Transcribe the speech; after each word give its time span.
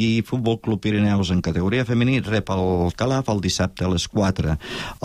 i 0.00 0.22
Futbol 0.24 0.58
Club 0.64 0.80
Pirineus 0.80 1.30
en 1.34 1.42
categoria 1.44 1.84
femení 1.84 2.20
rep 2.24 2.48
el 2.54 2.92
Calaf 2.96 3.28
el 3.28 3.42
dissabte 3.44 3.84
a 3.84 3.90
les 3.92 4.06
4. 4.08 4.56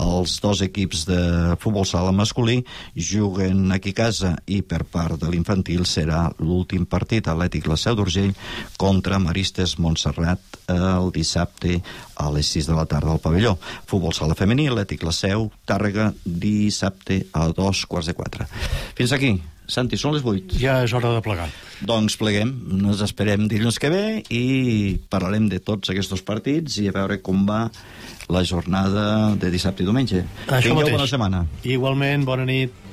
Els 0.02 0.36
dos 0.40 0.62
equips 0.64 1.04
de 1.10 1.20
futbol 1.60 1.84
sala 1.88 2.14
masculí 2.16 2.62
juguen 2.96 3.72
aquí 3.76 3.92
a 3.92 4.00
casa 4.00 4.32
i 4.46 4.62
per 4.64 4.84
part 4.88 5.20
de 5.20 5.30
l'infantil 5.32 5.84
serà 5.88 6.26
l'últim 6.40 6.86
partit 6.88 7.28
atlètic 7.28 7.68
la 7.68 7.76
Seu 7.80 7.96
d'Urgell 7.98 8.32
contra 8.80 9.20
Maristes 9.20 9.76
Montserrat 9.78 10.60
el 10.72 11.12
dissabte 11.14 11.80
a 12.16 12.30
les 12.32 12.48
6 12.56 12.70
de 12.70 12.78
la 12.78 12.86
tarda 12.88 13.12
al 13.12 13.20
pavelló. 13.22 13.56
Futbol 13.86 14.16
sala 14.16 14.38
femení, 14.38 14.70
atlètic 14.70 15.04
la 15.04 15.12
Seu, 15.12 15.50
Tàrrega, 15.68 16.12
dissabte 16.24 17.26
a 17.36 17.50
dos 17.52 17.84
quarts 17.86 18.08
de 18.08 18.16
quatre. 18.16 18.48
Fins 18.96 19.12
aquí. 19.12 19.36
Santi, 19.66 19.98
són 19.98 20.14
les 20.14 20.24
8. 20.24 20.56
Ja 20.62 20.78
és 20.86 20.92
hora 20.94 21.10
de 21.14 21.22
plegar. 21.24 21.48
Doncs 21.86 22.16
pleguem, 22.16 22.52
ens 22.78 23.02
esperem 23.04 23.48
dilluns 23.50 23.78
que 23.82 23.90
ve 23.92 24.04
i 24.32 24.96
parlarem 25.12 25.48
de 25.52 25.58
tots 25.60 25.90
aquests 25.92 26.22
partits 26.26 26.78
i 26.82 26.88
a 26.88 26.94
veure 26.94 27.18
com 27.24 27.44
va 27.48 27.66
la 28.32 28.42
jornada 28.46 29.34
de 29.38 29.50
dissabte 29.50 29.84
i 29.84 29.86
diumenge. 29.86 30.24
Això 30.46 30.70
Tingueu 30.70 30.82
mateix. 30.84 30.96
bona 30.96 31.10
setmana. 31.10 31.44
Igualment, 31.64 32.24
bona 32.26 32.46
nit. 32.48 32.85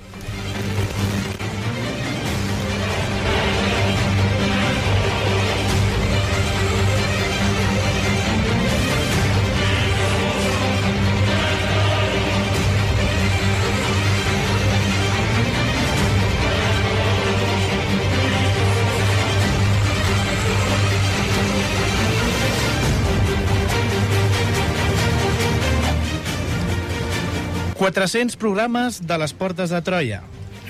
400 27.93 28.37
programes 28.37 29.05
de 29.05 29.17
les 29.21 29.33
portes 29.37 29.69
de 29.69 29.79
Troia. 29.85 30.23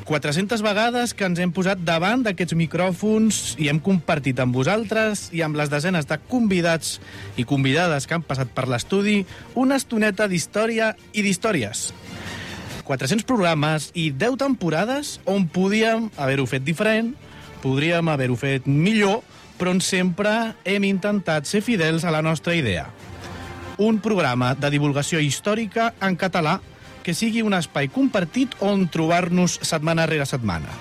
400 0.04 0.60
vegades 0.60 1.14
que 1.16 1.24
ens 1.24 1.40
hem 1.40 1.54
posat 1.56 1.80
davant 1.80 2.20
d'aquests 2.26 2.58
micròfons 2.60 3.38
i 3.64 3.70
hem 3.72 3.80
compartit 3.80 4.42
amb 4.44 4.52
vosaltres 4.52 5.30
i 5.32 5.40
amb 5.46 5.56
les 5.56 5.72
desenes 5.72 6.04
de 6.10 6.18
convidats 6.28 6.98
i 7.40 7.46
convidades 7.48 8.10
que 8.10 8.18
han 8.18 8.26
passat 8.28 8.52
per 8.52 8.66
l'estudi 8.68 9.22
una 9.56 9.78
estoneta 9.80 10.28
d'història 10.28 10.90
i 11.16 11.24
d'històries. 11.24 11.94
400 12.84 13.24
programes 13.24 13.88
i 13.96 14.10
10 14.12 14.36
temporades 14.44 15.14
on 15.24 15.48
podíem 15.48 16.12
haver-ho 16.20 16.44
fet 16.44 16.68
diferent, 16.68 17.14
podríem 17.64 18.12
haver-ho 18.12 18.36
fet 18.36 18.68
millor, 18.68 19.24
però 19.56 19.72
on 19.72 19.80
sempre 19.80 20.58
hem 20.68 20.92
intentat 20.92 21.48
ser 21.48 21.64
fidels 21.64 22.04
a 22.04 22.12
la 22.12 22.22
nostra 22.22 22.52
idea. 22.60 22.90
Un 23.80 24.04
programa 24.04 24.52
de 24.60 24.76
divulgació 24.76 25.24
històrica 25.24 25.94
en 26.04 26.20
català 26.20 26.60
que 27.04 27.14
sigui 27.14 27.44
un 27.44 27.54
espai 27.54 27.90
compartit 27.92 28.56
on 28.64 28.88
trobar-nos 28.92 29.59
setmana 29.62 30.08
rere 30.09 30.26
setmana. 30.26 30.72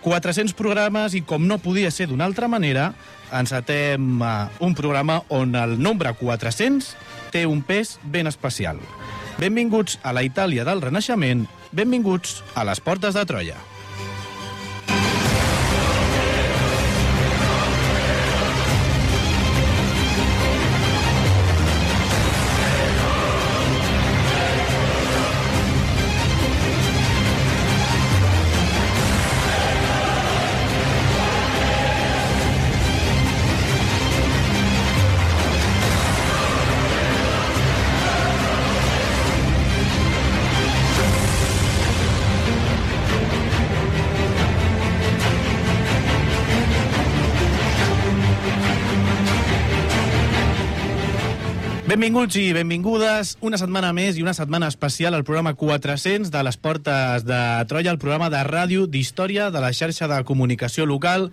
400 0.00 0.56
programes 0.56 1.14
i, 1.14 1.22
com 1.22 1.46
no 1.46 1.60
podia 1.60 1.90
ser 1.92 2.08
d'una 2.10 2.26
altra 2.28 2.48
manera, 2.48 2.90
encetem 3.36 4.20
uh, 4.20 4.48
un 4.64 4.74
programa 4.74 5.20
on 5.28 5.54
el 5.54 5.76
nombre 5.80 6.12
400 6.16 6.94
té 7.30 7.44
un 7.46 7.62
pes 7.62 7.98
ben 8.02 8.26
especial. 8.26 8.80
Benvinguts 9.40 10.00
a 10.02 10.12
la 10.16 10.24
Itàlia 10.26 10.66
del 10.68 10.82
Renaixement, 10.82 11.46
benvinguts 11.72 12.40
a 12.56 12.64
les 12.68 12.80
portes 12.80 13.14
de 13.16 13.24
Troia. 13.28 13.60
Benvinguts 52.00 52.38
i 52.40 52.54
benvingudes 52.56 53.34
una 53.44 53.58
setmana 53.60 53.90
més 53.92 54.16
i 54.16 54.22
una 54.24 54.32
setmana 54.32 54.70
especial 54.72 55.12
al 55.12 55.24
programa 55.28 55.50
400 55.52 56.30
de 56.32 56.40
les 56.46 56.56
Portes 56.56 57.26
de 57.28 57.40
Troia, 57.68 57.92
el 57.92 57.98
programa 58.00 58.30
de 58.32 58.38
ràdio 58.46 58.86
d'història 58.88 59.50
de 59.52 59.60
la 59.60 59.68
xarxa 59.76 60.08
de 60.08 60.22
comunicació 60.24 60.86
local. 60.88 61.26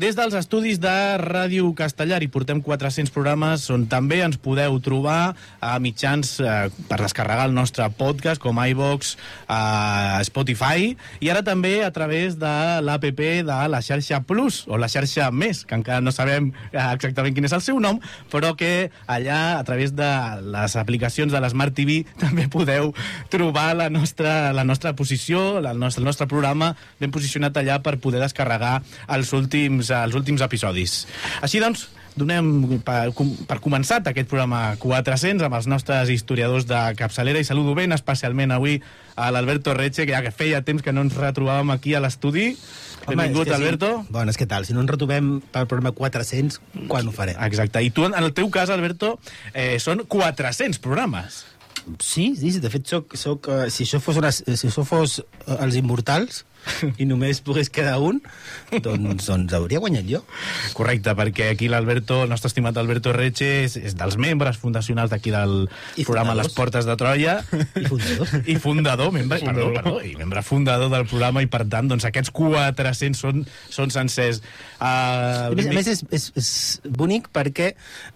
Des 0.00 0.16
dels 0.16 0.32
estudis 0.38 0.80
de 0.80 0.94
Ràdio 1.20 1.68
Castellar 1.76 2.22
i 2.24 2.30
portem 2.32 2.62
400 2.64 3.12
programes 3.12 3.66
on 3.68 3.84
també 3.84 4.22
ens 4.24 4.38
podeu 4.40 4.78
trobar 4.80 5.34
a 5.60 5.74
mitjans 5.76 6.38
eh, 6.40 6.54
per 6.88 7.02
descarregar 7.02 7.44
el 7.50 7.52
nostre 7.52 7.90
podcast 7.92 8.40
com 8.40 8.62
iVox, 8.64 9.18
a 9.44 10.24
Spotify 10.24 10.94
i 11.20 11.32
ara 11.34 11.44
també 11.44 11.74
a 11.84 11.92
través 11.92 12.40
de 12.40 12.54
l'APP 12.80 13.22
de 13.44 13.60
la 13.68 13.82
xarxa 13.84 14.22
Plus 14.24 14.62
o 14.72 14.80
la 14.80 14.88
xarxa 14.88 15.28
Més, 15.28 15.66
que 15.68 15.76
encara 15.76 16.00
no 16.00 16.16
sabem 16.16 16.48
eh, 16.72 16.80
exactament 16.80 17.36
quin 17.36 17.44
és 17.44 17.58
el 17.60 17.66
seu 17.68 17.76
nom, 17.76 18.00
però 18.32 18.56
que 18.56 18.88
allà 19.04 19.60
a 19.60 19.62
través 19.68 19.92
de 19.92 20.13
les 20.42 20.76
aplicacions 20.80 21.32
de 21.32 21.40
l'Smart 21.42 21.74
TV 21.76 22.02
també 22.22 22.46
podeu 22.52 22.92
trobar 23.32 23.72
la 23.78 23.90
nostra, 23.92 24.52
la 24.56 24.64
nostra 24.64 24.94
posició, 24.98 25.60
la 25.64 25.74
nostra, 25.74 26.02
el 26.02 26.08
nostre 26.10 26.28
programa 26.30 26.74
ben 27.00 27.14
posicionat 27.14 27.56
allà 27.60 27.80
per 27.84 27.98
poder 28.02 28.22
descarregar 28.22 28.78
els 29.16 29.32
últims, 29.36 29.90
els 29.94 30.16
últims 30.18 30.44
episodis. 30.44 31.04
Així 31.42 31.62
doncs, 31.62 31.88
donem 32.14 32.78
per, 32.86 33.10
per 33.48 33.58
començat 33.62 34.06
aquest 34.06 34.28
programa 34.30 34.76
400 34.82 35.42
amb 35.46 35.58
els 35.58 35.66
nostres 35.70 36.10
historiadors 36.14 36.66
de 36.70 36.80
capçalera 36.98 37.42
i 37.42 37.46
saludo 37.46 37.74
ben 37.74 37.94
especialment 37.94 38.54
avui 38.54 38.78
a 39.18 39.30
l'Alberto 39.34 39.74
Reche, 39.74 40.06
que 40.06 40.14
ja 40.14 40.22
que 40.22 40.34
feia 40.34 40.62
temps 40.66 40.82
que 40.82 40.94
no 40.94 41.04
ens 41.06 41.18
retrobàvem 41.18 41.74
aquí 41.74 41.94
a 41.94 42.02
l'estudi. 42.02 42.54
Benvingut, 43.08 43.46
és 43.46 43.52
que 43.52 43.56
Alberto. 43.56 43.90
Sí. 44.02 44.14
Bones, 44.16 44.38
què 44.40 44.46
tal? 44.50 44.66
Si 44.68 44.76
no 44.76 44.84
ens 44.84 44.92
retrobem 44.94 45.34
pel 45.54 45.66
programa 45.70 45.94
400, 45.96 46.60
quan 46.90 47.08
ho 47.08 47.14
farem? 47.14 47.40
Exacte. 47.46 47.82
I 47.84 47.92
tu, 47.94 48.06
en 48.08 48.16
el 48.20 48.32
teu 48.36 48.48
cas, 48.54 48.72
Alberto, 48.72 49.18
eh, 49.52 49.76
són 49.82 50.04
400 50.08 50.80
programes. 50.84 51.44
Sí, 52.00 52.32
sí, 52.38 52.54
sí, 52.54 52.60
de 52.64 52.70
fet, 52.72 52.86
soc, 52.88 53.12
soc, 53.20 53.48
uh, 53.50 53.66
si 53.72 53.84
això 53.84 54.00
fos, 54.00 54.16
una, 54.20 54.30
si 54.32 54.54
això 54.56 54.86
fos 54.88 55.18
uh, 55.20 55.56
els 55.58 55.76
immortals 55.76 56.44
i 57.02 57.06
només 57.08 57.40
pogués 57.44 57.70
quedar 57.72 57.96
un, 58.02 58.20
doncs, 58.72 59.28
doncs 59.28 59.54
hauria 59.56 59.80
guanyat 59.82 60.08
jo. 60.08 60.22
Correcte, 60.76 61.14
perquè 61.18 61.50
aquí 61.52 61.68
l'Alberto, 61.70 62.22
el 62.24 62.32
nostre 62.32 62.50
estimat 62.52 62.78
Alberto 62.80 63.12
Reche, 63.16 63.50
és, 63.64 63.76
és 63.78 63.96
dels 63.98 64.18
membres 64.20 64.58
fundacionals 64.60 65.12
d'aquí 65.12 65.32
del 65.34 65.66
I 65.96 66.06
programa 66.06 66.34
fundadors. 66.34 66.50
Les 66.50 66.58
Portes 66.58 66.88
de 66.88 66.96
Troia. 67.00 67.36
I 67.82 67.86
fundador. 67.88 68.34
I 68.54 68.56
fundador, 68.62 69.12
membre, 69.14 69.40
perdó, 69.44 69.68
perdó, 69.78 69.96
i 70.04 70.14
membre 70.18 70.44
fundador 70.46 70.92
del 70.92 71.06
programa, 71.10 71.44
i 71.44 71.50
per 71.50 71.64
tant, 71.70 71.90
doncs, 71.92 72.06
aquests 72.08 72.32
400 72.34 73.20
són, 73.24 73.44
són 73.72 73.94
sencers. 73.94 74.42
Uh, 74.78 74.84
A 74.84 75.54
més, 75.54 75.70
a 75.70 75.76
més 75.78 75.92
és, 75.94 76.04
és, 76.14 76.30
és 76.40 76.50
bonic 76.96 77.30
perquè 77.34 77.72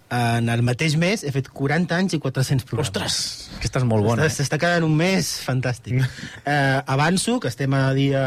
en 0.09 0.49
el 0.49 0.63
mateix 0.65 0.95
mes 0.99 1.23
he 1.23 1.31
fet 1.33 1.49
40 1.53 1.95
anys 1.95 2.15
i 2.17 2.19
400 2.21 2.65
programes. 2.65 2.89
Ostres, 2.89 3.17
aquesta 3.59 3.81
és 3.81 3.85
molt 3.87 4.05
bona. 4.07 4.25
S'està 4.33 4.57
quedant 4.61 4.85
un 4.87 4.95
mes 4.97 5.29
fantàstic. 5.45 6.01
eh, 6.45 6.81
avanço, 6.85 7.39
que 7.39 7.51
estem 7.51 7.73
a 7.77 7.93
dia 7.93 8.23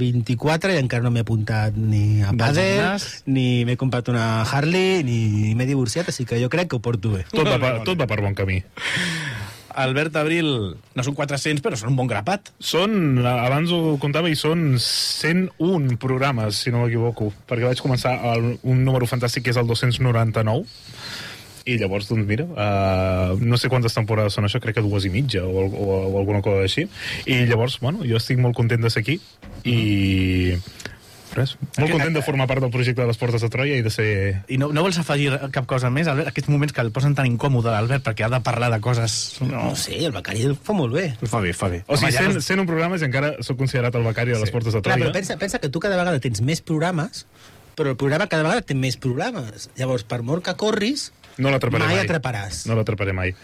24 0.00 0.72
i 0.74 0.80
encara 0.80 1.04
no 1.04 1.12
m'he 1.14 1.24
apuntat 1.26 1.76
ni 1.76 2.22
a 2.22 2.32
Del 2.32 2.40
Padel, 2.40 3.08
ni 3.26 3.64
m'he 3.68 3.76
comprat 3.80 4.08
una 4.12 4.42
Harley, 4.42 5.02
ni 5.04 5.54
m'he 5.54 5.68
divorciat, 5.68 6.08
així 6.08 6.24
que 6.28 6.40
jo 6.40 6.48
crec 6.52 6.72
que 6.72 6.80
ho 6.80 6.84
porto 6.84 7.12
bé. 7.18 7.26
Tot 7.32 7.48
va, 7.48 7.60
per, 7.60 7.76
tot 7.84 8.00
va 8.00 8.08
per 8.10 8.22
bon 8.24 8.34
camí. 8.34 8.62
Albert 9.74 10.14
Abril, 10.16 10.48
no 10.94 11.02
són 11.02 11.16
400, 11.18 11.58
però 11.64 11.74
són 11.78 11.90
un 11.90 11.96
bon 11.98 12.06
grapat. 12.06 12.52
Són, 12.62 13.18
abans 13.26 13.72
ho 13.74 13.96
comptava, 14.02 14.30
i 14.30 14.38
són 14.38 14.76
101 14.78 15.98
programes, 16.02 16.60
si 16.62 16.70
no 16.70 16.84
m'equivoco, 16.84 17.32
perquè 17.50 17.66
vaig 17.66 17.82
començar 17.82 18.14
el, 18.34 18.52
un 18.62 18.84
número 18.86 19.08
fantàstic 19.10 19.48
que 19.48 19.54
és 19.54 19.58
el 19.58 19.66
299, 19.66 20.62
i 21.64 21.78
llavors, 21.80 22.08
doncs 22.10 22.26
mira, 22.28 22.44
uh, 22.44 23.36
no 23.40 23.56
sé 23.56 23.70
quantes 23.72 23.94
temporades 23.96 24.36
són 24.36 24.44
això, 24.48 24.60
crec 24.60 24.76
que 24.78 24.84
dues 24.84 25.06
i 25.08 25.12
mitja 25.12 25.44
o, 25.46 25.64
o, 25.64 25.84
o 26.12 26.18
alguna 26.20 26.42
cosa 26.44 26.64
així. 26.66 26.84
I 27.24 27.44
llavors, 27.48 27.78
bueno, 27.80 28.04
jo 28.04 28.20
estic 28.20 28.40
molt 28.42 28.56
content 28.56 28.84
de 28.84 28.90
ser 28.92 29.00
aquí 29.04 29.16
i 29.64 30.58
res, 31.34 31.56
molt 31.80 31.90
content 31.90 32.14
de 32.14 32.22
formar 32.22 32.46
part 32.46 32.62
del 32.62 32.70
projecte 32.70 33.00
de 33.02 33.08
les 33.08 33.18
Portes 33.18 33.42
de 33.42 33.48
Troia 33.50 33.78
i 33.80 33.82
de 33.82 33.90
ser... 33.90 34.06
I 34.52 34.58
no, 34.60 34.68
no 34.76 34.84
vols 34.84 35.00
afegir 35.00 35.32
cap 35.56 35.66
cosa 35.70 35.88
més, 35.90 36.06
Albert? 36.10 36.30
Aquests 36.30 36.52
moments 36.52 36.76
que 36.76 36.84
el 36.84 36.92
posen 36.94 37.16
tan 37.18 37.26
incòmode, 37.26 37.72
Albert, 37.74 38.04
perquè 38.06 38.28
ha 38.28 38.30
de 38.36 38.42
parlar 38.44 38.70
de 38.74 38.78
coses... 38.84 39.16
No, 39.42 39.70
No 39.70 39.74
sé, 39.80 39.96
el 40.04 40.14
becari 40.14 40.44
el 40.46 40.54
fa 40.54 40.76
molt 40.76 40.94
bé. 40.94 41.08
fa 41.24 41.40
bé, 41.42 41.56
fa 41.56 41.72
bé. 41.72 41.82
O 41.88 41.96
sigui, 41.98 42.12
Home, 42.12 42.36
sent, 42.36 42.44
sent 42.44 42.62
un 42.62 42.68
programa 42.70 43.00
i 43.00 43.08
encara 43.08 43.34
sóc 43.42 43.58
considerat 43.58 43.96
el 43.98 44.06
becari 44.06 44.36
de 44.36 44.44
les 44.44 44.52
Portes 44.54 44.76
de 44.76 44.84
Clar, 44.84 44.94
Troia. 45.00 45.08
però 45.08 45.16
pensa, 45.16 45.40
pensa 45.40 45.58
que 45.64 45.72
tu 45.72 45.82
cada 45.82 45.98
vegada 45.98 46.22
tens 46.22 46.44
més 46.44 46.62
programes 46.62 47.24
però 47.74 47.90
el 47.90 47.96
programa 47.98 48.28
cada 48.30 48.44
vegada 48.46 48.62
té 48.62 48.76
més 48.78 48.94
programes. 49.02 49.68
Llavors, 49.74 50.04
per 50.06 50.20
molt 50.22 50.44
que 50.46 50.54
corris, 50.54 51.08
No 51.38 51.50
l'atraparé 51.50 51.84
mai. 51.84 51.96
mai 51.96 52.04
atraparàs. 52.04 52.64
No 52.68 52.76
l'atraparé 52.78 53.14
mai. 53.16 53.34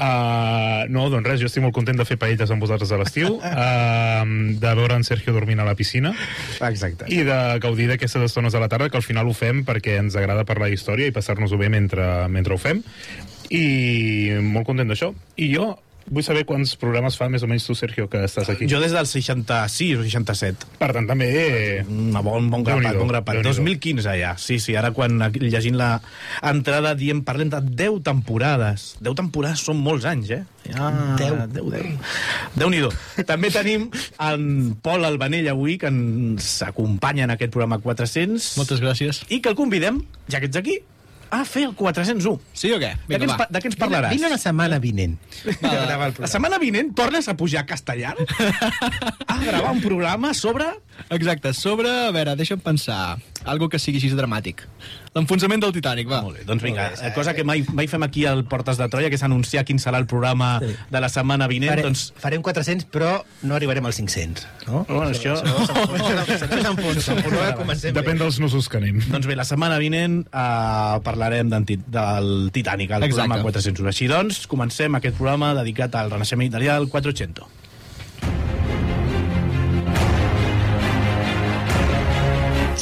Uh, 0.00 0.86
no, 0.88 1.08
doncs 1.12 1.26
res, 1.26 1.40
jo 1.42 1.48
estic 1.50 1.62
molt 1.64 1.74
content 1.76 1.98
de 1.98 2.06
fer 2.08 2.16
paelles 2.18 2.50
amb 2.50 2.62
vosaltres 2.62 2.92
a 2.94 2.98
l'estiu, 3.00 3.36
uh, 3.36 4.22
de 4.64 4.72
veure 4.78 4.96
en 4.96 5.04
Sergio 5.06 5.34
dormint 5.36 5.60
a 5.60 5.66
la 5.66 5.74
piscina 5.76 6.14
Exacte. 6.70 7.10
i 7.12 7.20
de 7.26 7.36
gaudir 7.60 7.90
d'aquestes 7.90 8.30
estones 8.30 8.54
de 8.56 8.62
la 8.62 8.70
tarda, 8.70 8.88
que 8.88 8.98
al 8.98 9.06
final 9.06 9.28
ho 9.28 9.36
fem 9.36 9.64
perquè 9.66 9.98
ens 10.00 10.16
agrada 10.16 10.46
parlar 10.48 10.70
història 10.72 11.10
i 11.10 11.14
passar-nos-ho 11.14 11.58
bé 11.60 11.68
mentre, 11.72 12.06
mentre 12.32 12.56
ho 12.56 12.60
fem. 12.60 12.82
I 13.50 14.38
molt 14.40 14.66
content 14.68 14.90
d'això. 14.90 15.10
I 15.42 15.50
jo 15.52 15.72
vull 16.08 16.24
saber 16.24 16.44
quants 16.48 16.72
programes 16.80 17.16
fa 17.18 17.28
més 17.32 17.44
o 17.44 17.48
menys 17.50 17.66
tu, 17.68 17.74
Sergio, 17.78 18.06
que 18.10 18.22
estàs 18.26 18.48
aquí. 18.52 18.68
Jo 18.70 18.80
des 18.82 18.94
del 18.96 19.08
66 19.08 20.00
o 20.00 20.04
67. 20.06 20.70
Per 20.80 20.90
tant, 20.96 21.08
també... 21.10 21.30
Un 21.84 22.14
bon, 22.24 22.48
bon 22.52 22.64
grapat, 22.66 22.96
bon 22.98 23.10
grapat. 23.10 23.40
Déu-n'hi-do. 23.40 23.62
2015 23.62 24.16
ja, 24.20 24.34
sí, 24.40 24.60
sí. 24.62 24.76
Ara 24.78 24.92
quan 24.96 25.18
llegint 25.40 25.78
la 25.78 25.92
entrada 26.46 26.94
diem, 26.98 27.24
parlem 27.26 27.52
de 27.52 27.60
10 27.82 28.00
temporades. 28.06 28.94
10 29.00 29.18
temporades 29.22 29.64
són 29.66 29.82
molts 29.84 30.08
anys, 30.08 30.32
eh? 30.38 30.42
Ja, 30.70 30.90
10. 31.18 31.48
10, 31.56 31.70
10. 31.74 32.14
Déu-n'hi-do. 32.60 32.92
També 33.28 33.50
tenim 33.54 33.88
en 34.20 34.46
Pol 34.84 35.04
Albanell 35.08 35.50
avui, 35.52 35.78
que 35.80 35.90
ens 35.90 36.52
acompanya 36.66 37.26
en 37.26 37.34
aquest 37.36 37.52
programa 37.54 37.80
400. 37.82 38.54
Moltes 38.60 38.82
gràcies. 38.82 39.24
I 39.28 39.40
que 39.42 39.52
el 39.52 39.58
convidem, 39.58 40.02
ja 40.30 40.40
que 40.42 40.50
ets 40.50 40.60
aquí, 40.60 40.80
a 41.30 41.44
fer 41.46 41.64
el 41.68 41.74
401. 41.78 42.34
Sí 42.52 42.72
o 42.74 42.78
què? 42.82 42.90
De 43.06 43.18
què 43.18 43.26
ens, 43.26 43.42
de 43.54 43.62
què 43.62 43.70
ens 43.70 43.78
parlaràs? 43.78 44.14
Vine 44.14 44.30
la 44.32 44.38
setmana 44.40 44.80
vinent. 44.82 45.16
Va, 45.62 46.10
la 46.10 46.30
setmana 46.30 46.58
vinent 46.62 46.92
tornes 46.98 47.30
a 47.30 47.36
pujar 47.38 47.62
a 47.64 47.68
castellà 47.70 48.14
a 49.32 49.38
gravar 49.42 49.70
un 49.72 49.82
programa 49.84 50.34
sobre... 50.34 50.68
Exacte, 51.10 51.54
sobre, 51.56 51.88
a 51.88 52.10
veure, 52.14 52.34
deixa'm 52.36 52.60
pensar, 52.60 53.16
algo 53.44 53.68
que 53.68 53.78
sigui 53.78 53.98
així 54.00 54.10
dramàtic. 54.16 54.64
L'enfonsament 55.14 55.58
del 55.62 55.72
Titanic, 55.74 56.06
va. 56.10 56.20
Molt 56.22 56.38
bé, 56.38 56.44
doncs 56.46 56.62
vinga, 56.62 56.84
eh, 57.02 57.10
cosa 57.14 57.34
que 57.34 57.42
mai, 57.42 57.64
mai 57.74 57.88
fem 57.90 58.02
aquí 58.06 58.26
al 58.30 58.44
Portes 58.44 58.78
de 58.78 58.86
Troia, 58.88 59.08
que 59.10 59.16
és 59.18 59.22
anunciar 59.26 59.64
quin 59.66 59.78
serà 59.82 59.98
el 59.98 60.06
programa 60.06 60.60
Sí. 60.60 60.70
de 60.90 61.00
la 61.00 61.08
setmana 61.08 61.48
vinent, 61.48 61.70
Farem, 61.72 61.84
doncs... 61.88 62.12
farem 62.16 62.42
400, 62.42 62.86
però 62.92 63.24
no 63.42 63.54
arribarem 63.56 63.84
als 63.86 63.96
500. 63.98 64.46
No? 64.68 64.84
Bueno, 64.88 65.10
això... 65.10 65.34
S'enfonsa. 65.40 67.14
Bé. 67.20 67.92
Depèn 67.92 68.18
dels 68.20 68.38
nusos 68.42 68.68
que 68.70 68.78
anem. 68.78 69.00
Doncs 69.10 69.26
bé, 69.26 69.34
la 69.38 69.44
setmana 69.48 69.78
vinent 69.82 70.20
uh, 70.30 71.00
parlarem 71.04 71.50
del 71.50 72.50
Titanic, 72.52 72.90
el 72.90 73.04
Exacte. 73.08 73.26
programa 73.26 73.40
401. 73.42 73.88
Així 73.90 74.08
doncs, 74.10 74.44
comencem 74.50 74.94
aquest 74.98 75.16
programa 75.18 75.52
dedicat 75.58 75.94
al 75.98 76.10
renaixement 76.12 76.46
italià 76.48 76.78
del 76.78 76.88
400. 76.92 77.59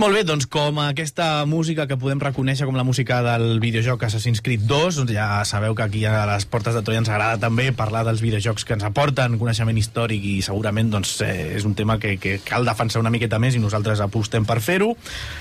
Molt 0.00 0.16
bé, 0.16 0.22
doncs 0.24 0.46
com 0.48 0.78
aquesta 0.80 1.44
música 1.44 1.84
que 1.84 1.98
podem 2.00 2.22
reconèixer 2.22 2.64
com 2.64 2.76
la 2.78 2.86
música 2.88 3.18
del 3.20 3.58
videojoc 3.60 4.06
Assassin's 4.06 4.40
Creed 4.40 4.62
2, 4.64 4.96
doncs 4.96 5.10
ja 5.12 5.26
sabeu 5.44 5.74
que 5.76 5.84
aquí 5.84 6.06
a 6.08 6.22
les 6.30 6.46
Portes 6.48 6.72
de 6.72 6.80
Troia 6.80 7.02
ens 7.02 7.10
agrada 7.12 7.36
també 7.42 7.66
parlar 7.76 8.00
dels 8.08 8.22
videojocs 8.24 8.64
que 8.64 8.72
ens 8.78 8.86
aporten 8.88 9.36
coneixement 9.36 9.76
històric 9.76 10.24
i 10.24 10.32
segurament 10.40 10.88
doncs, 10.94 11.18
eh, 11.20 11.50
és 11.58 11.66
un 11.68 11.74
tema 11.76 11.98
que, 12.00 12.14
que 12.16 12.38
cal 12.40 12.64
defensar 12.64 13.02
una 13.04 13.12
miqueta 13.12 13.36
més 13.36 13.58
i 13.58 13.60
nosaltres 13.60 14.00
apostem 14.00 14.48
per 14.48 14.56
fer-ho. 14.64 14.94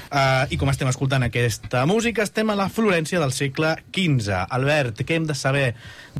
Uh, 0.09 0.44
I 0.51 0.59
com 0.59 0.67
estem 0.73 0.91
escoltant 0.91 1.23
aquesta 1.23 1.85
música, 1.88 2.27
estem 2.27 2.51
a 2.51 2.59
la 2.59 2.67
Florència 2.67 3.23
del 3.23 3.31
segle 3.31 3.77
XV. 3.95 4.41
Albert, 4.59 5.05
què 5.07 5.21
hem 5.21 5.29
de 5.29 5.39
saber 5.39 5.69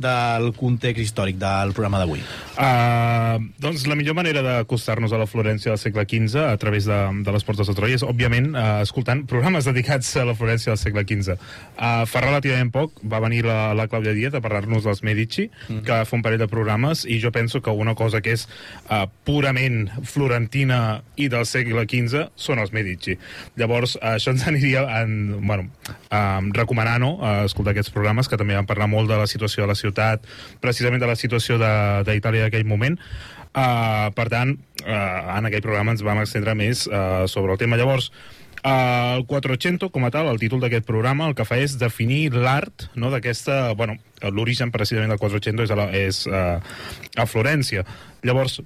del 0.00 0.54
context 0.56 1.04
històric 1.04 1.36
del 1.36 1.76
programa 1.76 2.00
d'avui? 2.00 2.24
Uh, 2.56 3.36
doncs 3.60 3.84
la 3.84 4.00
millor 4.00 4.16
manera 4.16 4.40
d'acostar-nos 4.40 5.12
a 5.12 5.20
la 5.20 5.28
Florència 5.28 5.74
del 5.74 5.82
segle 5.84 6.08
XV 6.08 6.48
a 6.48 6.56
través 6.56 6.88
de, 6.88 7.02
de 7.20 7.36
les 7.36 7.44
portes 7.44 7.68
de 7.68 7.76
Troia 7.76 8.00
és, 8.00 8.06
òbviament, 8.06 8.29
uh, 8.54 8.80
escoltant 8.84 9.24
programes 9.26 9.64
dedicats 9.66 10.08
a 10.16 10.24
la 10.24 10.34
Florència 10.38 10.70
del 10.70 10.78
segle 10.78 11.02
XV. 11.02 11.34
Uh, 11.76 12.04
fa 12.06 12.20
relativament 12.22 12.70
poc 12.72 13.00
va 13.02 13.18
venir 13.20 13.42
la, 13.44 13.72
la 13.74 13.88
Clàudia 13.90 14.14
Díaz 14.14 14.34
a 14.38 14.40
parlar-nos 14.44 14.84
dels 14.86 15.02
Medici, 15.02 15.48
mm 15.68 15.80
que 15.80 15.90
va 15.92 16.04
fer 16.04 16.16
un 16.18 16.22
parell 16.22 16.38
de 16.42 16.48
programes, 16.48 17.04
i 17.08 17.18
jo 17.22 17.32
penso 17.32 17.60
que 17.64 17.70
una 17.74 17.94
cosa 17.98 18.20
que 18.20 18.32
és 18.36 18.46
uh, 18.90 19.06
purament 19.24 19.88
florentina 20.04 21.02
i 21.16 21.28
del 21.32 21.46
segle 21.48 21.86
XV 21.88 22.28
són 22.36 22.60
els 22.62 22.72
Medici. 22.76 23.16
Llavors, 23.58 23.96
uh, 24.00 24.14
això 24.16 24.30
ens 24.34 24.46
aniria 24.46 24.84
en, 25.00 25.40
bueno, 25.46 25.66
uh, 26.12 26.38
recomanant 26.54 27.00
no, 27.00 27.14
uh, 27.18 27.44
escoltar 27.48 27.72
aquests 27.74 27.90
programes, 27.94 28.28
que 28.28 28.36
també 28.40 28.54
van 28.58 28.68
parlar 28.68 28.86
molt 28.92 29.08
de 29.10 29.16
la 29.18 29.26
situació 29.30 29.64
de 29.64 29.72
la 29.72 29.78
ciutat, 29.78 30.24
precisament 30.60 31.00
de 31.02 31.08
la 31.10 31.16
situació 31.16 31.58
de- 31.58 32.04
d'Itàlia 32.06 32.46
d'aquell 32.46 32.66
moment. 32.68 32.98
Uh, 33.50 34.12
per 34.14 34.28
tant, 34.30 34.52
uh, 34.84 35.36
en 35.36 35.48
aquell 35.48 35.64
programa 35.64 35.90
ens 35.96 36.04
vam 36.06 36.20
estendre 36.22 36.54
més 36.54 36.84
uh, 36.86 37.26
sobre 37.30 37.56
el 37.56 37.58
tema. 37.58 37.78
Llavors, 37.80 38.10
uh, 38.62 39.16
el 39.16 39.24
400, 39.26 39.90
com 39.90 40.06
a 40.06 40.12
tal, 40.14 40.30
el 40.30 40.38
títol 40.38 40.62
d'aquest 40.62 40.86
programa, 40.86 41.26
el 41.26 41.34
que 41.34 41.46
fa 41.48 41.58
és 41.58 41.74
definir 41.80 42.28
l'art 42.36 42.86
no, 42.94 43.10
d'aquesta... 43.10 43.72
Bueno, 43.78 43.98
l'origen 44.20 44.70
precisament 44.70 45.10
del 45.10 45.18
400 45.18 45.64
és, 45.64 45.72
a, 45.72 45.78
la, 45.80 45.88
és 45.96 46.22
uh, 46.30 46.60
a 47.18 47.26
Florència. 47.26 47.86
Llavors, 48.22 48.60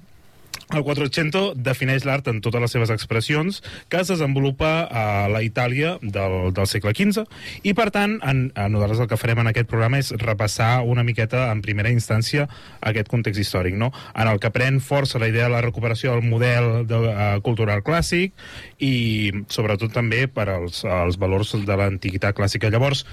el 0.73 0.83
400 0.83 1.53
defineix 1.61 2.05
l'art 2.07 2.27
en 2.31 2.39
totes 2.41 2.61
les 2.63 2.73
seves 2.73 2.91
expressions 2.93 3.61
que 3.89 3.99
es 4.01 4.09
desenvolupa 4.09 4.87
a 4.89 5.27
la 5.29 5.43
Itàlia 5.45 5.95
del, 6.01 6.51
del 6.55 6.69
segle 6.69 6.95
XV 6.97 7.25
i 7.67 7.75
per 7.77 7.91
tant 7.93 8.17
en, 8.25 8.47
en 8.55 8.73
nosaltres 8.73 9.03
el 9.03 9.09
que 9.11 9.19
farem 9.19 9.43
en 9.43 9.51
aquest 9.51 9.69
programa 9.69 10.01
és 10.01 10.11
repassar 10.21 10.79
una 10.87 11.05
miqueta 11.05 11.49
en 11.51 11.61
primera 11.65 11.93
instància 11.93 12.47
aquest 12.81 13.11
context 13.11 13.41
històric 13.41 13.77
no? 13.77 13.91
en 14.15 14.31
el 14.31 14.41
que 14.41 14.53
pren 14.55 14.81
força 14.81 15.21
la 15.21 15.29
idea 15.29 15.45
de 15.45 15.55
la 15.55 15.63
recuperació 15.65 16.15
del 16.15 16.25
model 16.25 16.87
de, 16.89 17.01
uh, 17.13 17.39
cultural 17.45 17.85
clàssic 17.85 18.33
i 18.81 19.31
sobretot 19.49 19.93
també 19.93 20.25
per 20.27 20.49
als, 20.49 20.83
als 20.85 21.19
valors 21.21 21.55
de 21.61 21.77
l'antiguitat 21.77 22.35
clàssica 22.37 22.73
llavors 22.73 23.05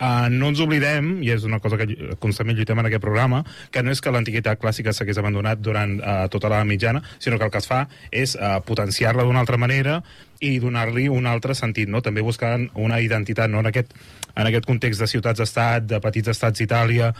uh, 0.00 0.28
no 0.32 0.50
ens 0.50 0.62
oblidem, 0.64 1.12
i 1.24 1.30
és 1.34 1.44
una 1.46 1.60
cosa 1.62 1.78
que 1.80 2.16
constantment 2.22 2.58
lluitem 2.58 2.80
en 2.80 2.88
aquest 2.88 3.04
programa, 3.04 3.44
que 3.70 3.84
no 3.84 3.92
és 3.94 4.00
que 4.00 4.12
l'antiguitat 4.14 4.60
clàssica 4.60 4.94
s'hagués 4.96 5.20
abandonat 5.20 5.60
durant 5.62 5.98
uh, 6.00 6.24
tota 6.32 6.50
la 6.52 6.64
mitjana, 6.64 7.04
sinó 7.18 7.38
que 7.38 7.46
el 7.46 7.54
que 7.54 7.62
es 7.62 7.70
fa 7.70 7.84
és 8.10 8.36
uh, 8.36 8.58
potenciar-la 8.66 9.26
d'una 9.26 9.44
altra 9.44 9.60
manera 9.60 10.00
i 10.40 10.56
donar-li 10.58 11.06
un 11.12 11.28
altre 11.28 11.54
sentit, 11.54 11.88
no? 11.92 12.00
també 12.00 12.24
buscant 12.24 12.70
una 12.74 13.00
identitat, 13.04 13.50
no? 13.52 13.60
en, 13.60 13.68
aquest, 13.68 13.92
en 14.34 14.48
aquest 14.48 14.66
context 14.66 15.04
de 15.04 15.08
ciutats-estat, 15.12 15.84
de 15.88 16.00
petits 16.00 16.32
estats 16.32 16.62
d'Itàlia, 16.62 17.12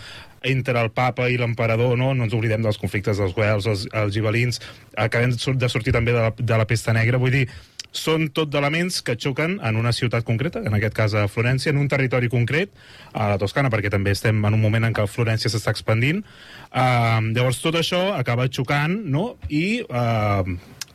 entre 0.49 0.81
el 0.81 0.89
papa 0.97 1.29
i 1.29 1.37
l'emperador, 1.37 1.99
no? 2.01 2.15
no 2.17 2.25
ens 2.25 2.37
oblidem 2.37 2.65
dels 2.65 2.81
conflictes 2.81 3.21
dels 3.21 3.37
guels, 3.37 3.69
els, 3.69 3.85
els 3.93 4.15
gibelins, 4.17 4.63
acabem 4.97 5.37
de 5.37 5.69
sortir 5.69 5.93
també 5.93 6.17
de 6.17 6.25
la, 6.31 6.33
de 6.33 6.63
la 6.63 6.69
pesta 6.69 6.97
negra, 6.97 7.21
vull 7.21 7.37
dir, 7.43 7.45
són 7.93 8.29
tot 8.35 8.51
d'elements 8.53 9.01
que 9.03 9.17
xoquen 9.19 9.59
en 9.67 9.77
una 9.77 9.93
ciutat 9.93 10.25
concreta, 10.25 10.63
en 10.67 10.77
aquest 10.77 10.97
cas 10.97 11.15
a 11.15 11.27
Florència, 11.29 11.75
en 11.75 11.81
un 11.83 11.89
territori 11.91 12.31
concret, 12.31 12.71
a 13.13 13.33
la 13.33 13.39
Toscana, 13.39 13.71
perquè 13.71 13.91
també 13.91 14.15
estem 14.15 14.45
en 14.45 14.55
un 14.55 14.63
moment 14.63 14.87
en 14.87 14.97
què 14.97 15.07
Florència 15.11 15.51
s'està 15.51 15.75
expandint. 15.75 16.23
Uh, 16.71 17.33
llavors, 17.35 17.63
tot 17.63 17.81
això 17.81 18.11
acaba 18.17 18.49
xocant, 18.51 19.01
no?, 19.11 19.35
i 19.49 19.83
uh, 19.89 20.45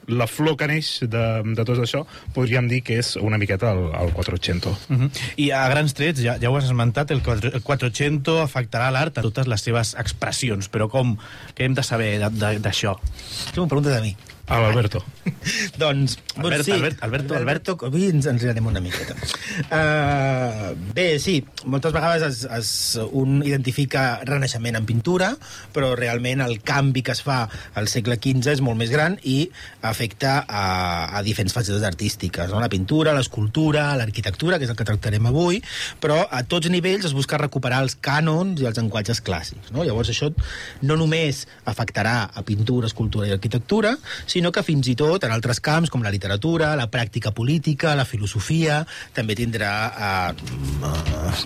la 0.07 0.27
flor 0.29 0.55
que 0.57 0.67
neix 0.69 0.89
de, 1.09 1.23
de 1.57 1.65
tot 1.65 1.79
això 1.81 2.03
podríem 2.35 2.67
dir 2.69 2.81
que 2.85 2.99
és 3.01 3.15
una 3.17 3.39
miqueta 3.41 3.71
el, 3.73 3.87
el 4.03 4.13
400. 4.13 4.85
Uh 4.89 4.97
-huh. 4.97 5.09
I 5.37 5.51
a 5.51 5.67
grans 5.69 5.93
trets, 5.93 6.21
ja, 6.21 6.37
ja 6.41 6.49
ho 6.49 6.57
has 6.57 6.65
esmentat, 6.65 7.11
el, 7.11 7.21
4, 7.21 7.51
el 7.53 7.61
400 7.61 8.41
afectarà 8.41 8.91
l'art 8.91 9.17
a 9.17 9.21
totes 9.21 9.47
les 9.47 9.61
seves 9.61 9.95
expressions, 9.97 10.69
però 10.69 10.89
com? 10.89 11.17
Què 11.55 11.65
hem 11.65 11.73
de 11.73 11.83
saber 11.83 12.19
d'això? 12.19 12.99
Tu 13.53 13.61
m'ho 13.61 13.67
preguntes 13.67 13.97
a 13.97 14.01
mi. 14.01 14.15
A 14.47 14.59
l'Alberto. 14.61 15.01
doncs, 15.81 16.19
Albert, 16.37 16.65
sí. 16.67 16.71
Albert, 16.71 17.01
Alberto, 17.01 17.33
Alberto, 17.33 17.73
avui 17.87 18.05
ens 18.11 18.27
enredarem 18.29 18.67
una 18.69 18.81
miqueta. 18.83 19.15
Uh, 19.73 20.75
bé, 20.93 21.07
sí, 21.21 21.39
moltes 21.65 21.95
vegades 21.95 22.25
es, 22.27 22.43
es, 22.45 22.69
un 23.09 23.39
identifica 23.45 24.21
renaixement 24.27 24.77
en 24.77 24.85
pintura, 24.85 25.31
però 25.73 25.95
realment 25.97 26.43
el 26.45 26.59
canvi 26.65 27.01
que 27.05 27.15
es 27.15 27.23
fa 27.25 27.39
al 27.73 27.89
segle 27.89 28.19
XV 28.21 28.53
és 28.53 28.61
molt 28.65 28.77
més 28.77 28.93
gran 28.93 29.17
i 29.25 29.47
afecta 29.85 30.37
a, 30.45 30.65
a 31.17 31.23
diferents 31.25 31.55
facetes 31.55 31.85
artístiques, 31.87 32.53
no? 32.53 32.61
la 32.61 32.69
pintura, 32.69 33.15
l'escultura, 33.17 33.87
l'arquitectura, 33.97 34.61
que 34.61 34.69
és 34.69 34.75
el 34.75 34.77
que 34.77 34.85
tractarem 34.85 35.25
avui, 35.31 35.61
però 36.03 36.21
a 36.29 36.43
tots 36.45 36.69
nivells 36.69 37.09
es 37.09 37.17
busca 37.17 37.41
recuperar 37.41 37.81
els 37.85 37.97
cànons 37.97 38.61
i 38.61 38.69
els 38.69 38.77
llenguatges 38.77 39.23
clàssics. 39.25 39.73
No? 39.73 39.81
Llavors 39.87 40.13
això 40.13 40.29
no 40.85 41.01
només 41.01 41.45
afectarà 41.65 42.17
a 42.29 42.45
pintura, 42.45 42.93
escultura 42.93 43.25
i 43.31 43.33
arquitectura, 43.33 43.95
sinó 44.35 44.51
que 44.51 44.65
fins 44.67 44.89
i 44.91 44.97
tot 44.99 45.23
en 45.23 45.31
altres 45.31 45.61
camps 45.63 45.91
com 45.91 46.03
la 46.03 46.11
literatura, 46.11 46.73
la 46.75 46.89
pràctica 46.91 47.31
política, 47.35 47.93
la 47.95 48.03
filosofia, 48.07 48.81
també 49.15 49.35
tindrà 49.39 49.71
uh, 49.95 50.87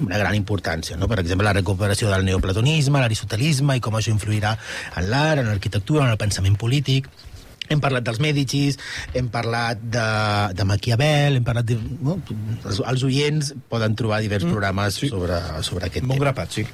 una 0.07 0.17
gran 0.17 0.37
importància. 0.37 0.97
No? 0.97 1.09
Per 1.11 1.19
exemple, 1.21 1.45
la 1.45 1.53
recuperació 1.53 2.09
del 2.09 2.25
neoplatonisme, 2.25 2.97
l'aristotelisme 2.97 3.77
i 3.77 3.83
com 3.85 3.97
això 3.99 4.13
influirà 4.13 4.55
en 4.97 5.09
l'art, 5.11 5.43
en 5.43 5.51
l'arquitectura, 5.51 6.07
en 6.07 6.15
el 6.15 6.21
pensament 6.21 6.57
polític. 6.57 7.11
Hem 7.69 7.77
parlat 7.83 8.07
dels 8.07 8.17
Medicis, 8.23 8.79
hem 9.13 9.27
parlat 9.29 9.83
de, 9.93 10.05
de 10.57 10.65
Maquiavel, 10.65 11.37
hem 11.37 11.45
parlat 11.45 11.67
de... 11.69 11.77
No? 12.01 12.17
Els, 12.63 12.79
els 12.81 13.05
oients 13.05 13.51
poden 13.69 13.93
trobar 13.99 14.23
diversos 14.25 14.49
mm, 14.49 14.55
programes 14.55 14.97
sí. 15.03 15.11
sobre, 15.13 15.37
sobre 15.67 15.91
aquest 15.91 16.07
Molt 16.07 16.17
tema. 16.17 16.31
grapat, 16.31 16.57
sí. 16.57 16.65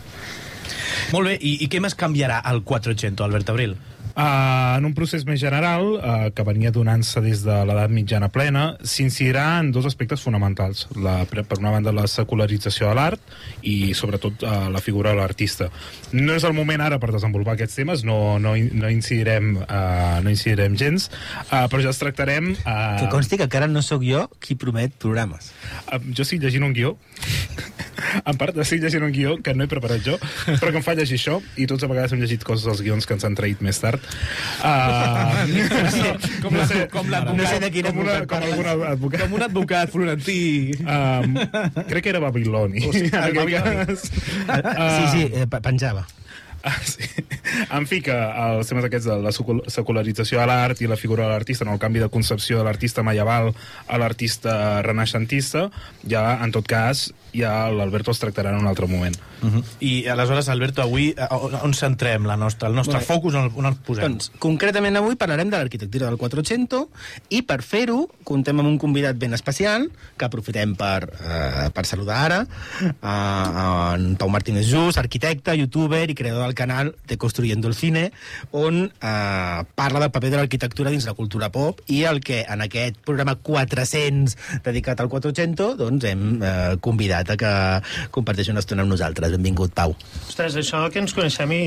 Molt 1.11 1.27
bé, 1.27 1.35
i, 1.35 1.57
i 1.67 1.67
què 1.67 1.83
més 1.83 1.97
canviarà 1.99 2.39
al 2.39 2.63
400, 2.63 3.19
Albert 3.27 3.51
Abril? 3.51 3.75
Uh, 4.15 4.77
en 4.77 4.85
un 4.87 4.93
procés 4.95 5.25
més 5.27 5.41
general, 5.41 5.97
uh, 5.97 6.29
que 6.31 6.43
venia 6.47 6.71
donant-se 6.71 7.19
des 7.19 7.41
de 7.43 7.55
l'edat 7.67 7.91
mitjana 7.91 8.29
plena, 8.31 8.77
s'incidirà 8.79 9.59
en 9.59 9.73
dos 9.75 9.83
aspectes 9.89 10.23
fonamentals. 10.23 10.85
La, 10.95 11.17
per 11.27 11.43
una 11.59 11.73
banda, 11.73 11.91
la 11.91 12.05
secularització 12.07 12.87
de 12.87 12.95
l'art 12.95 13.35
i, 13.67 13.91
sobretot, 13.91 14.45
uh, 14.47 14.69
la 14.71 14.79
figura 14.79 15.11
de 15.11 15.19
l'artista. 15.19 15.67
No 16.15 16.31
és 16.37 16.47
el 16.47 16.55
moment 16.55 16.85
ara 16.85 16.99
per 17.01 17.11
desenvolupar 17.11 17.57
aquests 17.57 17.75
temes, 17.81 18.05
no, 18.07 18.37
no, 18.39 18.55
no, 18.55 18.91
incidirem, 18.93 19.57
uh, 19.65 20.23
no 20.23 20.31
incidirem 20.31 20.79
gens, 20.79 21.09
uh, 21.49 21.65
però 21.67 21.83
ja 21.83 21.91
els 21.91 21.99
tractarem... 21.99 22.53
Uh, 22.63 22.95
Que 23.03 23.11
consti 23.11 23.41
que 23.41 23.49
encara 23.49 23.67
no 23.67 23.83
sóc 23.83 24.05
jo 24.07 24.29
qui 24.39 24.55
promet 24.55 24.95
programes. 25.01 25.51
Uh, 25.89 25.99
jo 26.15 26.23
estic 26.23 26.39
llegint 26.39 26.63
un 26.63 26.75
guió 26.77 26.95
en 28.29 28.39
part 28.39 28.55
estic 28.63 28.83
llegint 28.83 29.03
un 29.03 29.13
guió 29.15 29.35
que 29.43 29.53
no 29.55 29.65
he 29.65 29.71
preparat 29.71 30.03
jo 30.05 30.15
però 30.45 30.71
que 30.71 30.79
em 30.79 30.85
fa 30.85 30.95
llegir 30.97 31.19
això 31.19 31.39
i 31.59 31.67
tots 31.69 31.83
a 31.83 31.89
vegades 31.91 32.15
hem 32.15 32.21
llegit 32.23 32.43
coses 32.47 32.67
dels 32.67 32.83
guions 32.85 33.07
que 33.07 33.15
ens 33.17 33.27
han 33.27 33.35
traït 33.37 33.63
més 33.65 33.79
tard 33.83 34.04
uh, 34.65 35.45
Com 36.41 36.55
la- 36.57 36.87
com 36.91 37.09
l'advocat. 37.11 37.37
No 37.37 37.47
sé 37.49 37.59
de 37.63 37.69
quin 37.73 37.87
com, 37.89 37.99
una, 38.05 38.17
com 38.29 38.43
algun 38.49 38.67
advocat 38.91 39.21
Com 39.25 39.33
un 39.39 39.45
advocat 39.47 39.91
florentí... 39.93 40.37
um, 40.81 41.35
crec 41.89 42.03
que 42.05 42.09
era 42.13 42.19
Babiloni 42.23 42.85
En 42.85 43.15
aquest 43.15 43.49
cas. 43.55 44.05
sí, 44.09 45.03
sí, 45.13 45.23
eh, 45.33 45.47
pe- 45.49 45.61
penjava. 45.65 46.05
Ah, 46.65 46.79
sí. 46.81 47.05
En 47.69 47.85
fi, 47.85 47.99
que 48.01 48.13
els 48.13 48.67
temes 48.71 48.87
aquests 48.87 49.05
de 49.05 49.15
la 49.21 49.29
secu- 49.35 49.61
secularització 49.69 50.39
de 50.41 50.47
l'art 50.49 50.81
i 50.81 50.87
la 50.89 50.97
figura 50.97 51.27
de 51.27 51.29
l'artista, 51.29 51.65
no? 51.67 51.75
el 51.77 51.81
canvi 51.83 52.01
de 52.01 52.09
concepció 52.09 52.57
de 52.57 52.65
l'artista 52.65 53.03
medieval 53.05 53.51
a 53.87 53.99
l'artista 54.01 54.81
renaixentista, 54.81 55.67
ja, 56.09 56.25
en 56.41 56.51
tot 56.55 56.65
cas, 56.65 57.11
ja 57.35 57.67
l'Alberto 57.69 58.13
els 58.15 58.21
tractarà 58.21 58.49
en 58.49 58.63
un 58.63 58.67
altre 58.71 58.87
moment. 58.89 59.15
Uh 59.43 59.51
-huh. 59.51 59.63
I 59.79 60.07
aleshores, 60.07 60.49
Alberto, 60.49 60.81
avui 60.81 61.13
eh, 61.15 61.27
on, 61.61 61.73
centrem 61.73 62.25
la 62.25 62.35
nostra, 62.35 62.67
el 62.67 62.73
nostre 62.75 62.97
Bé. 62.97 63.05
focus, 63.05 63.35
on, 63.35 63.51
on 63.55 63.65
el 63.65 63.75
posem? 63.75 64.03
Doncs, 64.07 64.31
concretament 64.39 64.95
avui 64.95 65.15
parlarem 65.15 65.49
de 65.49 65.57
l'arquitectura 65.57 66.07
del 66.07 66.17
400 66.17 66.87
i 67.29 67.43
per 67.43 67.61
fer-ho 67.61 68.09
contem 68.23 68.59
amb 68.59 68.69
un 68.69 68.77
convidat 68.79 69.15
ben 69.17 69.33
especial 69.33 69.91
que 70.17 70.25
aprofitem 70.25 70.75
per, 70.75 71.13
eh, 71.21 71.69
per 71.73 71.85
saludar 71.85 72.17
ara 72.25 72.47
eh, 72.81 73.95
en 73.95 74.15
Pau 74.15 74.29
Martínez 74.29 74.65
Just, 74.67 74.97
arquitecte, 74.97 75.55
youtuber 75.57 76.09
i 76.09 76.15
creador 76.15 76.43
del 76.43 76.54
canal 76.55 76.93
de 77.07 77.17
Construyendo 77.21 77.67
el 77.67 77.75
Cine 77.75 78.11
on 78.51 78.85
eh, 78.89 79.63
parla 79.75 79.99
del 80.01 80.11
paper 80.11 80.31
de 80.33 80.37
l'arquitectura 80.41 80.89
dins 80.93 81.05
la 81.05 81.13
cultura 81.13 81.51
pop 81.53 81.81
i 81.91 82.01
el 82.09 82.21
que 82.25 82.41
en 82.47 82.63
aquest 82.65 82.97
programa 83.05 83.35
400 83.35 84.35
dedicat 84.65 84.99
al 85.03 85.09
400 85.11 85.75
doncs 85.79 86.07
hem 86.09 86.25
eh, 86.41 86.75
convidat 86.81 87.29
a 87.35 87.37
que 87.39 87.53
comparteixi 88.15 88.51
una 88.55 88.63
estona 88.63 88.83
amb 88.85 88.91
nosaltres. 88.95 89.31
Benvingut, 89.35 89.73
Pau. 89.75 89.95
Ostres, 90.27 90.55
això 90.59 90.85
que 90.93 91.01
ens 91.03 91.13
coneixem 91.15 91.51
i, 91.55 91.61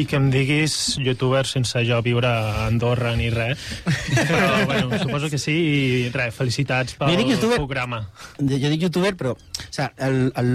i 0.00 0.06
que 0.08 0.16
em 0.18 0.30
diguis 0.32 0.96
youtuber 1.02 1.44
sense 1.48 1.82
jo 1.88 2.00
viure 2.04 2.28
a 2.28 2.66
Andorra 2.66 3.14
ni 3.18 3.28
res. 3.32 3.58
Però, 3.84 4.64
bueno, 4.66 4.98
suposo 5.02 5.30
que 5.32 5.38
sí 5.40 5.54
i 5.62 6.10
res, 6.14 6.34
felicitats 6.36 6.96
pel 6.98 7.12
Jo 7.12 7.18
dic 7.20 7.32
youtuber- 7.34 7.58
programa. 7.60 8.02
Jo, 8.40 8.68
dic 8.72 8.86
youtuber, 8.88 9.14
però... 9.18 9.34
O 9.36 9.72
sigui, 9.72 9.88
el, 10.06 10.16
el, 10.36 10.50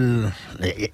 eh, 0.66 0.90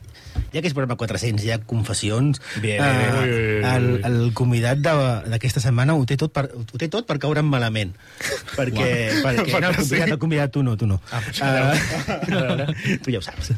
ja 0.54 0.62
que 0.62 0.68
és 0.70 0.74
programa 0.74 0.98
400, 1.00 1.44
hi 1.46 1.52
ha 1.54 1.60
confessions... 1.68 2.42
Bien. 2.62 2.82
eh, 2.84 3.62
el, 3.76 3.88
el 4.06 4.20
convidat 4.38 4.78
de- 4.84 5.30
d'aquesta 5.34 5.60
setmana 5.64 5.96
ho 5.98 6.04
té, 6.10 6.18
tot 6.18 6.34
per, 6.36 6.48
ho 6.54 6.78
té 6.82 6.90
tot 6.90 7.08
per 7.10 7.20
caure'm 7.24 7.48
malament. 7.50 7.96
perquè, 8.58 8.90
perquè 9.24 9.60
no, 9.62 9.70
el 9.72 9.80
convidat, 9.82 10.10
el 10.16 10.20
convidat, 10.22 10.52
tu 10.54 10.64
no, 10.66 10.76
tu 10.78 10.88
no. 10.90 11.00
Ah, 11.12 11.24
uh, 11.74 13.00
tu 13.04 13.12
ja 13.14 13.20
ho 13.20 13.26
saps. 13.26 13.54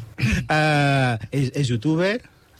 Uh, 0.46 1.16
és, 1.30 1.50
és 1.54 1.68
youtuber, 1.70 2.16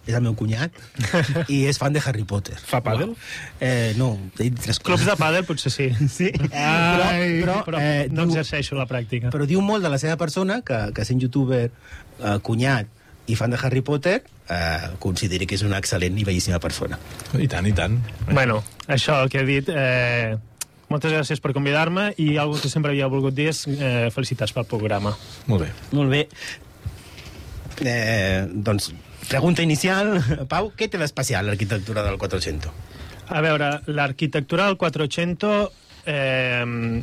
és 0.07 0.15
el 0.15 0.23
meu 0.23 0.37
cunyat, 0.39 0.71
i 1.55 1.65
és 1.67 1.79
fan 1.83 1.95
de 1.97 2.03
Harry 2.05 2.23
Potter. 2.29 2.55
Fa 2.63 2.79
pàdel? 2.85 3.15
Eh, 3.59 3.93
no, 3.99 4.13
he 4.39 4.47
dit 4.51 4.61
tres 4.63 4.79
Clubs 4.79 5.03
coses. 5.03 5.09
de 5.11 5.17
pàdel 5.19 5.47
potser 5.49 5.73
sí. 5.75 5.89
Sí, 6.19 6.29
Ai, 6.53 7.41
però, 7.43 7.57
Però 7.67 7.81
eh, 7.83 8.07
no 8.11 8.23
diu- 8.27 8.37
exerceixo 8.37 8.79
la 8.79 8.87
pràctica. 8.87 9.33
però 9.35 9.49
diu 9.51 9.63
molt 9.67 9.83
de 9.83 9.91
la 9.91 9.99
seva 10.03 10.15
persona 10.21 10.61
que, 10.67 10.79
que 10.95 11.05
sent 11.09 11.23
youtuber, 11.25 11.65
eh, 12.23 12.37
cunyat 12.47 12.87
i 13.27 13.37
fan 13.39 13.51
de 13.51 13.59
Harry 13.63 13.83
Potter, 13.83 14.21
eh, 14.49 14.91
consideri 15.03 15.47
que 15.47 15.57
és 15.59 15.65
una 15.67 15.81
excel·lent 15.83 16.19
i 16.19 16.27
bellíssima 16.27 16.61
persona. 16.63 16.99
I 17.35 17.49
tant, 17.51 17.67
i 17.67 17.75
tant. 17.77 17.99
Bueno, 18.33 18.63
això 18.87 19.25
que 19.31 19.43
he 19.43 19.49
dit... 19.49 19.73
Eh, 19.73 20.37
moltes 20.87 21.11
gràcies 21.11 21.41
per 21.43 21.51
convidar-me 21.51 22.13
i 22.23 22.37
algo 22.39 22.61
que 22.63 22.69
sempre 22.71 22.93
havia 22.93 23.09
volgut 23.11 23.35
dir 23.35 23.49
és 23.51 23.65
eh, 23.67 24.07
felicitats 24.15 24.53
pel 24.55 24.69
programa. 24.71 25.17
Molt 25.51 25.65
bé. 25.65 25.71
Molt 25.99 26.13
bé. 26.13 26.21
Eh, 27.83 28.47
doncs, 28.55 28.93
pregunta 29.27 29.67
inicial. 29.67 30.15
Pau, 30.53 30.71
què 30.79 30.87
té 30.87 31.01
d'especial 31.03 31.51
l'arquitectura 31.51 32.07
del 32.07 32.21
400? 32.23 32.71
A 33.35 33.43
veure, 33.43 33.73
l'arquitectura 33.91 34.71
del 34.71 34.79
400... 34.79 35.83
Eh, 36.07 37.03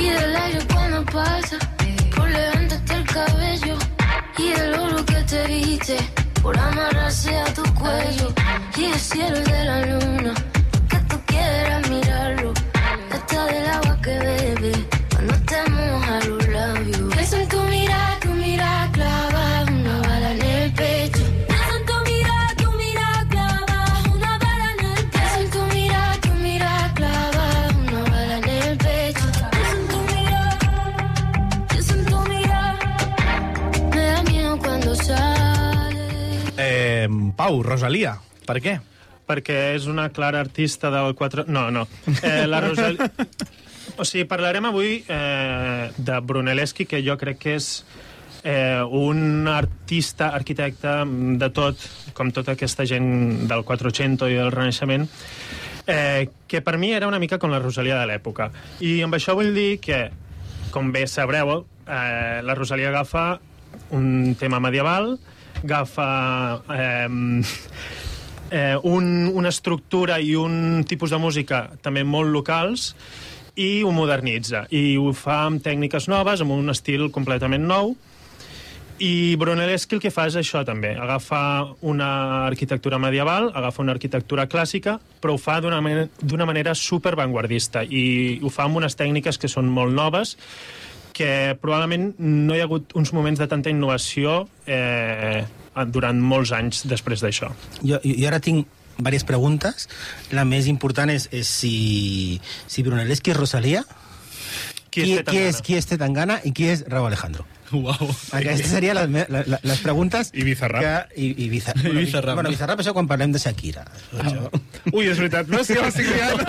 Y 0.00 0.06
el 0.06 0.36
aire 0.36 0.60
cuando 0.72 1.04
pasa 1.04 1.58
por 2.16 2.30
levantarte 2.30 2.94
el 2.94 3.04
cabello 3.04 3.76
y 4.38 4.52
el 4.58 4.74
oro 4.74 5.04
que 5.04 5.22
te 5.30 5.46
viste 5.48 5.98
por 6.42 6.58
amarrarse 6.58 7.36
a 7.36 7.44
tu 7.52 7.62
cuello 7.74 8.32
y 8.74 8.84
el 8.84 8.98
cielo 8.98 9.38
de 9.40 9.64
la 9.64 9.84
luna 9.84 10.34
Pau, 37.44 37.58
Rosalia, 37.60 38.14
per 38.48 38.54
què? 38.64 38.78
perquè 39.28 39.54
és 39.74 39.84
una 39.84 40.06
clara 40.16 40.38
artista 40.40 40.88
del 40.92 41.12
4... 41.16 41.42
No, 41.52 41.66
no. 41.68 41.82
Eh, 42.22 42.46
la 42.48 42.62
Rosal... 42.64 42.96
O 44.00 44.04
sigui, 44.08 44.24
parlarem 44.24 44.64
avui 44.64 44.94
eh, 45.12 45.90
de 45.94 46.14
Brunelleschi, 46.24 46.86
que 46.88 47.02
jo 47.04 47.18
crec 47.20 47.36
que 47.42 47.52
és 47.58 47.66
eh, 48.48 48.80
un 48.80 49.44
artista, 49.46 50.30
arquitecte 50.34 50.94
de 51.38 51.50
tot, 51.54 51.84
com 52.16 52.32
tota 52.32 52.56
aquesta 52.56 52.88
gent 52.88 53.44
del 53.50 53.62
400 53.68 54.32
i 54.32 54.40
del 54.40 54.50
Renaixement, 54.50 55.04
eh, 55.84 56.24
que 56.48 56.64
per 56.64 56.78
mi 56.80 56.94
era 56.96 57.12
una 57.12 57.20
mica 57.20 57.38
com 57.38 57.52
la 57.52 57.60
Rosalia 57.60 58.00
de 58.00 58.08
l'època. 58.08 58.48
I 58.80 58.96
amb 59.04 59.20
això 59.20 59.36
vull 59.36 59.52
dir 59.54 59.76
que, 59.84 60.00
com 60.72 60.90
bé 60.96 61.04
sabreu, 61.12 61.60
eh, 61.84 62.40
la 62.40 62.56
Rosalia 62.56 62.88
agafa 62.88 63.28
un 63.92 64.34
tema 64.40 64.64
medieval, 64.64 65.18
agafa 65.64 66.62
eh, 66.70 67.08
eh, 68.50 68.76
un, 68.82 69.30
una 69.32 69.48
estructura 69.48 70.20
i 70.20 70.34
un 70.36 70.84
tipus 70.86 71.10
de 71.10 71.18
música 71.18 71.66
també 71.82 72.04
molt 72.04 72.30
locals 72.30 72.92
i 73.56 73.82
ho 73.82 73.92
modernitza. 73.94 74.66
I 74.70 74.96
ho 74.98 75.12
fa 75.16 75.44
amb 75.48 75.62
tècniques 75.64 76.08
noves, 76.10 76.42
amb 76.42 76.54
un 76.54 76.70
estil 76.72 77.08
completament 77.14 77.64
nou, 77.66 77.94
i 79.02 79.34
Brunelleschi 79.34 79.96
el 79.96 80.02
que 80.04 80.12
fa 80.14 80.28
és 80.30 80.36
això 80.38 80.60
també, 80.66 80.92
agafa 80.94 81.40
una 81.82 82.44
arquitectura 82.46 83.00
medieval, 83.02 83.48
agafa 83.50 83.82
una 83.82 83.94
arquitectura 83.96 84.46
clàssica, 84.46 85.00
però 85.20 85.34
ho 85.34 85.40
fa 85.40 85.58
d'una 85.64 85.80
manera, 85.82 86.46
manera 86.46 86.74
super 86.78 87.16
vanguardista 87.18 87.82
i 87.82 88.38
ho 88.42 88.52
fa 88.54 88.68
amb 88.68 88.78
unes 88.78 88.94
tècniques 88.94 89.40
que 89.40 89.50
són 89.50 89.66
molt 89.66 89.94
noves, 89.94 90.36
que 91.14 91.54
probablement 91.62 92.12
no 92.18 92.56
hi 92.56 92.60
ha 92.62 92.68
hagut 92.68 92.94
uns 92.98 93.12
moments 93.14 93.38
de 93.40 93.46
tanta 93.50 93.70
innovació 93.72 94.44
eh, 94.66 95.44
durant 95.94 96.18
molts 96.20 96.52
anys 96.54 96.84
després 96.90 97.22
d'això. 97.24 97.52
Jo, 97.82 98.00
jo, 98.04 98.14
ara 98.28 98.40
tinc 98.42 98.66
diverses 98.98 99.24
preguntes. 99.26 99.88
La 100.34 100.44
més 100.46 100.66
important 100.70 101.10
és, 101.10 101.28
és 101.34 101.48
si, 101.50 102.40
si 102.70 102.82
Brunelleschi 102.86 103.32
és 103.34 103.38
Rosalia, 103.40 103.84
Qui, 104.94 105.02
qui, 105.02 105.14
és 105.18 105.24
qui, 105.26 105.38
és, 105.42 105.56
qui 105.66 105.74
és 105.74 105.86
Tetangana 105.90 106.36
i 106.46 106.52
qui 106.54 106.68
és 106.70 106.84
Raúl 106.86 107.08
Alejandro. 107.08 107.42
Uau. 107.74 108.04
Aquestes 108.38 108.68
serien 108.70 108.94
les, 109.10 109.24
la- 109.50 109.58
les 109.66 109.80
preguntes... 109.82 110.28
I 110.38 110.44
Bizarrap. 110.46 110.84
Que, 110.84 110.92
i, 111.18 111.32
i, 111.34 111.48
Bizarrap. 111.50 111.88
I 111.90 111.96
Bizarrap, 111.96 112.36
Bueno, 112.38 112.46
no? 112.46 112.52
Bizarrap, 112.54 112.78
això 112.84 112.92
quan 112.94 113.08
parlem 113.10 113.34
de 113.34 113.40
Shakira. 113.42 113.82
Això. 114.22 114.46
Ui, 114.92 115.06
és 115.08 115.16
veritat. 115.18 115.48
No, 115.48 115.62
sí, 115.64 115.74
l'estic 115.78 116.06
liant. 116.10 116.40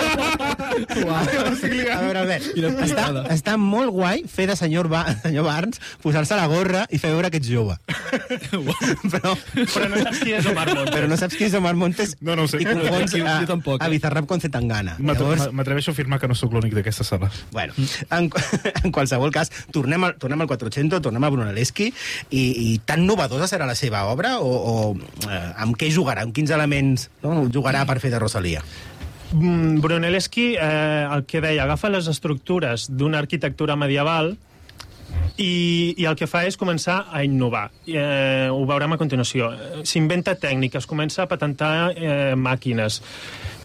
L'estic 0.95 1.71
A 1.71 1.75
liant. 1.75 2.01
veure, 2.03 2.19
Albert, 2.19 2.47
està, 2.85 3.05
està 3.35 3.55
molt 3.61 3.91
guai 3.95 4.23
fer 4.27 4.47
de 4.49 4.55
senyor, 4.59 4.89
ba 4.91 5.03
senyor 5.23 5.45
Barnes, 5.47 5.79
posar-se 6.03 6.35
la 6.35 6.47
gorra 6.51 6.85
i 6.91 6.99
fer 7.01 7.11
veure 7.13 7.31
que 7.31 7.39
ets 7.41 7.47
jove. 7.51 7.77
però, 9.11 9.31
Però 9.55 9.87
no 9.89 9.97
saps 10.03 10.19
qui 10.23 10.33
és 10.35 10.45
Omar 10.49 10.67
Montes. 10.73 10.93
però 10.95 11.07
no 11.09 11.17
saps 11.17 11.35
qui 11.37 11.45
és 11.47 11.53
Omar 11.57 11.73
Montes 11.75 12.15
No, 12.21 12.35
no 12.35 12.43
ho 12.43 12.47
sé. 12.51 12.59
i 12.61 12.65
confons 12.67 13.11
Jo- 13.11 13.17
jo 13.23 13.27
a, 13.29 13.45
tampoc, 13.47 13.81
a 13.81 13.87
eh? 13.87 13.93
Bizarrap 13.95 14.25
con 14.29 14.41
Zetangana. 14.41 14.97
M'atre- 14.99 15.51
M'atreveixo 15.55 15.91
a 15.91 15.93
afirmar 15.93 16.19
que 16.19 16.27
no 16.27 16.35
sóc 16.35 16.53
l'únic 16.53 16.73
d'aquesta 16.75 17.03
sala. 17.03 17.31
Bueno, 17.51 17.73
en, 18.09 18.29
en 18.83 18.91
qualsevol 18.91 19.31
cas, 19.31 19.51
tornem 19.71 20.03
al, 20.03 20.15
tornem 20.21 20.41
al 20.41 20.47
400, 20.51 21.01
tornem 21.01 21.23
a 21.23 21.29
Brunelleschi, 21.33 21.91
i, 22.29 22.43
i 22.73 22.79
tan 22.85 23.05
novedosa 23.07 23.47
serà 23.51 23.65
la 23.69 23.75
seva 23.75 24.05
obra, 24.11 24.37
o, 24.39 24.51
o 24.51 25.29
eh, 25.29 25.41
amb 25.61 25.77
què 25.79 25.89
jugarà, 25.93 26.23
amb 26.25 26.35
quins 26.35 26.51
elements 26.55 27.09
no, 27.23 27.45
jugarà 27.53 27.85
per 27.87 27.99
fer 28.03 28.11
de 28.13 28.19
Rosalia? 28.25 28.65
Mm, 29.31 29.79
Brunelleschi, 29.81 30.55
eh, 30.55 31.07
el 31.11 31.25
que 31.25 31.41
deia, 31.41 31.63
agafa 31.65 31.89
les 31.93 32.09
estructures 32.11 32.89
d'una 32.89 33.21
arquitectura 33.23 33.75
medieval 33.75 34.35
i, 35.37 35.93
i 35.97 36.05
el 36.05 36.15
que 36.15 36.27
fa 36.29 36.45
és 36.47 36.57
començar 36.59 37.05
a 37.11 37.23
innovar. 37.25 37.67
Eh, 37.87 38.47
ho 38.51 38.61
veurem 38.69 38.95
a 38.95 38.99
continuació. 39.01 39.49
S'inventa 39.83 40.37
tècniques, 40.39 40.87
comença 40.87 41.23
a 41.23 41.29
patentar 41.31 41.73
eh, 41.95 42.35
màquines. 42.39 43.01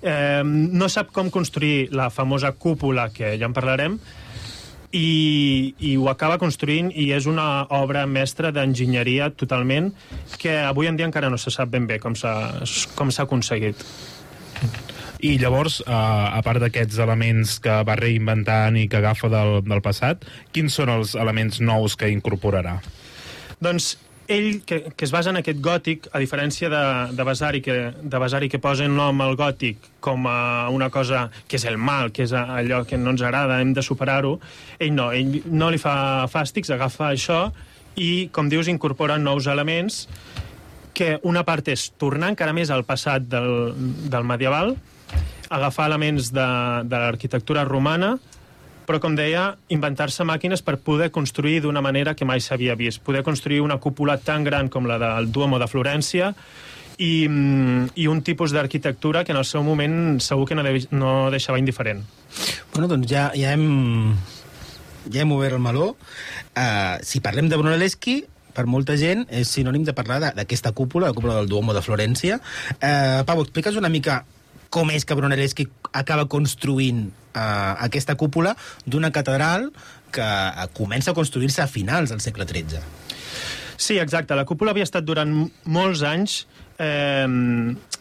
Eh, 0.03 0.43
no 0.45 0.89
sap 0.89 1.13
com 1.15 1.31
construir 1.31 1.91
la 1.95 2.11
famosa 2.11 2.53
cúpula, 2.53 3.11
que 3.15 3.37
ja 3.39 3.47
en 3.47 3.55
parlarem, 3.57 4.01
i, 4.91 5.75
i 5.79 5.97
ho 5.97 6.09
acaba 6.11 6.41
construint 6.43 6.91
i 6.91 7.13
és 7.15 7.29
una 7.31 7.67
obra 7.77 8.07
mestra 8.11 8.51
d'enginyeria 8.51 9.31
totalment 9.31 9.93
que 10.43 10.57
avui 10.65 10.91
en 10.91 10.99
dia 10.99 11.07
encara 11.07 11.31
no 11.31 11.39
se 11.39 11.53
sap 11.55 11.71
ben 11.71 11.87
bé 11.87 12.01
com 12.03 12.17
s'ha 12.19 13.23
aconseguit. 13.23 13.85
I 15.21 15.35
llavors, 15.39 15.81
eh, 15.85 15.93
a 15.93 16.41
part 16.45 16.63
d'aquests 16.63 17.01
elements 17.05 17.59
que 17.61 17.81
va 17.85 17.97
reinventant 18.01 18.79
i 18.81 18.87
que 18.89 19.01
agafa 19.01 19.29
del, 19.33 19.59
del 19.67 19.83
passat, 19.85 20.25
quins 20.53 20.75
són 20.75 20.93
els 20.93 21.15
elements 21.15 21.61
nous 21.61 21.97
que 21.97 22.09
incorporarà? 22.09 22.79
Doncs 23.61 23.97
ell, 24.31 24.63
que, 24.65 24.93
que 24.97 25.05
es 25.05 25.13
basa 25.13 25.33
en 25.35 25.41
aquest 25.41 25.61
gòtic, 25.61 26.09
a 26.15 26.21
diferència 26.23 26.71
de, 26.73 26.83
de 27.17 27.27
Vasari, 27.27 27.61
que, 27.61 27.77
de 28.01 28.21
Vasari 28.23 28.49
que 28.49 28.61
posa 28.63 28.87
en 28.87 28.95
nom 28.97 29.21
al 29.21 29.37
gòtic 29.37 29.91
com 30.01 30.25
a 30.31 30.71
una 30.73 30.89
cosa 30.95 31.27
que 31.49 31.59
és 31.59 31.67
el 31.69 31.77
mal, 31.77 32.15
que 32.15 32.25
és 32.25 32.33
allò 32.33 32.85
que 32.89 32.99
no 33.01 33.13
ens 33.13 33.25
agrada, 33.27 33.61
hem 33.61 33.75
de 33.77 33.85
superar-ho, 33.85 34.39
ell 34.79 34.95
no, 34.95 35.11
ell 35.13 35.43
no 35.51 35.71
li 35.71 35.83
fa 35.83 36.29
fàstics, 36.31 36.73
agafa 36.73 37.11
això 37.11 37.43
i, 37.99 38.31
com 38.33 38.49
dius, 38.49 38.71
incorpora 38.71 39.19
nous 39.19 39.51
elements 39.51 40.05
que 40.95 41.19
una 41.27 41.45
part 41.47 41.69
és 41.73 41.91
tornar 42.01 42.33
encara 42.33 42.55
més 42.57 42.71
al 42.71 42.85
passat 42.89 43.27
del, 43.31 43.73
del 44.11 44.27
medieval, 44.27 44.75
agafar 45.51 45.89
elements 45.91 46.31
de, 46.35 46.49
de 46.87 47.01
l'arquitectura 47.05 47.65
romana, 47.67 48.17
però, 48.87 48.99
com 48.99 49.15
deia, 49.15 49.53
inventar-se 49.71 50.25
màquines 50.27 50.65
per 50.67 50.81
poder 50.83 51.13
construir 51.15 51.61
d'una 51.63 51.83
manera 51.85 52.17
que 52.19 52.27
mai 52.27 52.43
s'havia 52.43 52.75
vist. 52.75 52.99
Poder 53.07 53.23
construir 53.23 53.61
una 53.63 53.79
cúpula 53.79 54.17
tan 54.19 54.43
gran 54.43 54.67
com 54.69 54.89
la 54.91 54.97
del 54.99 55.31
Duomo 55.31 55.61
de 55.63 55.69
Florència 55.71 56.33
i, 56.99 57.29
mm, 57.29 57.95
i 57.95 58.09
un 58.11 58.25
tipus 58.27 58.51
d'arquitectura 58.51 59.23
que 59.25 59.31
en 59.31 59.39
el 59.39 59.47
seu 59.47 59.63
moment 59.63 60.19
segur 60.19 60.49
que 60.49 60.59
no, 60.59 60.67
de, 60.67 60.83
no 60.91 61.31
deixava 61.31 61.61
indiferent. 61.63 62.03
Bueno, 62.75 62.91
doncs 62.91 63.07
ja, 63.13 63.31
ja 63.39 63.55
hem 63.55 64.17
ja 65.07 65.23
hem 65.23 65.33
obert 65.33 65.57
el 65.57 65.63
meló. 65.63 65.95
Uh, 66.51 66.99
si 67.07 67.23
parlem 67.25 67.49
de 67.49 67.59
Brunelleschi, 67.61 68.21
per 68.55 68.67
molta 68.71 68.97
gent 69.01 69.27
és 69.29 69.51
sinònim 69.51 69.85
de 69.87 69.95
parlar 69.97 70.21
d'aquesta 70.37 70.73
cúpula, 70.77 71.11
la 71.11 71.17
cúpula 71.17 71.39
del 71.39 71.49
Duomo 71.51 71.75
de 71.77 71.83
Florència. 71.85 72.41
Uh, 72.79 73.23
Pau, 73.29 73.43
explica'ns 73.45 73.79
una 73.81 73.93
mica 73.93 74.23
com 74.71 74.91
és 74.95 75.05
que 75.05 75.17
Brunelleschi 75.19 75.67
acaba 75.99 76.29
construint 76.31 77.09
uh, 77.11 77.75
aquesta 77.83 78.15
cúpula 78.15 78.55
d'una 78.87 79.11
catedral 79.11 79.71
que 80.15 80.31
comença 80.75 81.11
a 81.11 81.17
construir-se 81.17 81.63
a 81.63 81.71
finals 81.71 82.15
del 82.15 82.23
segle 82.23 82.47
XIII. 82.47 82.83
Sí, 83.81 83.99
exacte. 83.99 84.37
La 84.37 84.45
cúpula 84.45 84.75
havia 84.75 84.85
estat 84.85 85.07
durant 85.09 85.33
molts 85.65 86.03
anys 86.05 86.43
eh, 86.43 86.60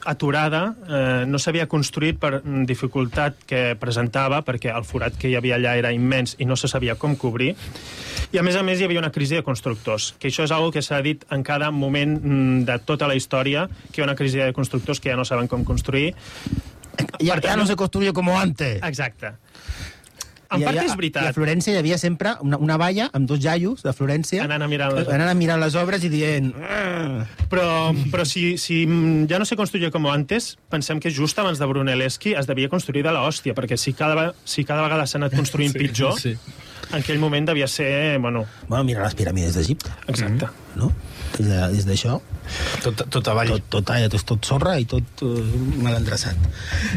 aturada, 0.05 0.75
eh, 0.87 1.25
no 1.27 1.39
s'havia 1.39 1.67
construït 1.67 2.19
per 2.19 2.39
dificultat 2.67 3.43
que 3.49 3.75
presentava, 3.79 4.41
perquè 4.47 4.71
el 4.75 4.85
forat 4.87 5.17
que 5.19 5.29
hi 5.29 5.35
havia 5.35 5.57
allà 5.59 5.75
era 5.79 5.91
immens 5.95 6.35
i 6.39 6.47
no 6.47 6.55
se 6.55 6.69
sabia 6.71 6.95
com 6.95 7.17
cobrir. 7.19 7.51
I, 8.31 8.39
a 8.39 8.43
més 8.45 8.55
a 8.55 8.63
més, 8.63 8.79
hi 8.79 8.87
havia 8.87 9.01
una 9.01 9.11
crisi 9.11 9.35
de 9.35 9.43
constructors, 9.43 10.13
que 10.19 10.29
això 10.29 10.45
és 10.47 10.53
algo 10.55 10.71
que 10.71 10.83
s'ha 10.85 11.01
dit 11.05 11.25
en 11.33 11.43
cada 11.43 11.71
moment 11.71 12.15
mm, 12.19 12.63
de 12.69 12.79
tota 12.85 13.09
la 13.09 13.17
història, 13.19 13.67
que 13.91 14.01
hi 14.01 14.05
ha 14.05 14.09
una 14.09 14.17
crisi 14.19 14.39
de 14.39 14.53
constructors 14.53 15.01
que 15.01 15.11
ja 15.11 15.19
no 15.19 15.25
saben 15.27 15.49
com 15.51 15.65
construir. 15.67 16.13
Ja, 17.19 17.35
Per 17.35 17.41
ja 17.41 17.41
tant, 17.51 17.59
no 17.59 17.67
se 17.67 17.75
construye 17.79 18.13
como 18.13 18.39
antes. 18.39 18.81
Exacte. 18.83 19.35
En 20.51 20.63
part 20.65 20.77
és 20.81 20.89
I 20.89 20.93
a 20.93 20.95
veritat. 20.97 21.35
Florència 21.35 21.73
hi 21.75 21.77
havia 21.77 21.97
sempre 22.01 22.31
una, 22.41 22.57
una 22.57 22.77
valla 22.81 23.09
amb 23.13 23.27
dos 23.29 23.37
jaios 23.43 23.83
de 23.85 23.91
Florència 23.93 24.41
Anant 24.47 24.63
a 24.65 24.67
mirar 24.71 24.87
les 24.95 25.07
anant 25.07 25.29
a 25.29 25.35
mirar 25.37 25.59
les 25.61 25.75
obres 25.77 26.03
i 26.03 26.09
dient... 26.09 26.53
"Ah". 26.57 27.25
Però, 27.49 27.67
però 28.11 28.25
si, 28.25 28.57
si 28.57 28.85
mm, 28.87 29.27
ja 29.29 29.37
no 29.41 29.45
se 29.45 29.55
construïa 29.59 29.91
com 29.93 30.05
antes, 30.09 30.55
pensem 30.69 30.99
que 30.99 31.11
just 31.13 31.37
abans 31.39 31.59
de 31.61 31.65
Brunelleschi 31.69 32.33
es 32.37 32.47
devia 32.49 32.69
construir 32.69 33.03
de 33.05 33.11
l'hòstia, 33.13 33.53
perquè 33.57 33.77
si 33.77 33.93
cada, 33.93 34.33
si 34.45 34.63
cada 34.65 34.81
vegada 34.85 35.05
s'ha 35.05 35.17
anat 35.21 35.35
construint 35.37 35.71
sí, 35.75 35.79
pitjor, 35.79 36.17
sí. 36.19 36.33
en 36.91 36.97
aquell 37.03 37.19
moment 37.21 37.45
devia 37.49 37.67
ser... 37.67 38.17
Bueno, 38.19 38.45
Bueno, 38.67 38.83
mira 38.85 39.03
les 39.05 39.15
piràmides 39.15 39.53
d'Egipte, 39.57 39.89
exacte. 40.07 40.49
no? 40.75 40.91
Des 41.37 41.45
de- 41.45 41.67
Des 41.75 41.85
d'això, 41.85 42.19
Tot, 42.81 43.03
tot 43.13 43.27
avall. 43.29 43.47
tot, 43.53 43.69
tot, 43.69 43.85
tot, 43.85 44.09
tot, 44.17 44.25
tot 44.33 44.45
sorra 44.49 44.79
i 44.81 44.85
tot 44.89 45.21
uh, 45.21 45.29
mal 45.83 45.93
endreçat. 45.99 46.33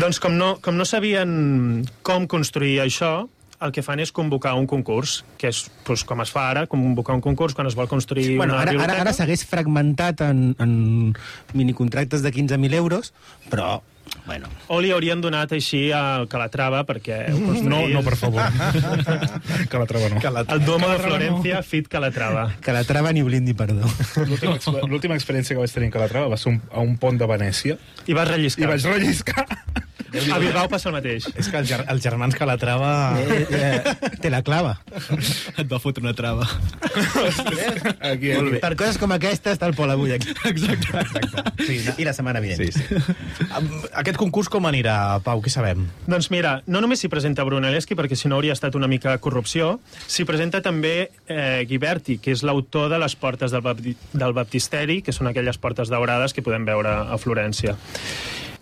Doncs 0.00 0.20
com 0.24 0.32
no, 0.40 0.54
com 0.64 0.76
no 0.80 0.86
sabien 0.88 1.84
com 2.02 2.24
construir 2.26 2.78
això, 2.80 3.28
el 3.62 3.72
que 3.72 3.82
fan 3.86 4.00
és 4.02 4.10
convocar 4.12 4.54
un 4.58 4.66
concurs, 4.66 5.22
que 5.38 5.48
és 5.52 5.62
doncs, 5.86 6.02
com 6.08 6.20
es 6.24 6.30
fa 6.34 6.48
ara, 6.50 6.66
convocar 6.66 7.14
un 7.14 7.22
concurs 7.24 7.54
quan 7.54 7.66
es 7.70 7.76
vol 7.78 7.88
construir 7.88 8.36
Bueno, 8.36 8.54
una 8.54 8.62
ara, 8.62 8.70
ara, 8.70 8.78
biblioteca. 8.80 9.00
ara 9.06 9.12
s'hagués 9.16 9.44
fragmentat 9.46 10.20
en, 10.26 10.52
en 10.58 11.14
minicontractes 11.54 12.22
de 12.22 12.32
15.000 12.32 12.74
euros, 12.74 13.12
però, 13.50 13.80
bueno... 14.26 14.48
O 14.68 14.80
li 14.82 14.90
haurien 14.92 15.20
donat 15.22 15.52
així 15.54 15.90
al 15.94 16.26
Calatrava, 16.28 16.82
perquè 16.88 17.20
ho 17.32 17.54
No, 17.72 17.84
no, 17.88 18.02
per 18.02 18.16
favor. 18.16 18.42
que 19.70 19.78
la 19.78 19.86
troba 19.86 20.08
no. 20.10 20.20
La... 20.32 20.44
El 20.48 20.64
Domo 20.64 20.88
de 20.90 20.96
Calatrava 20.98 21.30
no. 21.30 21.62
Fit 21.62 21.88
Calatrava. 21.88 22.44
Que 22.60 22.72
la 22.74 22.82
trava 22.88 23.12
ni 23.12 23.22
blind 23.22 23.46
ni 23.46 23.54
perdó. 23.54 23.86
L'última 24.26 24.56
exp- 24.58 24.82
L'última 24.88 25.14
experiència 25.18 25.54
que 25.54 25.62
vaig 25.62 25.72
tenir 25.74 25.92
a 25.92 25.96
Calatrava 25.98 26.32
va 26.34 26.40
ser 26.40 26.50
un, 26.54 26.60
a 26.72 26.80
un 26.82 26.96
pont 26.98 27.18
de 27.20 27.28
Venècia 27.30 27.78
I 28.06 28.16
vas 28.18 28.28
i 28.28 28.32
relliscar. 28.34 28.68
vaig 28.74 28.86
relliscar. 28.90 29.46
A 30.12 30.38
Bilbao 30.38 30.68
passa 30.68 30.90
el 30.90 30.96
mateix. 30.96 31.26
És 31.38 31.48
que 31.48 31.56
els, 31.60 31.68
ger 31.70 31.80
els 31.88 32.02
germans 32.04 32.36
Calatrava... 32.36 32.90
eh, 33.20 33.46
eh, 33.48 34.10
te 34.20 34.30
la 34.32 34.42
clava. 34.44 34.74
Et 35.56 35.68
va 35.70 35.78
fotre 35.82 36.04
una 36.04 36.12
trava. 36.16 36.46
Aquí, 38.00 38.32
aquí. 38.32 38.58
Per 38.62 38.72
coses 38.76 38.98
com 39.00 39.12
aquesta 39.14 39.54
està 39.54 39.68
el 39.70 39.74
Pol 39.78 39.90
avui 39.92 40.12
aquí. 40.14 40.34
Exacte. 40.50 41.04
Sí, 41.62 41.78
I 41.96 42.06
la 42.06 42.12
setmana 42.16 42.42
vinent. 42.44 42.60
sí, 42.60 42.72
sí. 42.72 43.00
Aquest 43.98 44.18
concurs 44.20 44.50
com 44.52 44.66
anirà, 44.68 44.96
Pau? 45.24 45.40
Què 45.44 45.52
sabem? 45.52 45.86
Doncs 46.06 46.30
mira, 46.34 46.58
no 46.66 46.82
només 46.84 47.02
s'hi 47.02 47.10
presenta 47.12 47.44
Brunelleschi, 47.48 47.96
perquè 47.98 48.18
si 48.18 48.30
no 48.30 48.38
hauria 48.38 48.56
estat 48.56 48.76
una 48.78 48.88
mica 48.90 49.16
corrupció, 49.22 49.78
s'hi 50.06 50.26
presenta 50.28 50.62
també 50.64 50.94
eh, 51.26 51.64
Ghiberti, 51.68 52.18
que 52.22 52.34
és 52.36 52.44
l'autor 52.46 52.90
de 52.92 53.00
les 53.02 53.16
portes 53.16 53.54
del, 53.54 53.64
bapti 53.64 53.96
del 54.12 54.36
baptisteri, 54.36 55.00
que 55.02 55.14
són 55.14 55.30
aquelles 55.30 55.58
portes 55.62 55.92
daurades 55.92 56.34
que 56.36 56.44
podem 56.44 56.66
veure 56.68 56.92
a 57.08 57.18
Florència. 57.20 57.76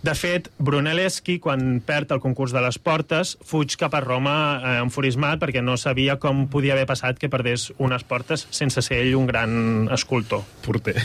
De 0.01 0.15
fet, 0.17 0.47
Brunelleschi, 0.57 1.37
quan 1.45 1.83
perd 1.85 2.15
el 2.15 2.23
concurs 2.25 2.55
de 2.57 2.61
les 2.65 2.79
portes, 2.81 3.35
fuig 3.45 3.75
cap 3.77 3.93
a 3.93 4.01
Roma 4.01 4.37
eh, 4.57 4.71
enfurismat 4.81 5.43
perquè 5.43 5.61
no 5.61 5.77
sabia 5.77 6.17
com 6.21 6.47
podia 6.49 6.73
haver 6.73 6.87
passat 6.89 7.21
que 7.21 7.29
perdés 7.29 7.67
unes 7.77 8.07
portes 8.09 8.47
sense 8.49 8.81
ser 8.87 9.03
ell 9.03 9.19
un 9.19 9.29
gran 9.29 9.53
escultor. 9.93 10.47
Porter. 10.65 10.97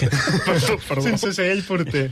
perdó, 0.46 0.76
perdó. 0.84 1.06
Sense 1.06 1.32
ser 1.38 1.48
ell 1.54 1.64
porter. 1.64 2.10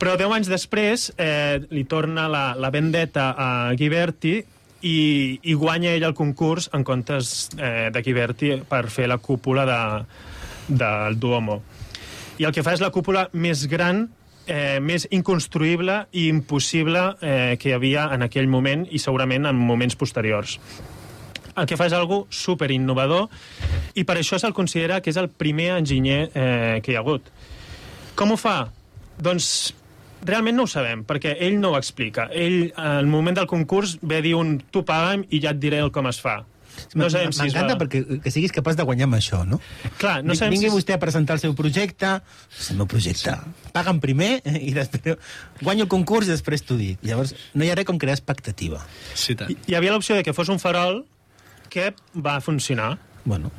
Però 0.00 0.16
deu 0.16 0.32
anys 0.32 0.48
després 0.48 1.10
eh, 1.20 1.60
li 1.68 1.84
torna 1.84 2.24
la, 2.32 2.46
la 2.56 2.72
vendetta 2.72 3.34
a 3.36 3.50
Ghiberti 3.76 4.38
i, 4.84 4.96
i 5.44 5.54
guanya 5.60 5.92
ell 5.92 6.08
el 6.08 6.16
concurs 6.16 6.70
en 6.72 6.88
comptes 6.88 7.50
eh, 7.58 7.92
de 7.92 8.02
Ghiberti 8.04 8.56
per 8.68 8.86
fer 8.88 9.12
la 9.12 9.20
cúpula 9.20 9.68
de, 9.68 9.78
del 10.72 11.20
Duomo. 11.20 11.60
I 12.40 12.48
el 12.48 12.56
que 12.56 12.64
fa 12.64 12.72
és 12.74 12.82
la 12.82 12.92
cúpula 12.94 13.28
més 13.36 13.68
gran 13.68 14.06
eh, 14.46 14.80
més 14.80 15.06
inconstruïble 15.10 16.04
i 16.12 16.28
impossible 16.28 17.04
eh, 17.20 17.54
que 17.60 17.70
hi 17.70 17.76
havia 17.76 18.08
en 18.14 18.26
aquell 18.26 18.48
moment 18.50 18.86
i 18.90 19.00
segurament 19.02 19.46
en 19.50 19.56
moments 19.56 19.96
posteriors 19.96 20.58
el 21.54 21.68
que 21.70 21.78
fa 21.78 21.86
és 21.86 21.94
algo 21.94 22.24
super 22.34 22.70
innovador 22.74 23.28
i 23.94 24.04
per 24.06 24.18
això 24.18 24.38
se'l 24.40 24.56
considera 24.56 25.00
que 25.00 25.12
és 25.12 25.20
el 25.20 25.30
primer 25.30 25.70
enginyer 25.78 26.20
eh, 26.34 26.80
que 26.82 26.92
hi 26.92 26.96
ha 26.98 27.02
hagut. 27.04 27.30
Com 28.18 28.34
ho 28.34 28.38
fa? 28.40 28.56
Doncs 29.22 29.74
realment 30.26 30.56
no 30.56 30.66
ho 30.66 30.70
sabem, 30.70 31.04
perquè 31.06 31.36
ell 31.46 31.60
no 31.60 31.72
ho 31.72 31.78
explica. 31.78 32.26
Ell, 32.32 32.72
al 32.80 33.06
moment 33.10 33.38
del 33.38 33.50
concurs, 33.50 33.98
ve 34.02 34.20
dir 34.24 34.34
un 34.38 34.56
tu 34.72 34.82
paga'm 34.86 35.26
i 35.30 35.40
ja 35.44 35.54
et 35.54 35.62
diré 35.62 35.82
el 35.84 35.92
com 35.94 36.08
es 36.10 36.20
fa. 36.22 36.40
No 36.94 37.08
sabem 37.10 37.32
si 37.32 37.40
es 37.46 37.54
M'encanta 37.54 37.74
va... 37.74 37.80
perquè 37.84 38.20
que 38.24 38.30
siguis 38.34 38.52
capaç 38.54 38.76
de 38.78 38.84
guanyar 38.86 39.08
amb 39.08 39.16
això, 39.18 39.40
no? 39.48 39.60
Clar, 39.98 40.18
no 40.22 40.32
Vingui 40.34 40.38
sabem 40.40 40.58
si... 40.60 40.70
vostè 40.74 40.96
a 40.96 41.00
presentar 41.02 41.36
el 41.38 41.42
seu 41.42 41.54
projecte, 41.58 42.14
és 42.58 42.70
el 42.74 42.78
meu 42.82 42.86
projecte. 42.90 43.34
Paga'm 43.74 44.00
primer 44.04 44.38
i 44.68 44.72
després 44.76 45.16
guanyo 45.62 45.86
el 45.88 45.92
concurs 45.92 46.28
i 46.28 46.34
després 46.34 46.62
t'ho 46.66 46.76
dic. 46.80 47.02
Llavors, 47.06 47.34
no 47.54 47.64
hi 47.66 47.70
ha 47.72 47.76
res 47.78 47.86
com 47.88 47.98
crear 47.98 48.16
expectativa. 48.18 48.80
Sí, 49.14 49.34
tant. 49.38 49.50
Hi- 49.50 49.58
Hi 49.72 49.78
havia 49.80 49.92
l'opció 49.96 50.14
de 50.18 50.22
que 50.26 50.32
fos 50.36 50.48
un 50.52 50.58
farol 50.62 51.02
que 51.72 51.92
va 52.14 52.38
funcionar. 52.44 52.94
Bueno, 53.24 53.50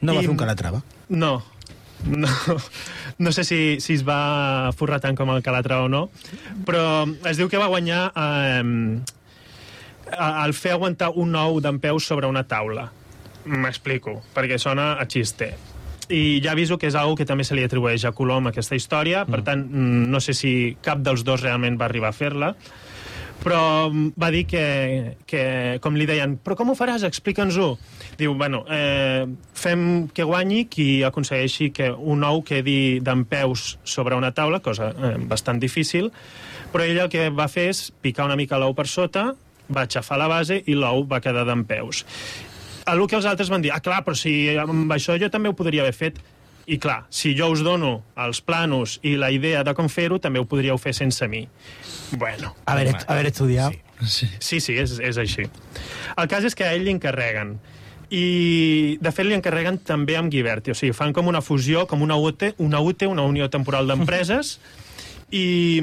no 0.00 0.14
va 0.14 0.20
I- 0.22 0.26
fer 0.28 0.30
un 0.32 0.38
calatrava. 0.40 0.82
No, 1.08 1.42
no, 2.06 2.28
no 3.18 3.32
sé 3.34 3.42
si, 3.44 3.80
si 3.82 3.94
es 3.98 4.04
va 4.06 4.70
forrar 4.76 5.00
tant 5.02 5.16
com 5.18 5.30
el 5.34 5.42
Calatra 5.42 5.80
o 5.82 5.88
no, 5.90 6.04
però 6.64 7.02
es 7.26 7.36
diu 7.40 7.48
que 7.50 7.58
va 7.58 7.66
guanyar 7.72 8.04
eh, 8.14 8.62
al 10.16 10.54
fer 10.54 10.72
aguantar 10.76 11.12
un 11.16 11.34
ou 11.36 11.60
d'en 11.60 11.80
peus 11.82 12.06
sobre 12.06 12.28
una 12.30 12.44
taula. 12.48 12.88
M'explico, 13.48 14.18
perquè 14.34 14.58
sona 14.60 14.94
a 15.00 15.06
xiste. 15.08 15.52
I 16.08 16.40
ja 16.44 16.54
aviso 16.54 16.78
que 16.80 16.88
és 16.88 16.96
algo 16.96 17.16
que 17.16 17.26
també 17.28 17.44
se 17.44 17.56
li 17.56 17.64
atribueix 17.64 18.06
a 18.08 18.14
Colom, 18.16 18.48
aquesta 18.48 18.76
història, 18.76 19.26
per 19.28 19.42
tant, 19.44 19.66
mm, 19.68 20.06
no 20.08 20.20
sé 20.24 20.32
si 20.32 20.52
cap 20.82 21.02
dels 21.04 21.24
dos 21.24 21.42
realment 21.44 21.76
va 21.80 21.84
arribar 21.84 22.08
a 22.08 22.16
fer-la, 22.16 22.54
però 23.42 23.90
mm, 23.90 24.14
va 24.16 24.30
dir 24.32 24.46
que, 24.48 25.16
que, 25.28 25.42
com 25.84 25.96
li 25.96 26.06
deien, 26.08 26.38
però 26.40 26.56
com 26.56 26.72
ho 26.72 26.76
faràs? 26.78 27.04
Explica'ns-ho. 27.04 27.68
Diu, 28.18 28.34
bueno, 28.40 28.64
eh, 28.72 29.26
fem 29.52 30.08
que 30.14 30.24
guanyi 30.24 30.64
qui 30.72 31.04
aconsegueixi 31.04 31.70
que 31.76 31.90
un 31.92 32.24
ou 32.24 32.40
quedi 32.42 33.00
d'en 33.04 33.26
peus 33.28 33.76
sobre 33.84 34.16
una 34.16 34.32
taula, 34.32 34.62
cosa 34.64 34.90
eh, 34.92 35.16
bastant 35.28 35.60
difícil, 35.60 36.08
però 36.72 36.84
ell 36.88 37.04
el 37.04 37.12
que 37.12 37.28
va 37.28 37.48
fer 37.52 37.68
és 37.74 37.90
picar 38.02 38.26
una 38.28 38.36
mica 38.36 38.58
l'ou 38.58 38.74
per 38.76 38.88
sota, 38.88 39.34
va 39.74 39.84
aixafar 39.86 40.18
la 40.20 40.28
base 40.30 40.62
i 40.66 40.76
l'ou 40.76 41.04
va 41.08 41.20
quedar 41.24 41.44
d'en 41.48 41.64
peus. 41.68 42.04
El 42.88 43.04
que 43.06 43.18
els 43.18 43.28
altres 43.28 43.50
van 43.52 43.62
dir, 43.64 43.72
ah, 43.74 43.82
clar, 43.84 44.00
però 44.04 44.16
si 44.16 44.32
amb 44.56 44.92
això 44.94 45.18
jo 45.20 45.28
també 45.30 45.50
ho 45.50 45.56
podria 45.56 45.84
haver 45.84 45.96
fet. 45.96 46.20
I 46.68 46.76
clar, 46.76 47.06
si 47.08 47.32
jo 47.36 47.48
us 47.48 47.62
dono 47.64 48.02
els 48.20 48.42
planos 48.44 48.98
i 49.02 49.14
la 49.16 49.30
idea 49.32 49.62
de 49.64 49.72
com 49.76 49.88
fer-ho, 49.88 50.18
també 50.20 50.40
ho 50.40 50.44
podríeu 50.48 50.76
fer 50.76 50.92
sense 50.96 51.24
mi. 51.28 51.46
Bueno, 52.12 52.54
Haver, 52.66 52.92
haver 53.06 53.26
estudiat. 53.30 53.76
Sí. 54.04 54.28
Sí, 54.38 54.60
sí, 54.60 54.76
és, 54.76 54.98
és 55.00 55.16
així. 55.18 55.48
El 56.16 56.28
cas 56.28 56.44
és 56.44 56.54
que 56.54 56.66
a 56.66 56.74
ell 56.76 56.84
li 56.84 56.92
encarreguen. 56.92 57.56
I, 58.08 58.96
de 59.00 59.12
fet, 59.12 59.26
li 59.28 59.36
encarreguen 59.36 59.80
també 59.84 60.16
amb 60.16 60.32
Ghiberti. 60.32 60.72
O 60.72 60.76
sigui, 60.76 60.94
fan 60.96 61.12
com 61.16 61.28
una 61.28 61.42
fusió, 61.44 61.86
com 61.88 62.04
una 62.04 62.16
UTE, 62.16 62.54
una 62.64 62.80
UTE, 62.80 63.08
una 63.08 63.24
Unió 63.28 63.48
Temporal 63.52 63.88
d'Empreses, 63.88 64.58
i, 65.42 65.80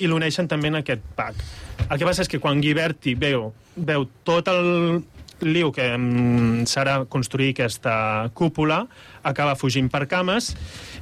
i 0.00 0.08
l'uneixen 0.08 0.48
també 0.48 0.72
en 0.72 0.80
aquest 0.80 1.04
PAC. 1.16 1.40
El 1.86 1.96
que 1.96 2.08
passa 2.08 2.24
és 2.24 2.30
que 2.30 2.40
quan 2.42 2.60
Ghiberti 2.64 3.14
veu, 3.18 3.52
veu 3.76 4.08
tot 4.26 4.50
el 4.52 5.02
liu 5.46 5.70
que 5.74 5.86
mm, 5.94 6.66
serà 6.66 7.04
construir 7.10 7.52
aquesta 7.54 8.30
cúpula, 8.34 8.84
acaba 9.22 9.56
fugint 9.58 9.90
per 9.92 10.06
cames 10.10 10.52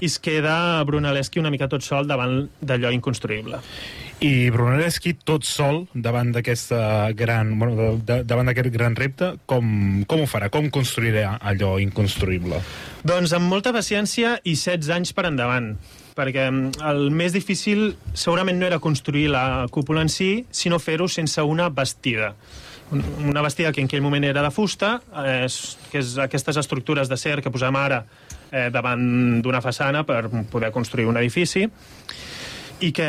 i 0.00 0.08
es 0.10 0.18
queda 0.20 0.82
Brunelleschi 0.86 1.40
una 1.40 1.52
mica 1.52 1.70
tot 1.72 1.84
sol 1.84 2.08
davant 2.08 2.44
d'allò 2.60 2.92
inconstruïble. 2.94 3.60
I 4.24 4.48
Brunelleschi, 4.48 5.12
tot 5.28 5.44
sol, 5.44 5.82
davant 5.92 6.30
d'aquesta 6.32 7.12
gran, 7.16 7.52
bueno, 7.60 7.98
de, 8.00 8.22
davant 8.24 8.48
d'aquest 8.48 8.70
gran 8.72 8.96
repte, 8.96 9.34
com, 9.44 10.06
com 10.08 10.24
ho 10.24 10.28
farà? 10.30 10.48
Com 10.52 10.70
construirà 10.72 11.36
allò 11.36 11.74
inconstruïble? 11.82 12.62
Doncs 13.04 13.36
amb 13.36 13.52
molta 13.52 13.74
paciència 13.76 14.38
i 14.44 14.56
16 14.56 14.92
anys 14.96 15.12
per 15.16 15.28
endavant 15.28 15.74
perquè 16.16 16.46
mm, 16.50 16.80
el 16.88 17.10
més 17.12 17.34
difícil 17.36 17.90
segurament 18.16 18.58
no 18.58 18.66
era 18.66 18.78
construir 18.80 19.28
la 19.30 19.66
cúpula 19.70 20.02
en 20.02 20.08
si, 20.12 20.46
sinó 20.50 20.78
fer-ho 20.80 21.08
sense 21.08 21.42
una 21.42 21.68
bastida. 21.68 22.34
Un- 22.90 23.02
Una 23.28 23.42
bastida 23.42 23.72
que 23.72 23.80
en 23.82 23.88
aquell 23.90 24.00
moment 24.02 24.24
era 24.24 24.42
de 24.42 24.50
fusta, 24.54 25.00
eh, 25.24 25.46
que 25.90 25.98
és 25.98 26.16
aquestes 26.22 26.56
estructures 26.56 27.08
d'acer 27.10 27.40
que 27.42 27.50
posem 27.50 27.74
ara 27.76 28.04
eh, 28.52 28.68
davant 28.70 29.42
d'una 29.42 29.60
façana 29.60 30.04
per 30.06 30.28
poder 30.50 30.70
construir 30.72 31.06
un 31.10 31.16
edifici, 31.18 31.66
i 32.80 32.92
que, 32.92 33.08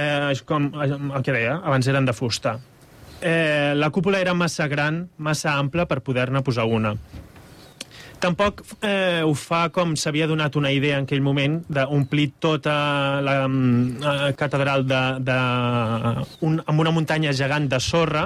com 0.50 0.72
el 0.82 1.22
que 1.24 1.32
deia, 1.36 1.60
abans 1.64 1.88
eren 1.88 2.06
de 2.10 2.14
fusta. 2.16 2.56
Eh, 3.22 3.74
la 3.76 3.90
cúpula 3.90 4.20
era 4.22 4.34
massa 4.34 4.68
gran, 4.68 5.10
massa 5.18 5.54
ampla 5.58 5.86
per 5.86 6.02
poder-ne 6.02 6.42
posar 6.42 6.66
una. 6.66 6.96
Tampoc 8.20 8.64
eh, 8.82 9.22
ho 9.22 9.34
fa 9.38 9.68
com 9.74 9.94
s'havia 10.00 10.28
donat 10.30 10.56
una 10.58 10.72
idea 10.74 10.98
en 10.98 11.06
aquell 11.06 11.22
moment 11.22 11.60
d'omplir 11.70 12.32
tota 12.42 12.78
la 13.22 13.36
mm, 13.46 14.02
eh, 14.02 14.32
catedral 14.40 14.88
de, 14.90 15.02
de, 15.28 15.38
un, 16.48 16.58
amb 16.66 16.82
una 16.82 16.94
muntanya 16.96 17.34
gegant 17.38 17.70
de 17.70 17.80
sorra. 17.84 18.26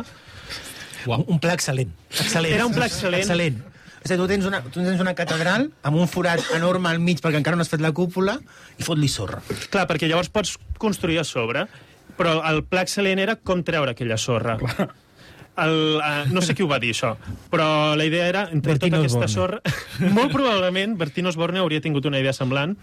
Uau. 1.10 1.26
Un 1.28 1.42
pla 1.44 1.58
excel·lent. 1.58 1.92
excel·lent. 2.14 2.56
Era 2.56 2.70
un 2.70 2.76
pla 2.76 2.88
excel·lent. 2.88 3.26
excel·lent. 3.26 3.60
És 4.02 4.10
a 4.10 4.16
dir, 4.16 4.22
tu 4.24 4.28
tens, 4.32 4.48
una, 4.50 4.64
tu 4.66 4.82
tens 4.82 5.02
una 5.04 5.14
catedral 5.14 5.68
amb 5.86 6.00
un 6.00 6.08
forat 6.10 6.42
enorme 6.56 6.90
al 6.90 7.02
mig 7.04 7.20
perquè 7.22 7.38
encara 7.38 7.58
no 7.58 7.66
has 7.66 7.70
fet 7.70 7.84
la 7.84 7.92
cúpula 7.94 8.40
i 8.80 8.86
fot-li 8.88 9.10
sorra. 9.12 9.44
Clar, 9.70 9.86
perquè 9.90 10.10
llavors 10.10 10.32
pots 10.34 10.56
construir 10.82 11.20
a 11.22 11.26
sobre, 11.28 11.68
però 12.18 12.40
el 12.50 12.64
pla 12.66 12.86
excel·lent 12.88 13.22
era 13.22 13.38
com 13.38 13.62
treure 13.66 13.94
aquella 13.94 14.18
sorra. 14.18 14.58
El, 15.60 16.00
uh, 16.00 16.32
no 16.32 16.42
sé 16.42 16.56
qui 16.56 16.64
ho 16.64 16.70
va 16.70 16.80
dir, 16.80 16.94
això, 16.96 17.16
però 17.52 17.94
la 18.00 18.06
idea 18.08 18.28
era, 18.30 18.46
entre 18.56 18.78
Bertino 18.78 19.02
tota 19.02 19.10
aquesta 19.10 19.28
sorra... 19.32 19.60
Molt 20.18 20.32
probablement, 20.32 20.96
Bertino 20.98 21.30
Osborne 21.34 21.60
hauria 21.60 21.84
tingut 21.84 22.08
una 22.08 22.22
idea 22.24 22.32
semblant, 22.34 22.78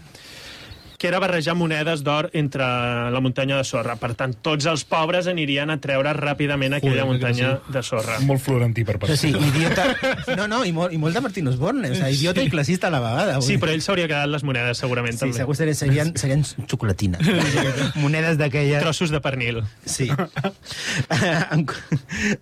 que 0.99 1.07
era 1.07 1.17
barrejar 1.23 1.55
monedes 1.55 2.03
d'or 2.03 2.27
entre 2.35 2.65
la 3.09 3.19
muntanya 3.23 3.55
de 3.57 3.63
sorra. 3.63 3.95
Per 3.95 4.11
tant, 4.19 4.33
tots 4.43 4.67
els 4.67 4.83
pobres 4.83 5.29
anirien 5.31 5.71
a 5.71 5.77
treure 5.79 6.11
ràpidament 6.17 6.75
aquella 6.75 7.05
muntanya 7.07 7.53
que 7.63 7.73
de 7.77 7.83
sorra. 7.87 8.17
Molt 8.27 8.43
florentí 8.43 8.83
per 8.83 8.97
part. 8.99 9.15
sigui, 9.15 9.39
idiota... 9.47 9.87
No, 10.35 10.49
no, 10.51 10.61
i 10.67 10.73
molt, 10.75 10.91
i 10.93 10.99
molt 10.99 11.15
de 11.15 11.23
Martín 11.23 11.47
Osborne. 11.47 11.87
O 11.87 11.95
sigui, 11.95 12.19
idiota 12.19 12.43
i 12.43 12.51
classista 12.51 12.91
a 12.91 12.93
la 12.93 12.99
vegada. 12.99 13.39
Sí, 13.45 13.55
però 13.57 13.71
ell 13.71 13.81
s'hauria 13.85 14.09
quedat 14.11 14.27
les 14.27 14.43
monedes, 14.43 14.83
segurament, 14.83 15.15
Sí, 15.15 15.23
també. 15.23 15.39
segur 15.39 15.55
que 15.55 15.73
serien, 15.79 16.11
serien 16.19 16.43
xocolatines. 16.43 17.23
Monedes 18.03 18.37
d'aquelles... 18.37 18.83
Trossos 18.83 19.15
de 19.15 19.23
pernil. 19.23 19.63
Sí. 19.87 20.11
en, 21.55 21.63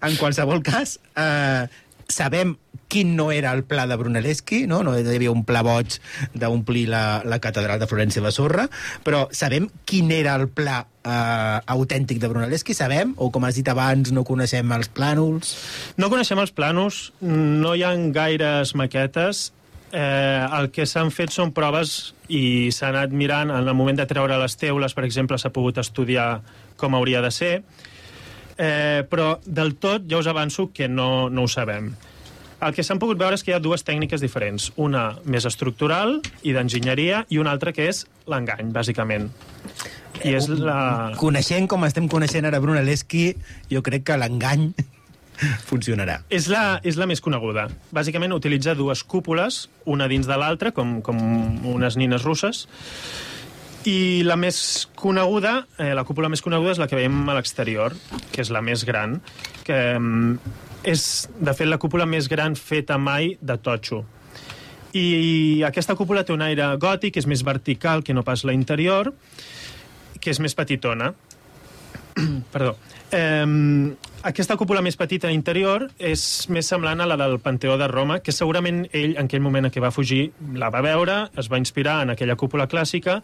en 0.01 0.17
qualsevol 0.17 0.65
cas, 0.65 0.97
eh, 1.13 1.67
sabem 2.09 2.57
quin 2.87 3.15
no 3.15 3.31
era 3.31 3.51
el 3.53 3.63
pla 3.67 3.87
de 3.87 3.95
Brunelleschi, 3.99 4.65
no? 4.67 4.81
no 4.83 4.95
hi 4.97 5.03
havia 5.03 5.33
un 5.33 5.43
pla 5.47 5.63
boig 5.65 5.97
d'omplir 6.33 6.87
la, 6.91 7.21
la 7.27 7.39
catedral 7.43 7.79
de 7.81 7.87
Florència 7.89 8.23
de 8.23 8.31
sorra, 8.31 8.67
però 9.03 9.27
sabem 9.31 9.67
quin 9.85 10.11
era 10.15 10.35
el 10.39 10.47
pla 10.47 10.79
eh, 11.03 11.59
autèntic 11.75 12.21
de 12.23 12.31
Brunelleschi, 12.31 12.75
sabem, 12.77 13.13
o 13.17 13.29
com 13.33 13.47
has 13.47 13.59
dit 13.59 13.67
abans, 13.71 14.13
no 14.15 14.25
coneixem 14.27 14.71
els 14.75 14.91
plànols... 14.93 15.53
No 15.99 16.11
coneixem 16.13 16.39
els 16.41 16.53
planos, 16.55 17.11
no 17.21 17.75
hi 17.75 17.83
ha 17.83 17.93
gaires 18.15 18.75
maquetes. 18.77 19.51
Eh, 19.87 20.47
el 20.59 20.67
que 20.75 20.83
s'han 20.83 21.13
fet 21.15 21.31
són 21.31 21.53
proves 21.55 22.13
i 22.27 22.67
s'ha 22.75 22.89
anat 22.91 23.13
mirant 23.15 23.53
en 23.55 23.61
el 23.61 23.75
moment 23.77 23.95
de 23.95 24.05
treure 24.07 24.35
les 24.41 24.57
teules, 24.59 24.93
per 24.93 25.05
exemple, 25.07 25.39
s'ha 25.39 25.53
pogut 25.55 25.79
estudiar 25.79 26.41
com 26.77 26.95
hauria 26.97 27.21
de 27.23 27.31
ser, 27.31 27.53
eh, 28.57 29.05
però 29.07 29.37
del 29.45 29.77
tot 29.79 30.03
ja 30.11 30.19
us 30.19 30.27
avanço 30.27 30.71
que 30.73 30.89
no, 30.91 31.29
no 31.29 31.47
ho 31.47 31.51
sabem. 31.51 31.93
El 32.57 32.73
que 32.73 32.81
s'han 32.81 32.97
pogut 32.97 33.19
veure 33.21 33.37
és 33.37 33.43
que 33.45 33.51
hi 33.51 33.55
ha 33.55 33.61
dues 33.61 33.83
tècniques 33.85 34.23
diferents. 34.23 34.71
Una 34.81 35.11
més 35.29 35.45
estructural 35.45 36.17
i 36.41 36.55
d'enginyeria 36.55 37.23
i 37.29 37.37
una 37.37 37.53
altra 37.53 37.73
que 37.75 37.85
és 37.91 38.05
l'engany, 38.25 38.71
bàsicament. 38.73 39.29
I 40.25 40.33
és 40.33 40.49
la... 40.49 41.13
Coneixent 41.21 41.69
com 41.69 41.85
estem 41.85 42.07
coneixent 42.09 42.49
ara 42.49 42.61
Brunelleschi, 42.63 43.29
jo 43.69 43.83
crec 43.85 44.07
que 44.09 44.17
l'engany 44.17 44.71
funcionarà. 45.69 46.23
És 46.33 46.49
la, 46.49 46.79
és 46.81 46.97
la 46.97 47.05
més 47.09 47.21
coneguda. 47.21 47.67
Bàsicament 47.93 48.33
utilitza 48.33 48.73
dues 48.77 49.05
cúpules, 49.05 49.67
una 49.85 50.09
dins 50.09 50.25
de 50.25 50.41
l'altra, 50.41 50.73
com, 50.73 50.97
com 51.05 51.21
unes 51.69 51.99
nines 52.01 52.25
russes, 52.25 52.65
i 53.87 54.23
la 54.25 54.35
més 54.35 54.87
coneguda, 54.99 55.61
eh, 55.79 55.93
la 55.95 56.03
cúpula 56.03 56.27
més 56.33 56.41
coneguda 56.43 56.73
és 56.73 56.81
la 56.81 56.89
que 56.89 56.97
veiem 56.97 57.21
a 57.29 57.37
l'exterior, 57.37 57.93
que 58.33 58.41
és 58.43 58.49
la 58.51 58.63
més 58.65 58.83
gran, 58.83 59.19
que 59.63 59.77
mm, 59.93 60.57
és, 60.83 61.27
de 61.39 61.53
fet, 61.53 61.67
la 61.67 61.79
cúpula 61.81 62.05
més 62.09 62.29
gran 62.29 62.55
feta 62.55 62.97
mai 62.97 63.35
de 63.41 63.57
totxo. 63.57 64.03
I 64.97 65.63
aquesta 65.67 65.95
cúpula 65.99 66.23
té 66.25 66.33
un 66.33 66.41
aire 66.45 66.69
gòtic, 66.81 67.17
és 67.19 67.27
més 67.29 67.43
vertical 67.45 68.03
que 68.03 68.15
no 68.15 68.23
pas 68.25 68.43
la 68.47 68.55
interior, 68.55 69.11
que 70.19 70.31
és 70.31 70.39
més 70.41 70.55
petitona. 70.57 71.11
Perdó. 72.53 72.75
Eh, 73.11 73.45
aquesta 74.27 74.57
cúpula 74.59 74.81
més 74.83 74.97
petita 74.99 75.29
interior 75.31 75.85
és 76.03 76.21
més 76.51 76.67
semblant 76.67 76.99
a 76.99 77.05
la 77.07 77.15
del 77.19 77.37
Panteó 77.43 77.77
de 77.79 77.87
Roma, 77.87 78.19
que 78.19 78.33
segurament 78.35 78.83
ell, 78.91 79.13
en 79.15 79.25
aquell 79.29 79.43
moment 79.45 79.67
en 79.69 79.71
què 79.73 79.79
va 79.83 79.91
fugir, 79.95 80.31
la 80.59 80.67
va 80.73 80.81
veure, 80.83 81.15
es 81.39 81.47
va 81.51 81.59
inspirar 81.61 82.01
en 82.03 82.11
aquella 82.15 82.35
cúpula 82.39 82.67
clàssica 82.67 83.21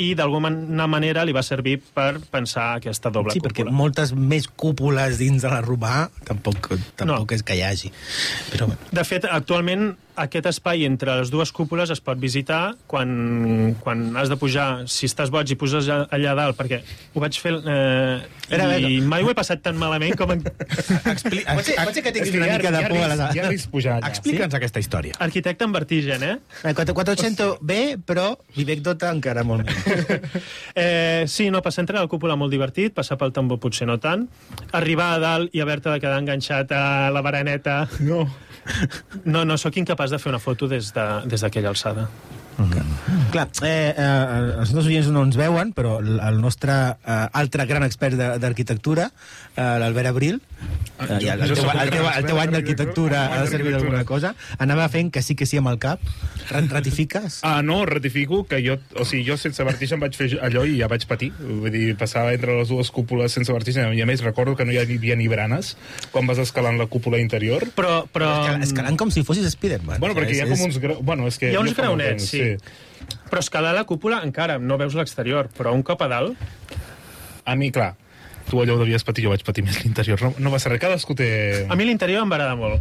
i 0.00 0.12
d'alguna 0.14 0.86
manera 0.90 1.24
li 1.26 1.34
va 1.34 1.42
servir 1.42 1.80
per 1.94 2.20
pensar 2.30 2.74
aquesta 2.78 3.10
doble 3.10 3.34
Sí, 3.34 3.42
perquè 3.42 3.64
cúpula. 3.64 3.74
moltes 3.82 4.14
més 4.14 4.46
cúpules 4.48 5.18
dins 5.18 5.42
de 5.42 5.50
la 5.50 5.60
Romà 5.64 6.08
tampoc, 6.24 6.70
tampoc 6.96 7.30
No. 7.30 7.34
és 7.34 7.42
que 7.42 7.56
hi 7.58 7.62
hagi. 7.66 7.90
Però. 8.52 8.70
De 8.94 9.04
fet, 9.04 9.24
actualment 9.26 9.96
aquest 10.14 10.46
espai 10.46 10.84
entre 10.86 11.16
les 11.18 11.30
dues 11.32 11.50
cúpules 11.50 11.90
es 11.90 11.98
pot 12.00 12.20
visitar 12.22 12.76
quan, 12.86 13.74
quan 13.82 14.12
has 14.16 14.28
de 14.30 14.36
pujar, 14.38 14.84
si 14.86 15.08
estàs 15.10 15.32
boig 15.34 15.50
i 15.50 15.56
poses 15.58 15.88
allà, 15.90 16.36
dalt, 16.38 16.54
perquè 16.54 16.78
ho 17.14 17.22
vaig 17.24 17.34
fer 17.42 17.56
eh, 17.58 18.20
Era 18.54 18.68
i 18.78 19.00
bé. 19.00 19.06
mai 19.10 19.24
ho 19.26 19.32
he 19.32 19.34
passat 19.34 19.64
tan 19.64 19.74
malament 19.80 20.14
com 20.14 20.30
en... 20.36 20.43
Expli 20.44 21.42
pot, 21.46 21.64
ser, 21.64 21.74
pot 21.80 21.94
ser 21.96 22.02
que 22.04 22.12
tinguis 22.12 22.34
una 22.36 22.48
mica 22.52 22.70
de 22.74 22.82
por 22.88 22.98
a. 23.14 23.28
Explica'ns 24.10 24.54
aquesta 24.58 24.80
història. 24.82 25.14
arquitecte 25.18 25.64
en 25.64 25.72
vertigen, 25.72 26.22
eh? 26.22 26.36
Eh, 26.64 26.74
400 26.74 27.58
bé, 27.60 27.96
però 27.98 28.36
l'anècdota 28.56 29.10
encara 29.14 29.44
molt 29.44 29.66
més. 29.66 29.74
Eh, 30.74 31.24
sí, 31.28 31.50
no, 31.50 31.60
passar 31.62 31.82
entre 31.84 31.98
la 32.00 32.08
cúpula 32.10 32.34
molt 32.36 32.50
divertit, 32.50 32.92
passar 32.94 33.16
pel 33.20 33.30
tambor 33.32 33.60
potser 33.62 33.86
no 33.86 33.98
tant, 34.02 34.26
arribar 34.72 35.12
a 35.14 35.18
dalt 35.22 35.54
i 35.54 35.60
haver-te 35.62 35.92
de 35.92 36.00
quedar 36.02 36.18
enganxat 36.18 36.72
a 36.74 37.10
la 37.14 37.22
baraneta... 37.22 37.84
No. 38.00 38.24
No, 39.24 39.44
no, 39.44 39.58
sóc 39.60 39.76
incapaç 39.76 40.10
de 40.14 40.18
fer 40.18 40.30
una 40.32 40.40
foto 40.40 40.66
des 40.66 40.88
de- 40.96 41.22
des 41.28 41.40
d'aquella 41.44 41.70
de, 42.58 42.64
alçada. 42.64 43.28
Clar, 43.34 43.48
eh, 43.62 43.94
eh, 43.96 44.60
els 44.60 44.72
nostres 44.74 44.86
oients 44.92 45.08
no 45.14 45.24
ens 45.26 45.36
veuen, 45.38 45.72
però 45.74 45.96
el, 46.00 46.38
nostre 46.40 46.72
eh, 46.72 47.26
altre 47.32 47.66
gran 47.66 47.82
expert 47.86 48.14
de- 48.18 48.38
d'arquitectura, 48.38 49.10
eh, 49.56 49.62
l'Albert 49.82 50.06
Abril, 50.12 50.40
eh, 51.00 51.18
i 51.20 51.28
el, 51.28 51.42
teu, 51.54 51.70
el, 51.70 51.90
teu, 51.90 52.06
el 52.08 52.24
teu 52.28 52.38
any 52.40 52.52
d'arquitectura 52.54 53.24
ha 53.34 53.42
de 53.42 53.50
servir 53.50 53.72
d'alguna 53.74 54.04
cosa, 54.04 54.34
anava 54.58 54.86
fent 54.88 55.10
que 55.12 55.22
sí 55.22 55.34
que 55.34 55.46
sí 55.46 55.58
amb 55.58 55.68
el 55.72 55.78
cap. 55.82 56.00
Ra- 56.50 56.62
Ratifiques? 56.70 57.40
Ah, 57.42 57.62
no, 57.62 57.84
ratifico 57.86 58.44
que 58.46 58.60
jo, 58.66 58.78
o 59.00 59.04
sigui, 59.04 59.24
jo 59.28 59.36
sense 59.40 59.64
vertigen 59.64 60.00
vaig 60.02 60.14
fer 60.16 60.30
allò 60.44 60.64
i 60.68 60.78
ja 60.78 60.88
vaig 60.88 61.06
patir. 61.10 61.32
Vull 61.40 61.70
dir, 61.74 61.96
passava 61.98 62.32
entre 62.36 62.54
les 62.60 62.68
dues 62.68 62.90
cúpules 62.94 63.32
sense 63.32 63.52
vertigen 63.52 63.92
i 63.96 64.02
a 64.02 64.06
més 64.06 64.22
recordo 64.22 64.54
que 64.56 64.64
no 64.64 64.72
hi 64.72 64.78
havia 64.82 65.16
ni 65.16 65.26
branes 65.28 65.74
quan 66.12 66.26
vas 66.30 66.38
escalant 66.38 66.78
la 66.78 66.86
cúpula 66.86 67.18
interior. 67.18 67.66
Però, 67.74 68.04
però 68.12 68.30
Escal- 68.44 68.62
Escalant 68.68 68.96
com 69.00 69.10
si 69.10 69.24
fossis 69.24 69.50
Spiderman. 69.54 69.98
Bueno, 70.00 70.14
perquè 70.14 70.36
hi 70.36 70.40
ha 70.44 70.46
És- 70.46 70.52
com 70.58 70.68
uns... 70.68 70.78
Gra... 70.82 70.96
Bueno, 71.00 71.26
és 71.28 71.38
que 71.38 71.50
Hi 71.52 71.56
ha 71.56 71.60
uns 71.64 71.74
graonets, 71.76 72.30
temps, 72.30 72.30
sí. 72.44 73.16
Però 73.30 73.42
escalar 73.42 73.74
la 73.76 73.84
cúpula 73.88 74.22
encara, 74.24 74.60
no 74.60 74.78
veus 74.80 74.96
l'exterior, 74.96 75.50
però 75.56 75.74
un 75.74 75.84
cop 75.86 76.04
a 76.04 76.10
dalt... 76.12 76.48
A 77.44 77.52
mi, 77.60 77.68
clar, 77.68 77.90
tu 78.48 78.60
allò 78.60 78.78
ho 78.78 78.80
devies 78.80 79.04
patir, 79.04 79.26
jo 79.26 79.32
vaig 79.32 79.42
patir 79.44 79.64
més 79.66 79.82
l'interior. 79.82 80.22
No, 80.24 80.30
no 80.46 80.52
va 80.54 80.60
ser 80.62 80.72
res, 80.72 80.80
cadascú 80.80 81.16
té... 81.18 81.28
A 81.68 81.76
mi 81.76 81.84
l'interior 81.88 82.24
em 82.24 82.30
va 82.32 82.38
agradar 82.38 82.56
molt. 82.56 82.80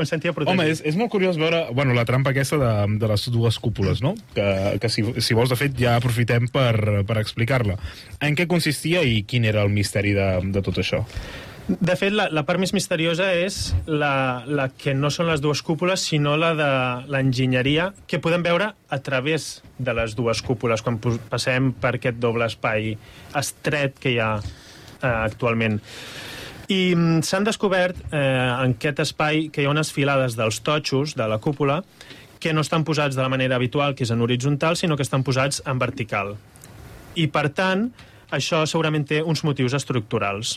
em 0.00 0.08
sentia 0.08 0.32
protegit. 0.32 0.54
Home, 0.54 0.68
és, 0.70 0.80
és 0.86 0.96
molt 0.98 1.12
curiós 1.12 1.38
veure 1.40 1.66
bueno, 1.76 1.94
la 1.96 2.06
trampa 2.08 2.32
aquesta 2.32 2.58
de, 2.60 2.72
de 3.00 3.10
les 3.10 3.26
dues 3.32 3.58
cúpules, 3.62 4.02
no? 4.04 4.14
Que, 4.36 4.46
que 4.80 4.90
si, 4.92 5.04
si 5.20 5.36
vols, 5.36 5.52
de 5.52 5.58
fet, 5.60 5.76
ja 5.78 5.96
aprofitem 5.98 6.48
per, 6.52 7.04
per 7.08 7.20
explicar-la. 7.20 7.76
En 8.24 8.38
què 8.38 8.48
consistia 8.50 9.04
i 9.04 9.22
quin 9.28 9.48
era 9.48 9.64
el 9.66 9.72
misteri 9.74 10.14
de, 10.16 10.30
de 10.54 10.64
tot 10.64 10.80
això? 10.82 11.04
De 11.68 11.94
fet, 11.94 12.10
la, 12.14 12.26
la 12.32 12.42
part 12.48 12.58
més 12.58 12.72
misteriosa 12.74 13.28
és 13.36 13.58
la, 13.86 14.42
la 14.48 14.68
que 14.74 14.94
no 14.96 15.10
són 15.12 15.28
les 15.30 15.42
dues 15.42 15.60
cúpules, 15.62 16.02
sinó 16.02 16.36
la 16.40 16.54
de 16.58 16.70
l'enginyeria, 17.12 17.90
que 18.10 18.18
podem 18.22 18.42
veure 18.42 18.72
a 18.74 18.98
través 19.04 19.60
de 19.78 19.94
les 19.94 20.16
dues 20.18 20.42
cúpules, 20.42 20.82
quan 20.82 20.98
passem 21.02 21.70
per 21.78 21.94
aquest 21.98 22.18
doble 22.18 22.48
espai 22.50 22.96
estret 23.38 24.00
que 24.02 24.16
hi 24.16 24.18
ha 24.18 24.32
eh, 24.40 25.06
actualment. 25.06 25.78
I 26.70 26.94
mm, 26.94 27.22
s'han 27.26 27.46
descobert 27.46 27.98
eh, 28.10 28.18
en 28.18 28.76
aquest 28.76 29.04
espai 29.06 29.48
que 29.50 29.62
hi 29.62 29.68
ha 29.68 29.74
unes 29.74 29.92
filades 29.94 30.36
dels 30.38 30.62
totxos 30.66 31.16
de 31.18 31.26
la 31.30 31.38
cúpula 31.42 31.82
que 32.40 32.54
no 32.56 32.62
estan 32.64 32.86
posats 32.88 33.14
de 33.14 33.22
la 33.22 33.28
manera 33.28 33.58
habitual, 33.60 33.94
que 33.94 34.06
és 34.06 34.10
en 34.10 34.22
horitzontal, 34.24 34.78
sinó 34.80 34.96
que 34.96 35.04
estan 35.04 35.22
posats 35.22 35.60
en 35.68 35.78
vertical. 35.78 36.34
I, 37.14 37.26
per 37.28 37.50
tant, 37.52 37.90
això 38.32 38.62
segurament 38.66 39.04
té 39.06 39.20
uns 39.20 39.44
motius 39.44 39.76
estructurals. 39.76 40.56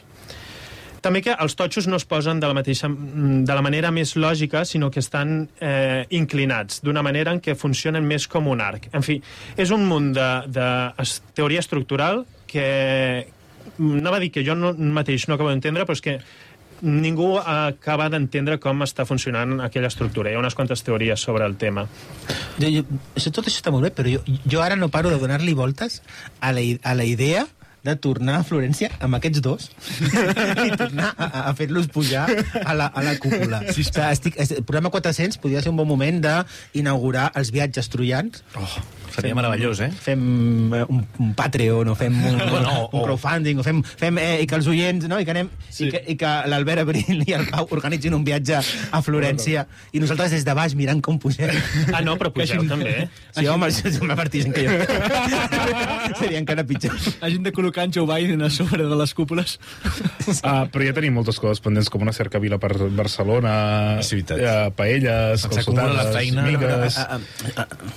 També 1.04 1.20
que 1.26 1.34
els 1.36 1.58
totxos 1.60 1.90
no 1.92 1.98
es 2.00 2.06
posen 2.08 2.40
de 2.40 2.48
la, 2.48 2.56
mateixa, 2.56 2.88
de 2.88 3.56
la 3.58 3.64
manera 3.66 3.92
més 3.92 4.16
lògica, 4.16 4.64
sinó 4.64 4.90
que 4.92 5.02
estan 5.04 5.50
eh, 5.60 6.06
inclinats, 6.16 6.80
d'una 6.86 7.04
manera 7.04 7.34
en 7.36 7.42
què 7.44 7.58
funcionen 7.60 8.08
més 8.08 8.30
com 8.32 8.48
un 8.48 8.64
arc. 8.64 8.88
En 8.96 9.04
fi, 9.04 9.20
és 9.60 9.74
un 9.76 9.84
munt 9.90 10.14
de, 10.16 10.30
de 10.56 10.70
teoria 11.36 11.64
estructural 11.64 12.24
que 12.48 12.66
anava 13.80 14.18
a 14.18 14.24
dir 14.24 14.32
que 14.32 14.46
jo 14.48 14.56
no, 14.56 14.72
mateix 14.74 15.28
no 15.28 15.36
acabo 15.36 15.52
d'entendre, 15.52 15.84
però 15.88 15.98
és 15.98 16.04
que 16.04 16.18
ningú 16.84 17.38
acaba 17.40 18.10
d'entendre 18.12 18.58
com 18.64 18.84
està 18.84 19.06
funcionant 19.08 19.60
aquella 19.64 19.90
estructura. 19.92 20.32
Hi 20.32 20.38
ha 20.38 20.44
unes 20.44 20.56
quantes 20.56 20.84
teories 20.84 21.20
sobre 21.20 21.48
el 21.48 21.56
tema. 21.60 21.86
Jo, 22.60 22.70
jo, 22.70 22.84
tot 23.30 23.48
això 23.48 23.60
està 23.62 23.72
molt 23.76 23.88
bé, 23.88 23.92
però 23.96 24.12
jo, 24.12 24.24
jo 24.44 24.64
ara 24.64 24.80
no 24.80 24.92
paro 24.92 25.12
de 25.12 25.20
donar-li 25.22 25.56
voltes 25.56 26.02
a 26.40 26.52
la, 26.56 26.64
a 26.84 26.96
la 27.00 27.08
idea 27.08 27.48
de 27.84 27.96
tornar 28.00 28.38
a 28.40 28.44
Florència 28.48 28.90
amb 29.04 29.18
aquests 29.20 29.42
dos 29.44 29.70
i 30.68 30.72
tornar 30.80 31.10
a, 31.18 31.26
a- 31.28 31.44
a 31.50 31.54
fer-los 31.58 31.90
pujar 31.92 32.26
a 32.64 32.74
la, 32.78 32.88
a 32.88 33.04
la 33.04 33.18
cúpula. 33.20 33.60
Sí, 33.74 33.82
o 33.84 33.88
sigui, 33.90 34.06
estic, 34.12 34.38
es- 34.40 34.52
el 34.56 34.64
programa 34.64 34.90
400 34.94 35.38
podria 35.44 35.62
ser 35.62 35.74
un 35.74 35.78
bon 35.82 35.88
moment 35.90 36.22
d'inaugurar 36.24 37.32
els 37.40 37.52
viatges 37.52 37.90
troians. 37.92 38.44
Oh, 38.56 38.68
seria 39.14 39.36
meravellós, 39.36 39.82
eh? 39.84 39.90
Fem 39.92 40.24
eh, 40.74 40.86
un, 40.88 41.04
un 41.20 41.34
Patreon 41.38 41.92
o 41.92 41.96
fem 42.00 42.16
un, 42.24 42.38
Bueno, 42.54 42.88
un 42.92 43.02
o- 43.02 43.04
crowdfunding 43.04 43.60
o 43.60 43.66
fem, 43.68 43.84
fem 43.84 44.18
eh, 44.22 44.38
i 44.44 44.48
que 44.48 44.56
els 44.62 44.70
oients 44.72 45.10
no? 45.12 45.20
i 45.20 45.28
que, 45.28 45.36
anem, 45.36 45.52
sí. 45.68 45.90
i 45.90 45.92
que, 45.94 46.04
i 46.14 46.18
que 46.20 46.32
l'Albert 46.50 46.86
Abril 46.86 47.24
i 47.28 47.36
el 47.36 47.46
Pau 47.52 47.68
organitzin 47.76 48.16
un 48.16 48.24
viatge 48.24 48.62
a 48.64 49.04
Florència 49.06 49.66
i 49.92 50.00
nosaltres 50.04 50.32
des 50.38 50.48
de 50.48 50.56
baix 50.58 50.74
mirant 50.80 51.02
com 51.04 51.20
pugem. 51.20 51.52
Ah, 51.92 52.00
no, 52.06 52.16
però 52.22 52.32
pugeu 52.34 52.64
també, 52.70 52.96
eh? 53.04 53.08
Sí, 53.36 53.46
home, 53.52 53.68
això 53.68 53.90
és 53.92 54.00
una 54.04 54.16
partida 54.16 54.54
que 54.56 54.64
jo. 54.70 54.80
Seria 56.24 56.40
encara 56.40 56.64
pitjor. 56.68 56.96
Hagin 57.24 57.44
de 57.46 57.52
col·locar 57.56 57.73
en 57.82 57.92
Joe 57.96 58.06
Biden 58.06 58.42
a 58.46 58.50
sobre 58.54 58.86
de 58.86 58.96
les 59.00 59.14
cúpules. 59.18 59.58
Uh, 60.44 60.68
però 60.70 60.86
ja 60.86 60.94
tenim 60.94 61.18
moltes 61.18 61.40
coses 61.42 61.60
pendents, 61.64 61.90
com 61.90 62.06
una 62.06 62.14
cercavila 62.14 62.60
per 62.62 62.76
Barcelona, 62.94 64.00
Sí, 64.06 64.22
uh, 64.22 64.70
paelles, 64.78 65.48
calçotades, 65.50 66.14
feina. 66.14 66.46
migues, 66.46 66.98
Ah, 67.02 67.18
ah, 67.58 67.66
ah. 67.66 67.94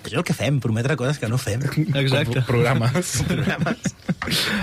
Això 0.00 0.14
és 0.14 0.16
el 0.16 0.24
que 0.24 0.32
fem, 0.32 0.56
prometre 0.64 0.94
coses 0.96 1.18
que 1.20 1.28
no 1.28 1.36
fem. 1.36 1.60
Exacte. 2.00 2.40
programes. 2.48 3.18
Programes. 3.28 3.90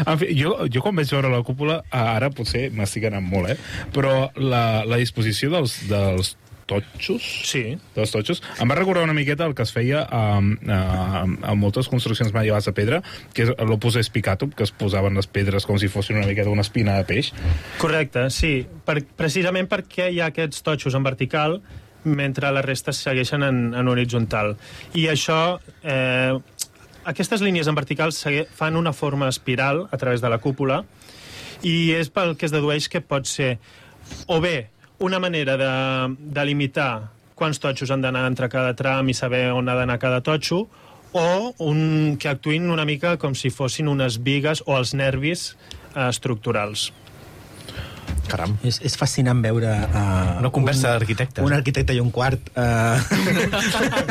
En 0.08 0.18
fi, 0.18 0.32
jo, 0.34 0.56
jo 0.74 0.82
quan 0.82 0.96
vaig 0.98 1.12
veure 1.14 1.30
la 1.30 1.44
cúpula, 1.46 1.84
ah, 1.92 2.16
ara 2.16 2.32
potser 2.34 2.72
m'estic 2.74 3.06
anant 3.12 3.26
molt, 3.28 3.52
eh? 3.54 3.58
però 3.94 4.32
la, 4.42 4.82
la 4.90 4.98
disposició 4.98 5.52
dels, 5.54 5.78
dels 5.92 6.34
totxos, 6.68 7.24
Sí. 7.48 7.78
dels 7.96 8.12
totxos, 8.14 8.44
em 8.60 8.70
va 8.70 8.76
recordar 8.76 9.06
una 9.08 9.16
miqueta 9.18 9.48
el 9.48 9.56
que 9.56 9.64
es 9.64 9.72
feia 9.74 10.04
a, 10.04 10.38
a, 10.38 11.24
a 11.24 11.56
moltes 11.56 11.90
construccions 11.90 12.34
medievals 12.36 12.68
de 12.68 12.76
pedra, 12.78 13.02
que 13.34 13.48
és 13.48 13.54
l'opus 13.66 13.98
espicatum, 13.98 14.52
que 14.52 14.68
es 14.68 14.72
posaven 14.76 15.16
les 15.18 15.28
pedres 15.32 15.66
com 15.66 15.80
si 15.80 15.90
fossin 15.90 16.20
una 16.20 16.28
miqueta 16.28 16.52
una 16.54 16.66
espina 16.68 16.98
de 17.00 17.08
peix. 17.08 17.32
Correcte, 17.82 18.28
sí. 18.30 18.62
Per, 18.86 19.00
precisament 19.18 19.72
perquè 19.72 20.12
hi 20.12 20.22
ha 20.22 20.30
aquests 20.34 20.62
totxos 20.68 20.96
en 20.96 21.08
vertical 21.08 21.62
mentre 22.08 22.52
la 22.56 22.62
resta 22.64 22.94
segueixen 22.96 23.44
en, 23.44 23.74
en 23.76 23.88
horitzontal. 23.88 24.56
I 24.96 25.10
això... 25.12 25.58
Eh, 25.84 26.38
aquestes 27.08 27.40
línies 27.40 27.70
en 27.72 27.76
vertical 27.76 28.12
fan 28.12 28.76
una 28.76 28.92
forma 28.92 29.30
espiral 29.30 29.88
a 29.92 29.98
través 29.98 30.20
de 30.20 30.28
la 30.28 30.40
cúpula 30.44 30.82
i 31.64 31.94
és 31.96 32.10
pel 32.12 32.36
que 32.36 32.46
es 32.46 32.52
dedueix 32.52 32.90
que 32.92 33.00
pot 33.00 33.26
ser 33.26 33.54
o 34.28 34.42
bé 34.44 34.68
una 35.00 35.20
manera 35.20 35.58
de, 35.58 35.72
de 36.18 36.46
limitar 36.46 37.10
quants 37.38 37.62
totxos 37.62 37.92
han 37.94 38.02
d'anar 38.02 38.26
entre 38.28 38.50
cada 38.50 38.74
tram 38.78 39.10
i 39.10 39.16
saber 39.18 39.52
on 39.54 39.70
ha 39.70 39.76
d'anar 39.78 40.00
cada 40.02 40.24
totxo 40.26 40.66
o 41.14 41.54
un, 41.64 42.18
que 42.20 42.30
actuïn 42.30 42.70
una 42.74 42.86
mica 42.86 43.16
com 43.22 43.36
si 43.38 43.52
fossin 43.54 43.88
unes 43.92 44.18
vigues 44.24 44.64
o 44.66 44.76
els 44.78 44.94
nervis 44.98 45.52
eh, 45.96 46.08
estructurals. 46.10 46.90
Caram. 48.28 48.58
És, 48.68 48.80
és 48.84 48.96
fascinant 49.00 49.40
veure... 49.44 49.70
Uh, 49.88 50.40
Una 50.42 50.50
conversa 50.54 50.92
d'arquitectes. 50.96 51.44
Un 51.46 51.54
arquitecte 51.56 51.96
i 51.96 52.02
un 52.04 52.10
quart... 52.12 52.50
Uh, 52.54 53.00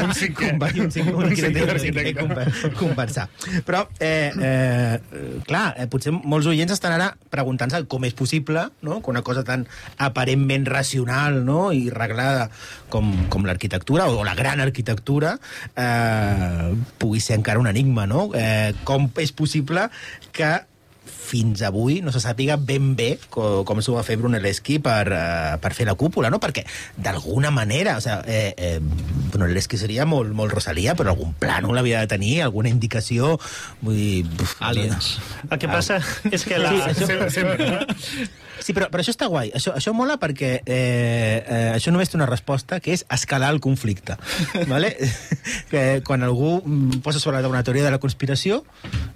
Un 0.07 0.13
cinquè. 0.17 0.51
Conver- 0.53 0.73
un, 0.81 0.91
cinquè, 0.95 1.13
un 1.13 1.21
Un 1.21 1.29
arquitecte 1.29 1.61
i 1.61 1.67
un 1.69 1.81
cinquè 1.83 2.15
conver- 2.17 2.75
conversar. 2.79 3.27
Però, 3.67 3.83
eh, 4.01 4.31
eh, 4.33 5.41
clar, 5.49 5.67
eh, 5.77 5.87
potser 5.93 6.15
molts 6.17 6.49
oients 6.51 6.73
estan 6.73 6.95
ara 6.97 7.11
preguntant-se 7.33 7.83
com 7.91 8.05
és 8.09 8.15
possible 8.17 8.67
no? 8.87 9.01
que 9.03 9.13
una 9.13 9.23
cosa 9.27 9.45
tan 9.45 9.67
aparentment 10.03 10.67
racional 10.71 11.43
no? 11.45 11.71
i 11.77 11.91
reglada 11.93 12.49
com, 12.93 13.11
com 13.33 13.45
l'arquitectura, 13.49 14.09
o 14.09 14.25
la 14.25 14.35
gran 14.39 14.61
arquitectura, 14.65 15.37
eh, 15.77 16.73
pugui 16.99 17.21
ser 17.21 17.37
encara 17.41 17.61
un 17.61 17.69
enigma, 17.69 18.07
no? 18.09 18.31
Eh, 18.35 18.73
com 18.89 19.11
és 19.21 19.33
possible 19.37 19.89
que 20.33 20.55
fins 21.27 21.63
avui 21.67 21.99
no 22.05 22.13
se 22.15 22.21
sàpiga 22.23 22.57
ben 22.57 22.93
bé 22.99 23.17
com, 23.33 23.65
com 23.67 23.83
s'ho 23.83 23.97
va 23.97 24.05
fer 24.07 24.17
Brunelleschi 24.21 24.79
per, 24.85 25.03
uh, 25.11 25.57
per 25.63 25.73
fer 25.77 25.89
la 25.89 25.97
cúpula, 25.99 26.31
no? 26.31 26.39
Perquè, 26.43 26.63
d'alguna 26.97 27.51
manera, 27.55 27.97
o 27.99 28.05
sea, 28.05 28.21
eh, 28.27 28.55
eh, 28.57 28.79
Brunelleschi 29.33 29.79
seria 29.81 30.07
molt, 30.07 30.33
molt 30.37 30.55
Rosalia, 30.55 30.95
però 30.99 31.13
algun 31.15 31.35
plànol 31.41 31.75
l'havia 31.77 32.01
de 32.05 32.11
tenir, 32.15 32.35
alguna 32.47 32.71
indicació, 32.73 33.35
vull 33.83 33.99
dir... 33.99 34.25
Buf, 34.37 34.57
Aliens. 34.61 35.17
El 35.51 35.59
que 35.63 35.69
passa 35.71 36.01
és 36.31 36.45
que 36.47 36.59
la... 36.63 36.73
Sí, 36.73 36.83
això- 36.93 37.07
Sempre, 37.07 37.31
sempre. 37.31 38.29
Sí, 38.57 38.73
però, 38.73 38.87
però 38.91 39.03
això 39.03 39.13
està 39.13 39.27
guai. 39.29 39.51
Això, 39.55 39.75
això 39.77 39.93
mola 39.95 40.17
perquè 40.19 40.49
eh, 40.65 41.45
eh, 41.45 41.73
això 41.77 41.93
només 41.93 42.09
té 42.11 42.17
una 42.17 42.27
resposta, 42.27 42.79
que 42.81 42.95
és 42.97 43.05
escalar 43.13 43.51
el 43.53 43.61
conflicte. 43.61 44.17
vale? 44.67 44.95
que 45.71 46.01
quan 46.07 46.25
algú 46.27 46.57
posa 47.05 47.21
sobre 47.21 47.37
la 47.37 47.45
taula 47.45 47.59
una 47.59 47.67
teoria 47.67 47.85
de 47.85 47.93
la 47.95 48.01
conspiració, 48.03 48.63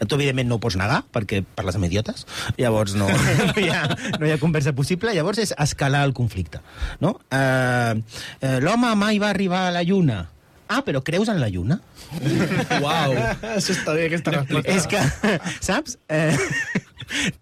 tu 0.07 0.18
evidentment 0.18 0.51
no 0.51 0.59
ho 0.61 0.62
pots 0.62 0.77
negar, 0.79 1.01
perquè 1.12 1.40
parles 1.57 1.79
amb 1.81 1.88
idiotes, 2.00 2.26
llavors 2.56 2.94
no, 2.94 3.08
no, 3.40 3.54
hi 3.60 3.68
ha, 3.68 3.84
no 4.18 4.26
hi 4.26 4.34
ha 4.34 4.40
conversa 4.40 4.74
possible, 4.76 5.14
llavors 5.14 5.40
és 5.42 5.54
escalar 5.58 6.04
el 6.08 6.14
conflicte. 6.16 6.60
No? 7.00 7.18
Eh, 7.30 8.00
eh, 8.40 8.58
L'home 8.64 8.94
mai 8.98 9.20
va 9.22 9.30
arribar 9.30 9.68
a 9.68 9.74
la 9.74 9.84
lluna. 9.86 10.24
Ah, 10.70 10.84
però 10.86 11.02
creus 11.02 11.28
en 11.28 11.40
la 11.42 11.48
lluna? 11.50 11.80
Uau. 12.82 13.16
Això 13.56 13.74
està 13.74 13.94
bé, 13.96 14.06
aquesta 14.06 14.36
resposta. 14.36 14.70
És 14.70 14.86
que, 14.90 15.02
saps? 15.68 15.98
Eh, 16.06 16.36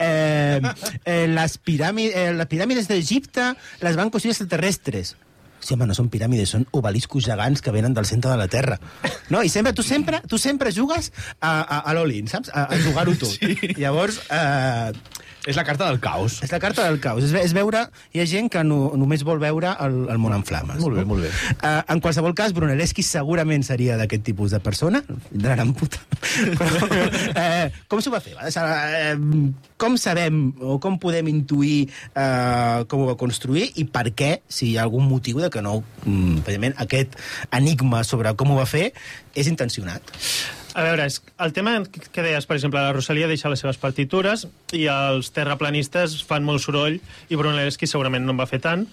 eh, 0.01 0.61
eh, 1.05 1.27
les, 1.29 1.59
piràmides, 1.61 2.17
eh, 2.17 2.33
les 2.39 2.49
piràmides 2.49 2.89
d'Egipte 2.89 3.51
les 3.85 4.01
van 4.01 4.09
construir 4.15 4.33
extraterrestres. 4.33 5.15
Sí, 5.69 5.75
home, 5.77 5.85
no 5.85 5.93
són 5.93 6.07
piràmides, 6.09 6.55
són 6.55 6.63
obeliscos 6.73 7.27
gegants 7.29 7.61
que 7.61 7.73
venen 7.75 7.93
del 7.93 8.07
centre 8.09 8.31
de 8.33 8.39
la 8.41 8.47
Terra. 8.49 8.79
No? 9.29 9.43
I 9.45 9.51
sempre, 9.53 9.75
tu 9.77 9.85
sempre, 9.85 10.23
tu 10.25 10.39
sempre 10.41 10.73
jugues 10.73 11.11
a, 11.43 11.51
a, 11.61 11.81
a 11.85 11.93
l'all-in, 11.93 12.31
saps? 12.33 12.49
A, 12.57 12.63
a 12.73 12.79
jugar-ho 12.81 13.13
tot. 13.21 13.35
Sí. 13.35 13.75
Llavors, 13.77 14.23
eh, 14.33 14.95
És 15.49 15.57
la 15.57 15.65
carta 15.65 15.87
del 15.89 15.97
caos. 16.05 16.43
és 16.45 16.53
la 16.53 16.61
carta 16.61 16.85
del 16.85 17.01
caos. 17.01 17.25
És, 17.25 17.33
és 17.41 17.55
veure... 17.57 17.87
Hi 18.13 18.23
ha 18.23 18.27
gent 18.29 18.51
que 18.53 18.61
no, 18.67 18.93
només 19.01 19.23
vol 19.25 19.41
veure 19.41 19.73
el, 19.85 19.97
el 20.13 20.21
món 20.21 20.35
en 20.37 20.45
flames. 20.49 20.81
Molt 20.83 20.99
bé, 20.99 21.05
no? 21.05 21.15
molt 21.15 21.25
bé. 21.25 21.31
Uh, 21.57 21.81
en 21.95 22.03
qualsevol 22.05 22.35
cas, 22.37 22.53
Brunelleschi 22.57 23.05
segurament 23.07 23.65
seria 23.67 23.97
d'aquest 24.01 24.27
tipus 24.27 24.53
de 24.53 24.61
persona, 24.65 25.01
de 25.09 25.49
gran 25.49 25.73
puta. 25.77 26.03
Però, 26.59 26.89
eh, 27.33 27.71
com 27.89 28.03
s'ho 28.05 28.13
va 28.13 28.21
fer? 28.25 28.35
Va? 28.37 28.49
Eh, 28.49 29.17
com 29.81 29.97
sabem 30.01 30.49
o 30.61 30.79
com 30.83 30.99
podem 31.01 31.31
intuir 31.33 31.89
eh, 31.89 32.85
com 32.91 33.05
ho 33.05 33.11
va 33.13 33.17
construir 33.21 33.69
i 33.81 33.87
per 33.89 34.09
què, 34.13 34.33
si 34.49 34.73
hi 34.73 34.77
ha 34.79 34.85
algun 34.85 35.09
motiu 35.09 35.41
de 35.41 35.51
que 35.55 35.65
no, 35.65 35.79
mm, 36.05 36.75
aquest 36.85 37.17
enigma 37.55 38.05
sobre 38.05 38.35
com 38.37 38.53
ho 38.53 38.61
va 38.61 38.69
fer 38.69 38.91
és 39.39 39.49
intencionat. 39.49 40.17
A 40.79 40.83
veure, 40.87 41.09
és, 41.11 41.17
el 41.43 41.51
tema 41.57 41.73
que 41.91 42.23
deies, 42.23 42.45
per 42.47 42.55
exemple, 42.55 42.79
la 42.79 42.93
Rosalia 42.95 43.27
deixa 43.27 43.51
les 43.51 43.59
seves 43.65 43.81
partitures 43.83 44.45
i 44.79 44.85
els 44.93 45.33
terraplanistes 45.35 46.21
fan 46.29 46.45
molt 46.47 46.63
soroll 46.63 47.01
i 47.01 47.39
Brunelleschi 47.39 47.89
segurament 47.91 48.23
no 48.23 48.37
en 48.37 48.39
va 48.39 48.47
fer 48.47 48.61
tant 48.63 48.85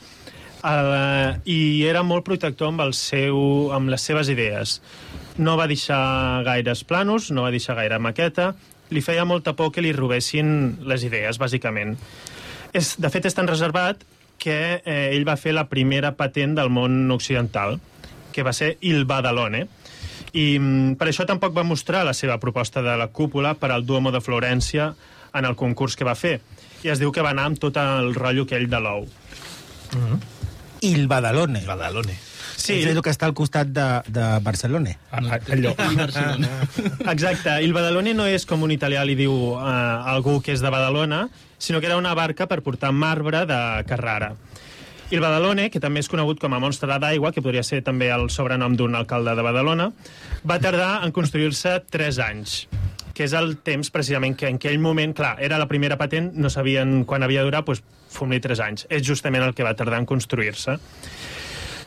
uh, 0.66 1.36
i 1.46 1.86
era 1.86 2.02
molt 2.02 2.26
protector 2.26 2.72
amb, 2.72 2.82
el 2.88 2.96
seu, 2.98 3.38
amb 3.76 3.94
les 3.94 4.02
seves 4.02 4.34
idees. 4.34 4.80
No 5.38 5.60
va 5.60 5.70
deixar 5.70 6.42
gaires 6.48 6.82
planos, 6.90 7.30
no 7.30 7.46
va 7.46 7.54
deixar 7.54 7.78
gaire 7.78 8.02
maqueta, 8.02 8.56
li 8.90 9.06
feia 9.06 9.30
molta 9.30 9.54
por 9.54 9.70
que 9.70 9.86
li 9.86 9.94
robessin 9.94 10.80
les 10.90 11.06
idees, 11.06 11.38
bàsicament. 11.38 12.00
És, 12.74 12.96
de 12.98 13.14
fet, 13.14 13.30
és 13.30 13.38
tan 13.38 13.50
reservat 13.52 14.02
que 14.42 14.82
eh, 14.82 15.12
ell 15.14 15.30
va 15.30 15.38
fer 15.38 15.54
la 15.54 15.70
primera 15.70 16.16
patent 16.18 16.58
del 16.58 16.74
món 16.74 17.06
occidental, 17.14 17.78
que 18.34 18.44
va 18.44 18.58
ser 18.58 18.76
Il 18.82 19.06
Badalone, 19.06 19.68
i 20.36 20.46
mm, 20.60 20.98
per 21.00 21.10
això 21.10 21.26
tampoc 21.28 21.56
va 21.56 21.64
mostrar 21.64 22.04
la 22.04 22.14
seva 22.14 22.38
proposta 22.44 22.84
de 22.84 22.98
la 23.00 23.08
cúpula 23.08 23.56
per 23.56 23.72
al 23.72 23.86
Duomo 23.88 24.12
de 24.12 24.22
Florència 24.22 24.92
en 25.36 25.48
el 25.48 25.56
concurs 25.56 25.96
que 25.96 26.08
va 26.08 26.16
fer. 26.20 26.40
I 26.84 26.92
es 26.92 27.02
diu 27.02 27.12
que 27.16 27.24
va 27.24 27.32
anar 27.32 27.48
amb 27.50 27.60
tot 27.60 27.78
el 27.80 28.14
rotllo 28.16 28.46
aquell 28.46 28.68
de 28.72 28.80
l'ou. 28.84 29.08
Il 30.86 31.08
Badalone. 31.08 31.64
Badalone. 31.66 32.18
Sí. 32.56 32.80
És 32.82 32.90
el 32.90 33.02
que 33.04 33.12
està 33.12 33.28
al 33.28 33.36
costat 33.36 33.72
de, 33.72 33.86
de 34.12 34.26
Barcelona. 34.44 34.96
A, 35.12 35.22
a, 35.22 35.40
allò. 35.56 35.74
Exacte, 37.14 37.58
il 37.64 37.76
Badalone 37.76 38.16
no 38.16 38.28
és 38.32 38.48
com 38.48 38.64
un 38.66 38.74
italià 38.76 39.04
li 39.08 39.16
diu 39.20 39.34
uh, 39.54 39.60
algú 40.12 40.40
que 40.44 40.56
és 40.56 40.64
de 40.64 40.72
Badalona, 40.72 41.26
sinó 41.60 41.82
que 41.82 41.92
era 41.92 42.00
una 42.00 42.16
barca 42.16 42.48
per 42.48 42.62
portar 42.66 42.92
marbre 42.96 43.46
de 43.50 43.60
Carrara. 43.88 44.34
Il 45.14 45.22
Badalone, 45.22 45.70
que 45.70 45.82
també 45.84 46.02
és 46.02 46.10
conegut 46.10 46.40
com 46.42 46.56
a 46.56 46.60
monstre 46.60 46.90
d'aigua, 47.02 47.32
que 47.32 47.44
podria 47.46 47.64
ser 47.64 47.84
també 47.86 48.10
el 48.14 48.30
sobrenom 48.34 48.74
d'un 48.78 48.96
alcalde 48.98 49.36
de 49.38 49.46
Badalona, 49.46 49.92
va 50.48 50.58
tardar 50.60 51.06
en 51.06 51.14
construir-se 51.14 51.78
3 51.94 52.22
anys 52.26 52.66
que 53.16 53.24
és 53.24 53.32
el 53.32 53.54
temps 53.64 53.88
precisament 53.96 54.34
que 54.36 54.50
en 54.52 54.58
aquell 54.60 54.76
moment, 54.84 55.14
clar, 55.16 55.38
era 55.40 55.56
la 55.56 55.70
primera 55.72 55.96
patent, 55.96 56.34
no 56.36 56.50
sabien 56.52 57.06
quan 57.08 57.24
havia 57.24 57.46
de 57.46 57.48
durar, 57.48 57.62
doncs 57.64 57.80
fum-li 58.12 58.42
3 58.44 58.62
anys. 58.66 58.84
És 58.92 59.06
justament 59.08 59.46
el 59.46 59.56
que 59.56 59.64
va 59.64 59.72
tardar 59.80 60.02
en 60.04 60.08
construir-se. 60.10 60.76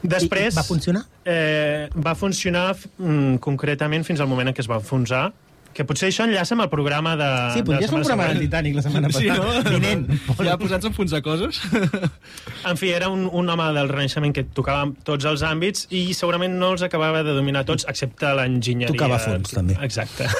Després... 0.00 0.54
I 0.54 0.57
va 0.57 0.64
funcionar? 0.64 1.02
Eh, 1.28 1.90
va 2.00 2.14
funcionar 2.16 2.64
mm, 2.78 3.42
concretament 3.44 4.09
fins 4.09 4.24
al 4.24 4.31
moment 4.31 4.48
en 4.48 4.57
què 4.57 4.64
es 4.64 4.70
va 4.70 4.81
enfonsar, 4.81 5.26
que 5.74 5.85
potser 5.87 6.09
això 6.11 6.24
enllaça 6.26 6.57
amb 6.57 6.64
el 6.64 6.70
programa 6.72 7.12
de... 7.20 7.26
Sí, 7.54 7.61
podries 7.62 7.87
fer 7.90 7.94
un 7.94 8.02
de 8.02 8.09
programa 8.09 8.28
del 8.33 8.40
Titanic 8.42 8.74
la 8.74 8.83
setmana 8.83 9.11
Sí, 9.14 9.28
passada. 9.28 9.62
no? 9.62 9.70
Vinent. 9.76 10.09
Ja 10.48 10.57
posats 10.59 10.85
a 10.88 10.90
enfonsar 10.90 11.20
coses? 11.22 11.61
En 12.68 12.76
fi, 12.76 12.90
era 12.90 13.09
un, 13.09 13.28
un 13.31 13.48
home 13.48 13.68
del 13.76 13.88
Renaixement 13.88 14.35
que 14.35 14.42
tocava 14.44 14.88
tots 15.07 15.24
els 15.31 15.44
àmbits 15.46 15.87
i 15.94 16.09
segurament 16.18 16.57
no 16.59 16.72
els 16.74 16.83
acabava 16.83 17.22
de 17.22 17.37
dominar 17.37 17.62
tots, 17.68 17.87
excepte 17.88 18.33
l'enginyeria. 18.35 18.90
Tocava 18.96 19.20
fons, 19.22 19.54
també. 19.54 19.76
Exacte. 19.87 20.26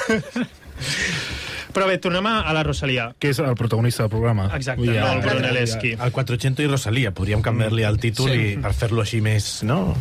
Però 1.73 1.85
bé, 1.85 1.99
tornem 2.01 2.25
a, 2.25 2.39
a 2.49 2.53
la 2.57 2.63
Rosalia. 2.65 3.11
Que 3.21 3.29
és 3.29 3.39
el 3.39 3.53
protagonista 3.55 4.03
del 4.03 4.09
programa. 4.11 4.47
Exacte, 4.57 4.81
dir, 4.89 4.95
no 4.99 5.11
el- 5.13 5.21
Brunelleschi. 5.21 5.91
El 6.01 6.11
400 6.15 6.65
i 6.65 6.67
Rosalia, 6.71 7.11
podríem 7.15 7.43
canviar-li 7.45 7.85
el 7.85 7.99
títol 8.01 8.31
Sí. 8.33 8.39
i 8.41 8.57
per 8.63 8.73
fer-lo 8.73 9.03
així 9.05 9.21
més, 9.21 9.61
no? 9.63 9.93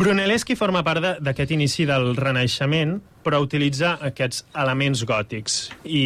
Brunelleschi 0.00 0.54
forma 0.56 0.80
part 0.80 1.20
d'aquest 1.20 1.50
inici 1.52 1.84
del 1.84 2.14
Renaixement, 2.16 2.94
però 3.20 3.42
utilitza 3.44 3.98
aquests 4.08 4.46
elements 4.56 5.02
gòtics. 5.04 5.56
I 5.84 6.04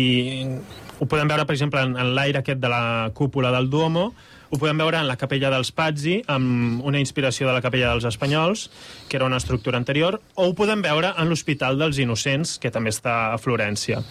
ho 0.98 1.06
podem 1.06 1.30
veure, 1.30 1.44
per 1.46 1.54
exemple, 1.54 1.84
en, 1.86 1.94
en 1.94 2.10
l'aire 2.16 2.40
aquest 2.40 2.58
de 2.58 2.72
la 2.72 3.12
cúpula 3.14 3.52
del 3.54 3.70
Duomo, 3.70 4.08
ho 4.50 4.58
podem 4.58 4.82
veure 4.82 4.98
en 4.98 5.06
la 5.06 5.14
capella 5.20 5.52
dels 5.54 5.70
Pazzi, 5.70 6.16
amb 6.26 6.82
una 6.82 6.98
inspiració 6.98 7.46
de 7.46 7.54
la 7.54 7.62
capella 7.62 7.92
dels 7.92 8.08
Espanyols, 8.10 8.66
que 9.06 9.20
era 9.20 9.30
una 9.30 9.38
estructura 9.38 9.78
anterior, 9.78 10.18
o 10.34 10.48
ho 10.50 10.58
podem 10.58 10.82
veure 10.82 11.14
en 11.14 11.30
l'Hospital 11.30 11.78
dels 11.78 12.02
Innocents, 12.02 12.58
que 12.58 12.74
també 12.74 12.90
està 12.90 13.16
a 13.30 13.38
Florència. 13.38 14.02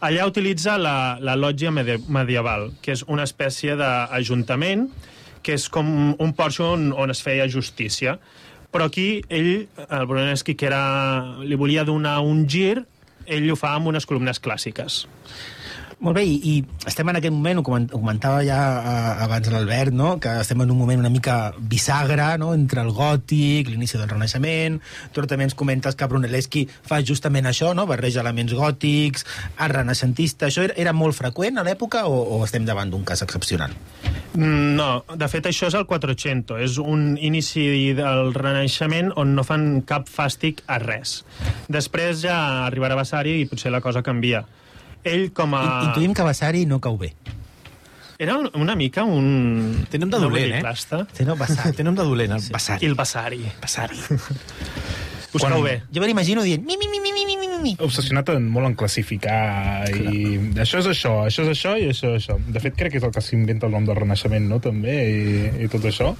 Allà 0.00 0.24
utilitza 0.32 0.80
la, 0.80 1.18
la 1.20 1.36
lògia 1.36 1.68
medi 1.68 2.00
medieval, 2.08 2.70
que 2.80 2.96
és 2.96 3.04
una 3.04 3.28
espècie 3.28 3.76
d'ajuntament, 3.76 4.88
que 5.44 5.60
és 5.60 5.68
com 5.72 6.14
un 6.16 6.36
porxo 6.36 6.72
on, 6.72 6.92
on 6.96 7.12
es 7.12 7.20
feia 7.24 7.48
justícia. 7.48 8.16
Però 8.70 8.86
aquí 8.86 9.22
ell, 9.28 9.66
el 9.82 10.06
Brunelleschi, 10.06 10.54
que 10.54 10.68
era, 10.68 10.82
li 11.42 11.58
volia 11.58 11.84
donar 11.84 12.20
un 12.22 12.44
gir, 12.46 12.84
ell 13.26 13.48
ho 13.50 13.56
fa 13.58 13.74
amb 13.74 13.90
unes 13.90 14.06
columnes 14.06 14.38
clàssiques. 14.42 15.04
Molt 16.00 16.16
bé, 16.16 16.22
i, 16.24 16.36
i 16.48 16.52
estem 16.88 17.08
en 17.12 17.18
aquest 17.18 17.34
moment, 17.34 17.58
ho 17.60 17.62
coment- 17.66 17.90
ho 17.92 17.98
comentava 18.00 18.38
ja 18.46 18.56
eh, 18.56 19.24
abans 19.26 19.50
l'Albert, 19.52 19.92
no? 19.92 20.14
que 20.18 20.30
estem 20.40 20.62
en 20.64 20.70
un 20.72 20.78
moment 20.78 20.98
una 21.02 21.10
mica 21.12 21.52
bisagra 21.60 22.38
no? 22.40 22.54
entre 22.56 22.80
el 22.80 22.88
gòtic, 22.96 23.68
l'inici 23.68 23.98
del 24.00 24.08
Renaixement, 24.08 24.78
tu 25.12 25.20
també 25.28 25.44
ens 25.44 25.52
comentes 25.54 25.98
que 26.00 26.06
Brunelleschi 26.08 26.62
fa 26.88 27.02
justament 27.04 27.44
això, 27.50 27.74
no? 27.76 27.84
barreja 27.90 28.22
elements 28.24 28.54
gòtics, 28.56 29.26
art 29.60 29.76
renaixentista, 29.76 30.48
això 30.48 30.64
era, 30.64 30.74
era 30.80 30.94
molt 30.96 31.18
freqüent 31.18 31.60
a 31.60 31.66
l'època 31.68 32.06
o, 32.08 32.16
o 32.38 32.40
estem 32.48 32.64
davant 32.64 32.88
d'un 32.94 33.04
cas 33.04 33.20
excepcional? 33.26 33.74
Mm, 34.38 34.70
No, 34.80 34.88
de 35.20 35.28
fet 35.28 35.50
això 35.50 35.68
és 35.68 35.76
el 35.76 35.84
400, 35.84 36.62
és 36.64 36.78
un 36.80 37.18
inici 37.20 37.92
del 37.98 38.32
Renaixement 38.32 39.12
on 39.20 39.34
no 39.36 39.44
fan 39.44 39.82
cap 39.84 40.08
fàstic 40.08 40.64
a 40.70 40.78
res. 40.80 41.18
Després 41.68 42.24
ja 42.24 42.38
arribarà 42.64 42.96
Vasari 42.96 43.36
i 43.42 43.46
potser 43.50 43.68
la 43.74 43.82
cosa 43.84 44.00
canvia. 44.06 44.46
Ell 45.04 45.30
com 45.32 45.54
a... 45.56 45.62
I, 45.64 45.84
intuïm 45.90 46.14
que 46.16 46.22
Vasari 46.26 46.66
no 46.68 46.80
cau 46.80 46.98
bé. 47.00 47.12
Era 48.20 48.34
un- 48.36 48.50
una 48.60 48.74
mica 48.76 49.04
un... 49.08 49.86
Té 49.88 49.98
nom 49.98 50.10
de 50.12 50.18
dolent, 50.20 50.52
eh? 50.58 51.04
Té 51.16 51.24
nom 51.24 51.38
Vasari. 51.40 51.72
Té 51.78 51.86
nom 51.86 51.94
de 51.96 52.04
dolent, 52.04 52.34
el 52.36 52.50
Basari. 52.52 52.84
Il 52.86 52.94
Vasari. 52.98 53.40
Vasari. 53.62 53.96
Us 55.32 55.44
cau 55.46 55.62
bé. 55.62 55.76
Jo 55.94 56.02
me 56.02 56.08
l'imagino 56.10 56.42
dient 56.42 56.64
mi, 56.66 56.74
mi, 56.76 56.88
mi, 56.90 56.98
mi, 57.00 57.12
mi, 57.14 57.36
mi, 57.38 57.48
mi, 57.62 57.72
obsessionat 57.86 58.32
en, 58.34 58.48
molt 58.50 58.66
en 58.66 58.74
classificar 58.74 59.86
i 59.94 60.34
això 60.58 60.80
és 60.82 60.88
això, 60.90 61.12
això 61.28 61.44
és 61.46 61.50
això 61.52 61.74
i 61.78 61.86
això 61.92 62.10
és 62.16 62.24
això. 62.24 62.36
De 62.50 62.58
fet, 62.64 62.74
crec 62.74 62.96
que 62.96 62.98
és 62.98 63.06
el 63.06 63.12
que 63.14 63.22
s'inventa 63.22 63.68
el 63.70 63.76
nom 63.76 63.86
del 63.86 63.94
Renaixement, 64.00 64.48
no?, 64.50 64.58
també, 64.64 64.96
i, 65.06 65.44
i 65.64 65.68
tot 65.70 65.86
això. 65.86 66.10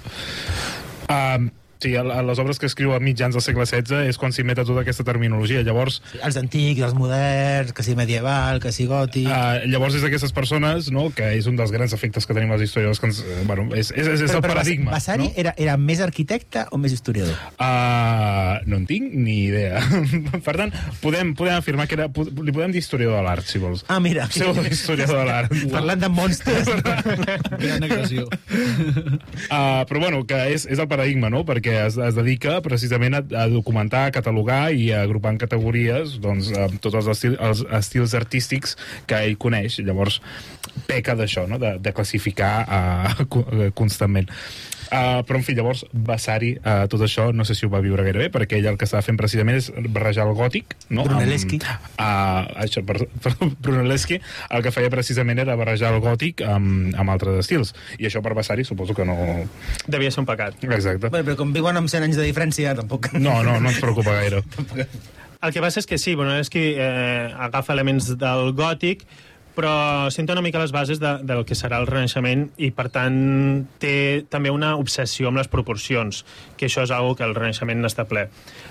Um, 1.10 1.50
sí, 1.82 1.94
a, 1.96 2.04
a 2.04 2.22
les 2.26 2.38
obres 2.42 2.60
que 2.60 2.68
escriu 2.70 2.94
a 2.94 3.00
mitjans 3.02 3.36
del 3.36 3.44
segle 3.44 3.66
XVI 3.66 4.08
és 4.10 4.20
quan 4.20 4.34
s'inventa 4.36 4.66
tota 4.68 4.84
aquesta 4.84 5.06
terminologia. 5.06 5.64
Llavors, 5.66 6.00
Sí, 6.10 6.18
els 6.26 6.36
antics, 6.40 6.82
els 6.86 6.94
moderns, 6.96 7.72
que 7.76 7.84
si 7.86 7.94
medieval, 7.98 8.60
que 8.62 8.72
si 8.74 8.86
gòtic... 8.90 9.28
Uh, 9.28 9.66
llavors 9.70 9.96
és 9.98 10.04
d'aquestes 10.04 10.32
persones, 10.36 10.90
no?, 10.94 11.08
que 11.14 11.28
és 11.36 11.46
un 11.50 11.58
dels 11.58 11.72
grans 11.74 11.92
efectes 11.96 12.26
que 12.26 12.36
tenim 12.36 12.50
les 12.54 12.64
històries, 12.66 13.00
que 13.00 13.10
ens, 13.10 13.20
eh, 13.22 13.42
bueno, 13.48 13.68
és, 13.76 13.92
és, 13.94 14.08
és, 14.14 14.24
és 14.26 14.34
el 14.34 14.42
paradigma. 14.44 14.92
Vasari 14.94 15.28
no? 15.28 15.34
era, 15.38 15.54
era 15.60 15.76
més 15.80 16.02
arquitecte 16.04 16.64
o 16.74 16.80
més 16.82 16.94
historiador? 16.96 17.36
Uh, 17.60 18.58
no 18.70 18.80
en 18.80 18.88
tinc 18.88 19.14
ni 19.14 19.36
idea. 19.50 19.82
per 20.46 20.56
tant, 20.56 20.74
podem, 21.04 21.34
podem 21.38 21.60
afirmar 21.60 21.86
que 21.90 21.98
era... 21.98 22.08
Li 22.10 22.54
podem 22.54 22.74
dir 22.74 22.82
historiador 22.82 23.20
de 23.20 23.26
l'art, 23.28 23.46
si 23.46 23.62
vols. 23.62 23.84
Ah, 23.88 24.00
mira. 24.02 24.26
Pseudo-historiador 24.32 25.22
de 25.22 25.28
l'art. 25.28 25.54
Parlant 25.76 26.02
de 26.02 26.10
monstres. 26.10 26.70
Gran 27.60 27.86
agressió. 27.86 28.26
Uh, 29.50 29.84
però 29.86 30.02
bueno, 30.02 30.24
que 30.26 30.40
és, 30.54 30.66
és 30.66 30.80
el 30.80 30.88
paradigma, 30.90 31.30
no? 31.32 31.44
Perquè 31.46 31.69
es, 31.78 31.98
es 32.00 32.16
dedica 32.16 32.58
precisament 32.64 33.18
a, 33.18 33.22
a 33.42 33.46
documentar, 33.52 34.06
a 34.08 34.14
catalogar 34.14 34.62
i 34.72 34.90
a 34.94 35.02
agrupar 35.04 35.34
en 35.34 35.40
categories 35.42 36.16
doncs, 36.22 36.50
uh, 36.54 36.68
tots 36.82 36.98
els, 37.00 37.10
estil, 37.14 37.36
els 37.40 37.64
estils 37.80 38.16
artístics 38.18 38.76
que 39.10 39.20
ell 39.26 39.38
coneix. 39.40 39.80
Llavors, 39.84 40.20
peca 40.88 41.16
d'això, 41.18 41.46
no? 41.50 41.60
de, 41.62 41.76
de 41.82 41.94
classificar 41.96 42.54
uh, 42.66 43.70
constantment. 43.78 44.30
Uh, 44.90 45.20
però, 45.22 45.38
en 45.38 45.44
fi, 45.46 45.54
llavors, 45.54 45.84
Vasari, 45.94 46.56
uh, 46.58 46.88
tot 46.90 47.04
això, 47.06 47.28
no 47.36 47.44
sé 47.46 47.54
si 47.54 47.66
ho 47.66 47.70
va 47.70 47.78
viure 47.84 48.02
gaire 48.02 48.24
bé, 48.24 48.28
perquè 48.34 48.58
ell 48.58 48.66
el 48.72 48.78
que 48.80 48.88
estava 48.88 49.04
fent 49.06 49.18
precisament 49.20 49.60
és 49.60 49.68
barrejar 49.94 50.26
el 50.26 50.34
gòtic, 50.34 50.74
no? 50.90 51.04
Brunelleschi. 51.06 51.60
Amb, 51.62 51.86
uh, 51.94 52.64
això, 52.64 52.82
per, 52.86 52.98
per, 53.22 53.34
Brunelleschi 53.62 54.18
el 54.18 54.66
que 54.66 54.74
feia 54.74 54.90
precisament 54.90 55.38
era 55.42 55.54
barrejar 55.60 55.94
el 55.94 56.02
gòtic 56.02 56.42
amb, 56.42 56.90
amb 56.98 57.14
altres 57.14 57.38
estils. 57.44 57.70
I 58.00 58.10
això 58.10 58.24
per 58.24 58.34
Vasari 58.34 58.66
suposo 58.66 58.96
que 58.98 59.06
no... 59.06 59.16
Devia 59.86 60.10
ser 60.10 60.24
un 60.24 60.28
pecat. 60.32 60.58
Exacte. 60.66 61.12
Bé, 61.12 61.22
però 61.22 61.38
com 61.38 61.54
viuen 61.54 61.78
amb 61.78 61.90
100 61.92 62.10
anys 62.10 62.18
de 62.18 62.26
diferència, 62.26 62.74
tampoc... 62.78 63.12
No, 63.14 63.40
no, 63.46 63.60
no 63.62 63.70
ens 63.70 63.78
preocupa 63.78 64.18
gaire. 64.18 64.42
El 65.40 65.54
que 65.54 65.62
passa 65.64 65.80
és 65.80 65.86
que 65.88 65.96
sí, 65.96 66.12
Brunelleschi 66.18 66.66
eh, 66.76 67.30
agafa 67.46 67.72
elements 67.72 68.10
del 68.20 68.50
gòtic, 68.58 69.06
però 69.60 70.08
senta 70.08 70.32
una 70.32 70.40
mica 70.40 70.58
les 70.58 70.72
bases 70.72 70.96
de, 71.02 71.18
del 71.28 71.42
que 71.44 71.56
serà 71.58 71.76
el 71.82 71.88
Renaixement 71.90 72.46
i, 72.56 72.70
per 72.72 72.86
tant, 72.88 73.16
té 73.82 74.24
també 74.32 74.48
una 74.48 74.70
obsessió 74.80 75.28
amb 75.28 75.36
les 75.36 75.50
proporcions, 75.52 76.22
que 76.56 76.70
això 76.70 76.86
és 76.86 76.92
algo 76.96 77.12
que 77.18 77.26
el 77.26 77.34
Renaixement 77.36 77.82
n'està 77.84 78.06
ple. 78.08 78.22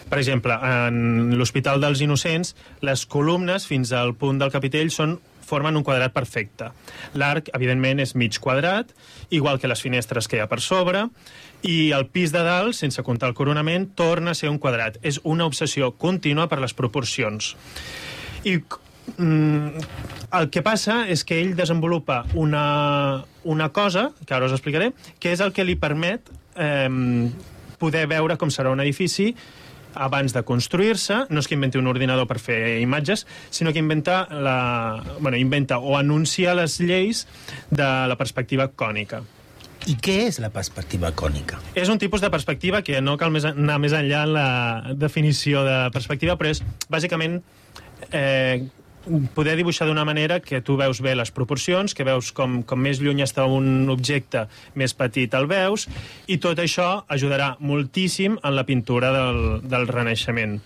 Per 0.10 0.18
exemple, 0.18 0.58
en 0.58 1.36
l'Hospital 1.38 1.84
dels 1.84 2.02
Innocents, 2.02 2.56
les 2.82 3.06
columnes 3.06 3.70
fins 3.70 3.94
al 3.94 4.16
punt 4.18 4.42
del 4.42 4.50
capitell 4.50 4.90
són 4.90 5.20
formen 5.46 5.78
un 5.78 5.86
quadrat 5.86 6.14
perfecte. 6.14 6.72
L'arc, 7.14 7.54
evidentment, 7.54 8.02
és 8.02 8.16
mig 8.18 8.42
quadrat, 8.42 8.90
igual 9.30 9.62
que 9.62 9.70
les 9.70 9.86
finestres 9.86 10.26
que 10.26 10.40
hi 10.40 10.44
ha 10.44 10.50
per 10.50 10.62
sobre, 10.66 11.06
i 11.62 11.92
el 11.94 12.10
pis 12.10 12.34
de 12.34 12.42
dalt, 12.46 12.74
sense 12.78 13.06
comptar 13.06 13.30
el 13.30 13.38
coronament, 13.38 13.92
torna 13.94 14.34
a 14.34 14.42
ser 14.42 14.50
un 14.50 14.58
quadrat. 14.58 14.98
És 15.06 15.22
una 15.22 15.46
obsessió 15.50 15.94
contínua 16.02 16.50
per 16.50 16.64
les 16.66 16.74
proporcions. 16.74 17.54
I 18.42 18.62
mm, 19.18 19.86
el 20.40 20.50
que 20.54 20.64
passa 20.66 21.04
és 21.10 21.24
que 21.26 21.40
ell 21.42 21.56
desenvolupa 21.58 22.24
una, 22.34 23.24
una 23.44 23.70
cosa, 23.74 24.10
que 24.26 24.36
ara 24.36 24.50
us 24.50 24.56
explicaré, 24.56 24.92
que 25.20 25.34
és 25.34 25.42
el 25.42 25.54
que 25.54 25.66
li 25.66 25.78
permet 25.80 26.30
eh, 26.56 26.90
poder 27.80 28.06
veure 28.12 28.38
com 28.38 28.52
serà 28.54 28.74
un 28.74 28.84
edifici 28.84 29.34
abans 29.96 30.34
de 30.36 30.44
construir-se, 30.46 31.24
no 31.34 31.42
és 31.42 31.50
que 31.50 31.58
inventi 31.58 31.80
un 31.80 31.90
ordinador 31.90 32.28
per 32.30 32.38
fer 32.42 32.78
imatges, 32.84 33.26
sinó 33.50 33.74
que 33.74 33.82
inventa, 33.82 34.22
la, 34.30 35.02
bueno, 35.20 35.38
inventa 35.38 35.80
o 35.80 35.98
anuncia 35.98 36.54
les 36.54 36.80
lleis 36.80 37.26
de 37.72 37.90
la 38.08 38.18
perspectiva 38.20 38.70
cònica. 38.70 39.24
I 39.88 39.96
què 39.96 40.18
és 40.28 40.38
la 40.44 40.52
perspectiva 40.52 41.10
cònica? 41.16 41.58
És 41.74 41.90
un 41.90 41.98
tipus 41.98 42.22
de 42.22 42.30
perspectiva 42.30 42.84
que 42.84 43.00
no 43.02 43.16
cal 43.18 43.32
més, 43.32 43.48
anar 43.48 43.80
més 43.80 43.96
enllà 43.96 44.26
en 44.28 44.34
la 44.36 44.50
definició 45.00 45.64
de 45.66 45.78
perspectiva, 45.96 46.36
però 46.38 46.52
és 46.52 46.62
bàsicament 46.92 47.40
eh, 48.12 48.68
poder 49.36 49.56
dibuixar 49.60 49.88
d'una 49.90 50.06
manera 50.08 50.40
que 50.44 50.62
tu 50.62 50.78
veus 50.80 51.02
bé 51.02 51.16
les 51.18 51.32
proporcions, 51.32 51.96
que 51.96 52.06
veus 52.08 52.32
com, 52.36 52.62
com 52.64 52.80
més 52.80 53.02
lluny 53.02 53.24
està 53.26 53.46
un 53.50 53.90
objecte, 53.90 54.46
més 54.76 54.94
petit 54.98 55.34
el 55.38 55.50
veus, 55.50 55.88
i 56.28 56.40
tot 56.42 56.60
això 56.60 56.90
ajudarà 57.08 57.56
moltíssim 57.60 58.38
en 58.44 58.56
la 58.56 58.66
pintura 58.68 59.12
del, 59.16 59.42
del 59.66 59.88
Renaixement. 59.90 60.60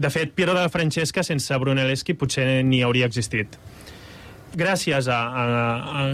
De 0.00 0.10
fet, 0.10 0.32
Piero 0.32 0.54
de 0.56 0.68
Francesca 0.72 1.22
sense 1.26 1.56
Brunelleschi 1.60 2.16
potser 2.16 2.62
ni 2.64 2.82
hauria 2.86 3.10
existit 3.10 3.58
gràcies 4.50 5.06
a, 5.06 5.18
a, 5.30 6.04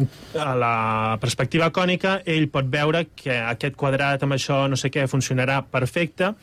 a 0.45 0.55
la 0.61 1.17
perspectiva 1.21 1.71
cònica, 1.73 2.21
ell 2.29 2.49
pot 2.53 2.69
veure 2.69 3.07
que 3.17 3.39
aquest 3.39 3.77
quadrat 3.81 4.23
amb 4.23 4.37
això 4.37 4.67
no 4.69 4.77
sé 4.77 4.91
què 4.93 5.07
funcionarà 5.09 5.63
perfecte, 5.65 6.35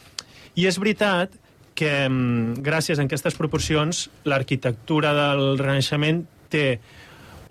i 0.57 0.67
és 0.69 0.79
veritat 0.81 1.33
que 1.75 1.91
mm, 2.07 2.61
gràcies 2.65 2.99
a 2.99 3.05
aquestes 3.07 3.37
proporcions 3.39 4.07
l'arquitectura 4.29 5.13
del 5.17 5.57
Renaixement 5.61 6.23
té 6.53 6.79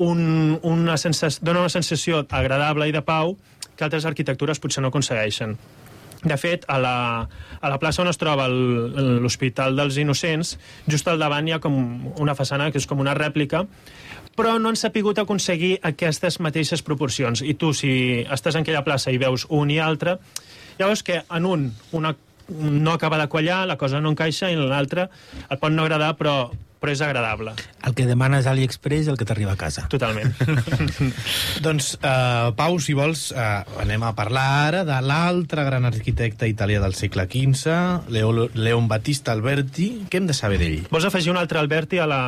un, 0.02 0.58
una 0.62 0.96
sensació, 0.96 1.44
dona 1.44 1.66
una 1.66 1.72
sensació 1.72 2.24
agradable 2.30 2.88
i 2.88 2.94
de 2.94 3.02
pau 3.06 3.36
que 3.76 3.86
altres 3.86 4.06
arquitectures 4.08 4.60
potser 4.62 4.82
no 4.82 4.92
aconsegueixen. 4.92 5.56
De 6.22 6.36
fet, 6.38 6.64
a 6.70 6.78
la, 6.78 6.96
a 7.58 7.70
la 7.70 7.78
plaça 7.82 8.02
on 8.04 8.08
es 8.12 8.18
troba 8.18 8.46
l'Hospital 8.46 9.74
dels 9.74 9.98
Innocents, 9.98 10.54
just 10.86 11.08
al 11.10 11.18
davant 11.18 11.48
hi 11.48 11.56
ha 11.56 11.58
com 11.62 11.74
una 12.22 12.36
façana 12.38 12.70
que 12.70 12.78
és 12.78 12.86
com 12.86 13.02
una 13.02 13.14
rèplica, 13.18 13.64
però 14.38 14.54
no 14.62 14.70
han 14.70 14.78
sapigut 14.78 15.18
aconseguir 15.18 15.74
aquestes 15.82 16.38
mateixes 16.40 16.84
proporcions. 16.86 17.42
I 17.42 17.56
tu, 17.58 17.72
si 17.74 18.22
estàs 18.22 18.54
en 18.54 18.62
aquella 18.62 18.84
plaça 18.86 19.10
i 19.10 19.18
veus 19.18 19.48
un 19.50 19.74
i 19.74 19.80
altre, 19.82 20.20
veus 20.78 21.02
que 21.02 21.24
en 21.26 21.48
un 21.48 21.72
una 21.90 22.14
no 22.58 22.92
acaba 22.92 23.18
de 23.18 23.28
quallar, 23.32 23.64
la 23.68 23.78
cosa 23.80 24.00
no 24.00 24.12
encaixa, 24.12 24.50
i 24.50 24.58
en 24.58 24.68
l'altre 24.70 25.08
et 25.48 25.58
pot 25.58 25.72
no 25.72 25.86
agradar, 25.86 26.14
però 26.20 26.36
però 26.82 26.90
és 26.90 27.00
agradable. 27.04 27.52
El 27.86 27.94
que 27.94 28.08
demanes 28.08 28.48
a 28.48 28.52
AliExpress 28.56 29.06
el 29.12 29.18
que 29.18 29.26
t'arriba 29.26 29.52
a 29.54 29.58
casa. 29.58 29.84
Totalment. 29.92 30.34
Doncs, 31.66 31.92
uh, 32.00 32.50
Pau, 32.58 32.80
si 32.82 32.96
vols, 32.98 33.28
uh, 33.36 33.62
anem 33.84 34.02
a 34.02 34.10
parlar 34.18 34.46
ara 34.64 34.80
de 34.88 34.96
l'altre 35.06 35.62
gran 35.68 35.86
arquitecte 35.86 36.48
italià 36.50 36.82
del 36.82 36.96
segle 36.98 37.28
XV, 37.30 38.10
Leo, 38.10 38.48
Leon 38.58 38.90
Battista 38.90 39.30
Alberti. 39.30 39.88
Què 40.10 40.18
hem 40.18 40.26
de 40.26 40.34
saber 40.34 40.58
d'ell? 40.58 40.90
Vols 40.90 41.06
afegir 41.06 41.30
un 41.30 41.38
altre 41.38 41.62
Alberti 41.62 42.02
a 42.02 42.08
la, 42.10 42.22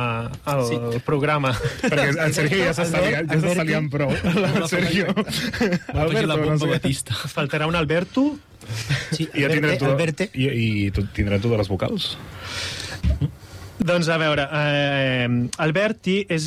al 0.47 0.63
sí. 0.71 0.79
programa? 1.03 1.51
Perquè 1.83 2.09
en 2.15 2.39
Sergio 2.39 2.63
ja 2.63 2.71
s'està 2.79 3.03
liant, 3.03 3.35
ja 3.35 3.67
liant 3.67 3.91
prou. 3.91 4.15
El 4.55 4.69
Sergio. 4.71 5.11
La 5.91 6.07
no 6.07 6.55
sé. 6.63 7.19
Faltarà 7.35 7.67
un 7.67 7.75
Alberto? 7.75 8.29
Sí, 9.11 9.27
I 9.33 9.45
ja 9.45 9.51
tindrem, 9.51 9.77
tu, 9.79 9.87
Alberte. 9.89 10.29
i, 10.33 10.49
i 10.49 10.91
tindrem 10.91 11.41
totes 11.41 11.63
les 11.63 11.71
vocals. 11.71 12.09
Doncs 13.85 14.09
a 14.09 14.17
veure, 14.17 14.47
eh, 14.49 15.27
Alberti 15.61 16.21
és, 16.31 16.45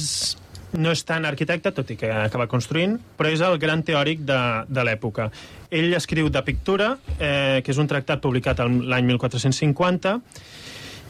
no 0.81 0.93
és 0.95 1.05
tan 1.07 1.29
arquitecte, 1.29 1.73
tot 1.77 1.91
i 1.93 1.99
que 2.01 2.11
acaba 2.11 2.49
construint, 2.51 2.97
però 3.19 3.31
és 3.31 3.43
el 3.45 3.59
gran 3.62 3.85
teòric 3.87 4.25
de, 4.27 4.41
de 4.66 4.87
l'època. 4.87 5.29
Ell 5.71 5.93
escriu 5.95 6.33
de 6.33 6.43
Pictura, 6.47 6.95
eh, 7.19 7.61
que 7.62 7.75
és 7.75 7.79
un 7.79 7.91
tractat 7.91 8.25
publicat 8.25 8.64
l'any 8.64 9.12
1450, 9.12 10.16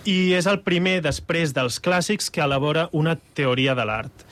i 0.09 0.19
és 0.37 0.47
el 0.51 0.61
primer, 0.67 0.99
després 1.05 1.55
dels 1.57 1.79
clàssics, 1.85 2.31
que 2.33 2.43
elabora 2.45 2.89
una 2.93 3.17
teoria 3.39 3.75
de 3.79 3.87
l'art. 3.89 4.27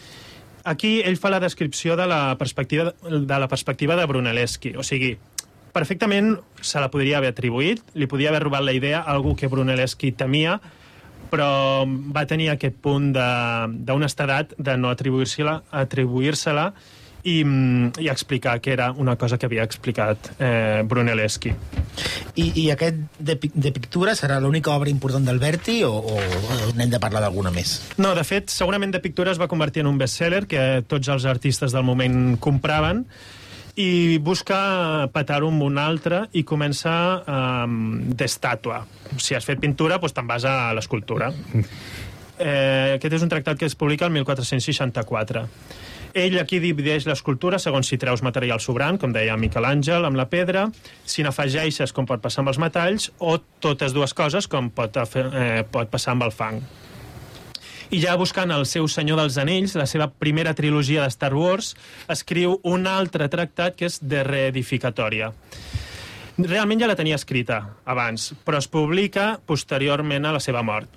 Aquí 0.66 0.98
ell 1.06 1.18
fa 1.20 1.30
la 1.30 1.38
descripció 1.38 1.94
de 1.94 2.08
la 2.10 2.34
perspectiva 2.38 2.90
de, 2.90 3.38
la 3.38 3.46
perspectiva 3.48 3.94
de 3.94 4.06
Brunelleschi, 4.10 4.74
o 4.74 4.82
sigui, 4.82 5.14
perfectament 5.76 6.34
se 6.64 6.80
la 6.80 6.88
podria 6.92 7.20
haver 7.20 7.34
atribuït, 7.34 7.84
li 7.94 8.08
podia 8.08 8.32
haver 8.32 8.46
robat 8.46 8.64
la 8.64 8.74
idea 8.76 9.02
a 9.02 9.12
algú 9.12 9.36
que 9.36 9.50
Brunelleschi 9.52 10.14
temia, 10.16 10.56
però 11.30 11.84
va 11.86 12.24
tenir 12.28 12.48
aquest 12.52 12.78
punt 12.82 13.10
d'honestedat 13.12 14.54
de, 14.56 14.62
de 14.70 14.76
no 14.80 14.92
atribuir-se-la 14.94 15.60
atribuir 15.84 16.36
i, 17.26 17.42
mm, 17.44 17.98
i 17.98 18.08
explicar 18.08 18.60
que 18.60 18.72
era 18.72 18.92
una 18.92 19.16
cosa 19.16 19.36
que 19.36 19.46
havia 19.46 19.64
explicat 19.66 20.30
eh, 20.38 20.82
Brunelleschi. 20.86 21.52
I, 22.36 22.46
I 22.62 22.70
aquest 22.70 23.00
de, 23.18 23.38
de 23.42 23.72
pictura 23.74 24.14
serà 24.14 24.38
l'única 24.40 24.70
obra 24.76 24.92
important 24.92 25.26
d'Alberti 25.26 25.80
o, 25.84 25.90
o, 25.90 26.20
o 26.20 26.70
n'hem 26.78 26.92
de 26.92 27.00
parlar 27.02 27.24
d'alguna 27.24 27.50
més? 27.50 27.80
No, 27.98 28.14
de 28.14 28.22
fet, 28.24 28.52
segurament 28.54 28.94
de 28.94 29.02
Pictura 29.02 29.34
es 29.34 29.40
va 29.42 29.50
convertir 29.50 29.82
en 29.82 29.90
un 29.90 29.98
bestseller 29.98 30.44
que 30.46 30.84
tots 30.86 31.10
els 31.10 31.26
artistes 31.26 31.74
del 31.74 31.86
moment 31.88 32.36
compraven 32.38 33.04
i 33.76 34.18
busca 34.24 34.58
petar-ho 35.12 35.50
amb 35.52 35.66
un 35.66 35.76
altre 35.78 36.24
i 36.32 36.42
comença 36.48 36.92
um, 37.20 37.78
d'estàtua. 38.16 38.80
Si 39.20 39.36
has 39.36 39.44
fet 39.44 39.60
pintura, 39.60 40.00
doncs 40.00 40.16
te'n 40.16 40.28
vas 40.28 40.46
a 40.48 40.56
l'escultura. 40.76 41.30
Eh, 42.36 42.96
aquest 42.96 43.14
és 43.16 43.22
un 43.24 43.30
tractat 43.32 43.60
que 43.60 43.68
es 43.68 43.76
publica 43.76 44.08
el 44.08 44.12
1464. 44.16 45.44
Ell 46.16 46.38
aquí 46.40 46.58
divideix 46.60 47.04
l'escultura 47.04 47.58
segons 47.60 47.88
si 47.92 47.98
treus 48.00 48.22
material 48.24 48.60
sobrant, 48.64 48.96
com 49.00 49.12
deia 49.12 49.36
Miquel 49.36 49.68
Àngel, 49.68 50.04
amb 50.08 50.16
la 50.16 50.24
pedra, 50.32 50.66
si 51.04 51.24
n'afegeixes, 51.24 51.92
com 51.92 52.08
pot 52.08 52.22
passar 52.24 52.40
amb 52.40 52.54
els 52.54 52.60
metalls, 52.62 53.10
o 53.20 53.36
totes 53.60 53.92
dues 53.92 54.16
coses, 54.16 54.48
com 54.48 54.70
pot, 54.72 54.96
eh, 54.96 55.64
pot 55.68 55.92
passar 55.92 56.16
amb 56.16 56.24
el 56.24 56.32
fang. 56.32 56.62
I 57.94 58.00
ja 58.02 58.16
buscant 58.18 58.50
el 58.50 58.64
seu 58.66 58.88
Senyor 58.90 59.20
dels 59.20 59.36
Anells, 59.38 59.76
la 59.78 59.86
seva 59.86 60.08
primera 60.10 60.54
trilogia 60.58 61.04
de 61.04 61.10
Star 61.14 61.32
Wars, 61.38 61.74
escriu 62.10 62.56
un 62.66 62.86
altre 62.90 63.28
tractat 63.30 63.76
que 63.78 63.86
és 63.86 64.00
de 64.02 64.24
reedificatòria. 64.26 65.30
Realment 66.36 66.82
ja 66.82 66.88
la 66.90 66.96
tenia 66.98 67.16
escrita 67.16 67.60
abans, 67.88 68.32
però 68.44 68.58
es 68.60 68.66
publica 68.68 69.36
posteriorment 69.46 70.26
a 70.26 70.34
la 70.36 70.40
seva 70.42 70.64
mort. 70.66 70.90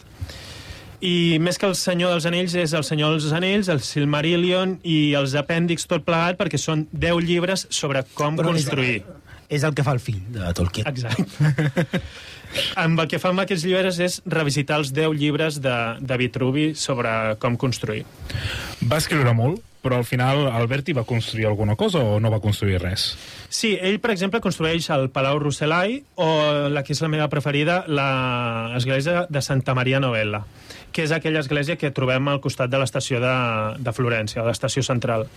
I 0.99 1.37
més 1.39 1.55
que 1.61 1.69
el 1.69 1.77
Senyor 1.79 2.11
dels 2.11 2.25
Anells 2.27 2.57
és 2.59 2.73
el 2.75 2.83
Senyor 2.83 3.13
dels 3.15 3.29
Anells, 3.37 3.69
el 3.71 3.79
Silmarillion 3.85 4.79
i 4.83 5.13
els 5.15 5.37
apèndix 5.39 5.85
tot 5.87 6.03
plegat 6.03 6.35
perquè 6.41 6.59
són 6.59 6.87
10 6.91 7.21
llibres 7.23 7.67
sobre 7.69 8.01
com 8.17 8.35
Però 8.35 8.49
és- 8.51 8.65
construir. 8.65 9.03
És 9.49 9.63
el 9.65 9.73
que 9.73 9.81
fa 9.85 9.93
el 9.95 9.99
fill 10.03 10.19
de 10.29 10.51
Tolkien. 10.53 10.85
Exacte. 10.91 12.01
amb 12.75 12.99
el 12.99 13.07
que 13.11 13.19
fa 13.21 13.31
amb 13.33 13.43
aquests 13.43 13.65
llibres 13.67 13.99
és 14.03 14.19
revisitar 14.25 14.79
els 14.81 14.93
10 14.95 15.15
llibres 15.19 15.61
de, 15.63 15.77
de 15.99 16.19
Vitruvi 16.21 16.71
sobre 16.75 17.35
com 17.41 17.57
construir. 17.59 18.05
Va 18.85 18.99
escriure 19.01 19.33
molt, 19.37 19.61
però 19.81 19.99
al 19.99 20.05
final 20.05 20.47
Alberti 20.51 20.93
va 20.93 21.05
construir 21.07 21.45
alguna 21.47 21.75
cosa 21.79 21.99
o 22.03 22.19
no 22.19 22.31
va 22.31 22.41
construir 22.43 22.81
res? 22.81 23.13
Sí, 23.49 23.77
ell, 23.81 23.99
per 24.03 24.11
exemple, 24.11 24.41
construeix 24.43 24.89
el 24.93 25.07
Palau 25.13 25.39
Rossellai 25.39 26.01
o 26.19 26.27
la 26.69 26.83
que 26.83 26.93
és 26.93 27.01
la 27.01 27.11
meva 27.11 27.29
preferida, 27.31 27.83
l'església 27.87 29.25
de 29.29 29.41
Santa 29.41 29.75
Maria 29.77 30.01
Novella, 30.03 30.43
que 30.91 31.05
és 31.07 31.15
aquella 31.15 31.39
església 31.39 31.79
que 31.79 31.93
trobem 31.95 32.27
al 32.27 32.41
costat 32.43 32.71
de 32.71 32.81
l'estació 32.81 33.23
de, 33.23 33.35
de 33.79 33.95
Florència, 33.95 34.43
l'estació 34.45 34.83
central. 34.83 35.27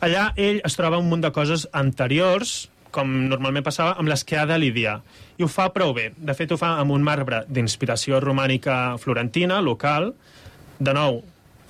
Allà 0.00 0.30
ell 0.40 0.62
es 0.64 0.76
troba 0.78 0.98
un 0.98 1.10
munt 1.10 1.26
de 1.26 1.32
coses 1.36 1.68
anteriors, 1.76 2.70
com 2.94 3.10
normalment 3.30 3.64
passava, 3.66 3.96
amb 3.98 4.10
les 4.10 4.24
que 4.24 4.38
ha 4.38 4.46
de 4.48 4.58
lidiar. 4.58 5.00
I 5.38 5.44
ho 5.44 5.48
fa 5.48 5.70
prou 5.74 5.94
bé. 5.96 6.10
De 6.16 6.34
fet, 6.36 6.52
ho 6.52 6.58
fa 6.60 6.76
amb 6.80 6.94
un 6.94 7.04
marbre 7.06 7.44
d'inspiració 7.48 8.20
romànica 8.20 8.96
florentina, 9.02 9.60
local. 9.64 10.12
De 10.78 10.94
nou, 10.96 11.22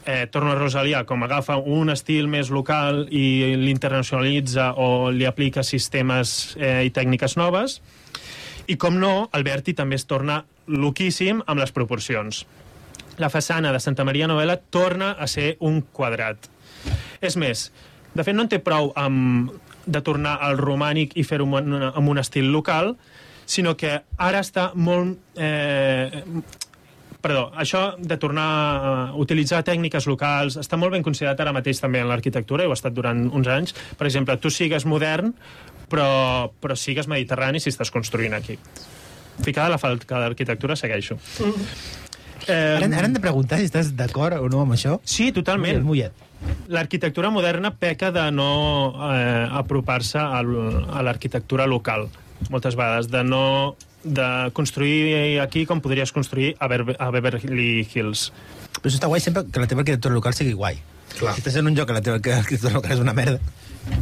eh, 0.07 0.27
torno 0.31 0.53
a 0.53 0.59
Rosalia, 0.59 1.05
com 1.05 1.23
agafa 1.23 1.57
un 1.59 1.91
estil 1.91 2.29
més 2.29 2.51
local 2.51 3.07
i 3.11 3.57
l'internacionalitza 3.59 4.73
o 4.77 5.11
li 5.11 5.27
aplica 5.29 5.65
sistemes 5.67 6.57
eh, 6.59 6.87
i 6.87 6.95
tècniques 6.95 7.37
noves. 7.37 7.81
I 8.71 8.77
com 8.79 8.99
no, 9.01 9.29
Alberti 9.33 9.75
també 9.75 9.99
es 9.99 10.07
torna 10.07 10.45
loquíssim 10.71 11.43
amb 11.47 11.61
les 11.61 11.73
proporcions. 11.75 12.45
La 13.19 13.29
façana 13.29 13.73
de 13.73 13.81
Santa 13.81 14.05
Maria 14.05 14.29
Novella 14.31 14.57
torna 14.57 15.13
a 15.19 15.27
ser 15.27 15.57
un 15.61 15.83
quadrat. 15.83 16.49
És 17.21 17.37
més, 17.37 17.69
de 18.15 18.25
fet 18.25 18.35
no 18.35 18.47
en 18.47 18.51
té 18.51 18.61
prou 18.63 18.93
amb 18.99 19.51
de 19.87 20.01
tornar 20.05 20.39
al 20.45 20.59
romànic 20.59 21.17
i 21.17 21.25
fer-ho 21.25 21.47
amb, 21.47 22.09
un- 22.09 22.19
estil 22.19 22.51
local, 22.53 22.97
sinó 23.47 23.77
que 23.77 24.01
ara 24.19 24.41
està 24.41 24.71
molt... 24.75 25.19
Eh, 25.37 26.23
perdó, 27.21 27.51
això 27.61 27.97
de 28.01 28.17
tornar 28.17 28.45
a 28.49 28.93
utilitzar 29.21 29.59
tècniques 29.67 30.07
locals 30.09 30.57
està 30.57 30.79
molt 30.81 30.95
ben 30.95 31.03
considerat 31.05 31.41
ara 31.45 31.53
mateix 31.53 31.81
també 31.83 32.01
en 32.01 32.09
l'arquitectura, 32.09 32.65
i 32.65 32.67
ho 32.67 32.73
ha 32.73 32.79
estat 32.79 32.95
durant 32.97 33.27
uns 33.29 33.49
anys. 33.53 33.75
Per 33.99 34.07
exemple, 34.09 34.37
tu 34.41 34.49
sigues 34.49 34.87
modern, 34.89 35.35
però, 35.91 36.49
però 36.61 36.77
sigues 36.79 37.09
mediterrani 37.13 37.61
si 37.61 37.69
estàs 37.69 37.91
construint 37.93 38.33
aquí. 38.39 38.57
Ficada 39.45 39.69
la 39.75 39.79
falca 39.79 40.19
d'arquitectura, 40.21 40.77
segueixo. 40.77 41.19
Eh, 42.49 42.77
Ara, 42.79 42.87
ara 42.87 43.07
hem 43.07 43.13
de 43.17 43.21
preguntar 43.21 43.59
si 43.61 43.67
estàs 43.69 43.93
d'acord 43.97 44.39
o 44.41 44.49
no 44.49 44.63
amb 44.65 44.73
això. 44.77 44.99
Sí, 45.05 45.31
totalment. 45.33 45.83
Mullet, 45.85 46.13
mullet. 46.13 46.27
L'arquitectura 46.73 47.29
moderna 47.31 47.75
peca 47.77 48.11
de 48.11 48.31
no 48.33 48.95
eh, 49.13 49.47
apropar-se 49.61 50.19
al- 50.19 50.87
a 50.89 51.03
l'arquitectura 51.05 51.67
local, 51.67 52.09
moltes 52.49 52.77
vegades, 52.77 53.11
de 53.13 53.23
no 53.25 53.77
de 54.03 54.49
construir 54.57 55.39
aquí 55.43 55.67
com 55.69 55.83
podries 55.85 56.11
construir 56.17 56.55
a, 56.59 56.67
Ber 56.73 56.97
a 56.99 57.11
Beverly 57.11 57.87
Hills. 57.93 58.31
Però 58.81 58.89
això 58.89 58.97
està 58.97 59.11
guai 59.13 59.21
sempre 59.21 59.45
que 59.53 59.61
la 59.61 59.67
teva 59.69 59.83
arquitectura 59.85 60.15
local 60.15 60.33
sigui 60.33 60.55
guai. 60.57 60.79
Clar. 61.19 61.35
Si 61.35 61.43
estàs 61.43 61.59
en 61.61 61.67
un 61.69 61.75
lloc 61.77 61.89
que 61.91 61.99
la 61.99 62.01
teva 62.01 62.17
arquitectura 62.17 62.73
local 62.79 62.93
és 62.97 63.01
una 63.03 63.13
merda, 63.13 63.37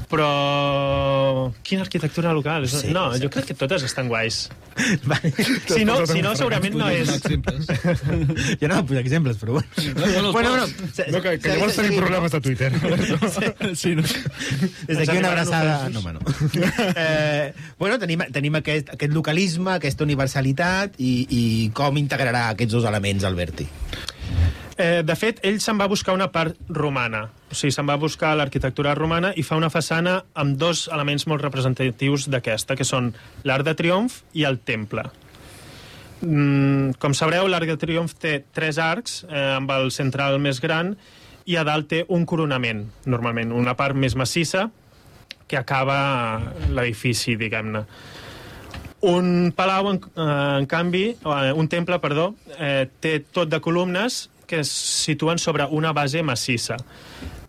Però... 0.08 1.52
Quina 1.62 1.82
arquitectura 1.84 2.32
local? 2.32 2.66
Sí, 2.68 2.90
no, 2.92 3.12
sí. 3.14 3.22
jo 3.22 3.30
crec 3.30 3.50
que 3.50 3.54
totes 3.58 3.82
estan 3.84 4.08
guais. 4.08 4.48
Vale. 5.10 5.32
Si 5.66 5.84
no, 5.84 5.98
si 6.06 6.22
no 6.22 6.34
segurament 6.38 6.76
no 6.78 6.88
és... 6.88 7.10
Jo 8.60 8.70
no 8.70 8.78
vull 8.80 8.88
posar 8.88 9.02
exemples, 9.02 9.38
però 9.40 9.58
bueno. 9.58 9.68
no, 9.76 10.32
bueno, 10.32 10.56
no, 10.56 10.66
bueno, 10.66 10.66
se- 10.94 11.08
No, 11.12 11.20
que, 11.22 11.36
que 11.38 11.54
llavors 11.54 11.76
tenim 11.76 11.98
problemes 12.00 12.32
de 12.32 12.40
Twitter. 12.40 12.72
Sí, 13.78 13.94
no? 13.94 14.02
Des 14.88 14.98
d'aquí 14.98 15.18
una 15.18 15.32
abraçada... 15.32 15.88
No, 15.92 16.00
home, 16.00 16.14
no. 16.16 16.20
eh, 16.96 17.52
bueno, 17.78 17.98
tenim, 17.98 18.24
tenim 18.32 18.58
aquest, 18.60 18.94
aquest 18.96 19.12
localisme, 19.14 19.76
aquesta 19.76 20.06
universalitat 20.06 20.96
i, 20.98 21.12
i 21.28 21.42
com 21.76 21.98
integrarà 22.00 22.48
aquests 22.54 22.78
dos 22.78 22.88
elements 22.88 23.26
Alberti. 23.28 23.68
Eh, 24.78 25.02
de 25.02 25.14
fet, 25.18 25.40
ell 25.42 25.56
se'n 25.58 25.78
va 25.80 25.88
buscar 25.90 26.14
una 26.14 26.28
part 26.30 26.54
romana. 26.70 27.24
O 27.50 27.56
sigui, 27.58 27.72
se'n 27.74 27.88
va 27.88 27.96
buscar 27.98 28.36
l'arquitectura 28.38 28.92
romana 28.94 29.32
i 29.34 29.42
fa 29.42 29.56
una 29.58 29.72
façana 29.74 30.20
amb 30.38 30.54
dos 30.60 30.84
elements 30.94 31.26
molt 31.26 31.42
representatius 31.42 32.28
d'aquesta, 32.30 32.76
que 32.78 32.86
són 32.86 33.10
l'Arc 33.42 33.66
de 33.66 33.74
Triomf 33.74 34.20
i 34.38 34.46
el 34.46 34.60
Temple. 34.62 35.02
Mm, 36.20 36.94
com 37.02 37.14
sabreu, 37.14 37.50
l'Arc 37.50 37.72
de 37.72 37.76
Triomf 37.82 38.14
té 38.22 38.36
tres 38.54 38.78
arcs, 38.78 39.24
eh, 39.26 39.42
amb 39.56 39.74
el 39.74 39.90
central 39.90 40.38
més 40.38 40.62
gran, 40.62 40.94
i 41.44 41.58
a 41.58 41.66
dalt 41.66 41.90
té 41.90 42.04
un 42.14 42.22
coronament, 42.24 42.86
normalment, 43.06 43.50
una 43.50 43.74
part 43.74 43.98
més 43.98 44.14
massissa, 44.14 44.68
que 45.48 45.58
acaba 45.58 46.38
l'edifici, 46.70 47.34
diguem-ne. 47.40 47.82
Un 49.10 49.52
palau, 49.56 49.90
en, 49.90 50.02
eh, 50.14 50.58
en 50.62 50.66
canvi, 50.70 51.06
eh, 51.18 51.52
un 51.52 51.66
temple, 51.66 51.98
perdó, 51.98 52.34
eh, 52.58 52.86
té 53.00 53.24
tot 53.32 53.48
de 53.48 53.60
columnes 53.60 54.28
que 54.48 54.62
es 54.64 54.70
situen 54.72 55.38
sobre 55.38 55.66
una 55.70 55.92
base 55.92 56.24
massissa. 56.26 56.78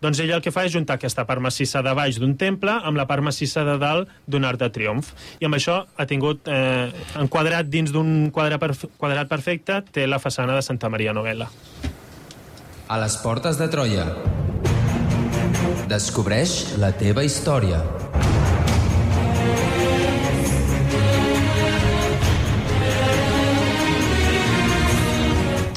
Doncs 0.00 0.20
ell 0.22 0.32
el 0.32 0.42
que 0.44 0.52
fa 0.52 0.64
és 0.64 0.72
juntar 0.72 0.96
aquesta 0.96 1.26
part 1.28 1.42
massissa 1.44 1.82
de 1.84 1.92
baix 1.96 2.20
d'un 2.20 2.36
temple 2.40 2.72
amb 2.72 2.96
la 2.96 3.06
part 3.08 3.24
massissa 3.24 3.64
de 3.68 3.76
dalt 3.80 4.08
d'un 4.30 4.46
arc 4.48 4.60
de 4.62 4.70
triomf. 4.72 5.12
I 5.40 5.48
amb 5.48 5.58
això 5.58 5.82
ha 5.96 6.06
tingut, 6.08 6.48
eh, 6.48 6.88
enquadrat 7.20 7.68
dins 7.68 7.92
d'un 7.92 8.30
quadre 8.30 8.58
perf 8.58 8.86
quadrat 8.96 9.28
perfecte, 9.28 9.82
té 9.92 10.06
la 10.06 10.20
façana 10.20 10.54
de 10.56 10.62
Santa 10.62 10.88
Maria 10.88 11.12
Novella. 11.12 11.50
A 12.88 12.98
les 12.98 13.16
portes 13.22 13.58
de 13.58 13.68
Troia. 13.68 14.06
Descobreix 15.90 16.78
la 16.78 16.92
teva 16.96 17.24
història. 17.24 17.99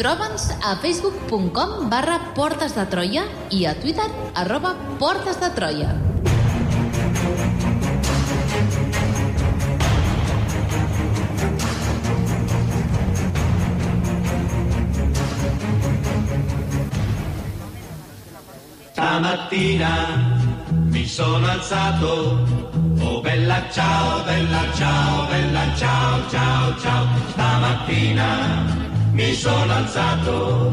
Troba'ns 0.04 0.50
a 0.60 0.76
facebook.com 0.84 1.88
barra 1.88 2.18
Portes 2.36 2.74
de 2.76 2.84
Troia 2.92 3.22
i 3.56 3.62
a 3.64 3.72
Twitter 3.80 4.10
arroba 4.36 4.74
Portes 5.00 5.38
de 5.40 5.48
Troia. 5.56 5.94
Stamattina 18.92 19.94
mi 20.68 21.08
sono 21.08 21.48
alzato, 21.48 22.44
oh 23.00 23.22
bella 23.22 23.64
ciao, 23.72 24.22
bella 24.26 24.64
ciao, 24.76 25.28
bella 25.30 25.76
ciao, 25.78 26.30
ciao, 26.30 26.78
ciao. 26.78 27.08
Stamattina 27.30 28.93
mi 29.14 29.34
sono 29.34 29.72
alzato 29.72 30.72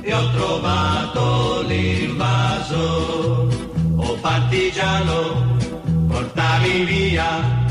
e 0.00 0.14
ho 0.14 0.30
trovato 0.30 1.62
l'invaso. 1.66 3.48
Oh 3.96 4.14
partigiano, 4.20 5.56
portami 6.08 6.84
via. 6.84 7.62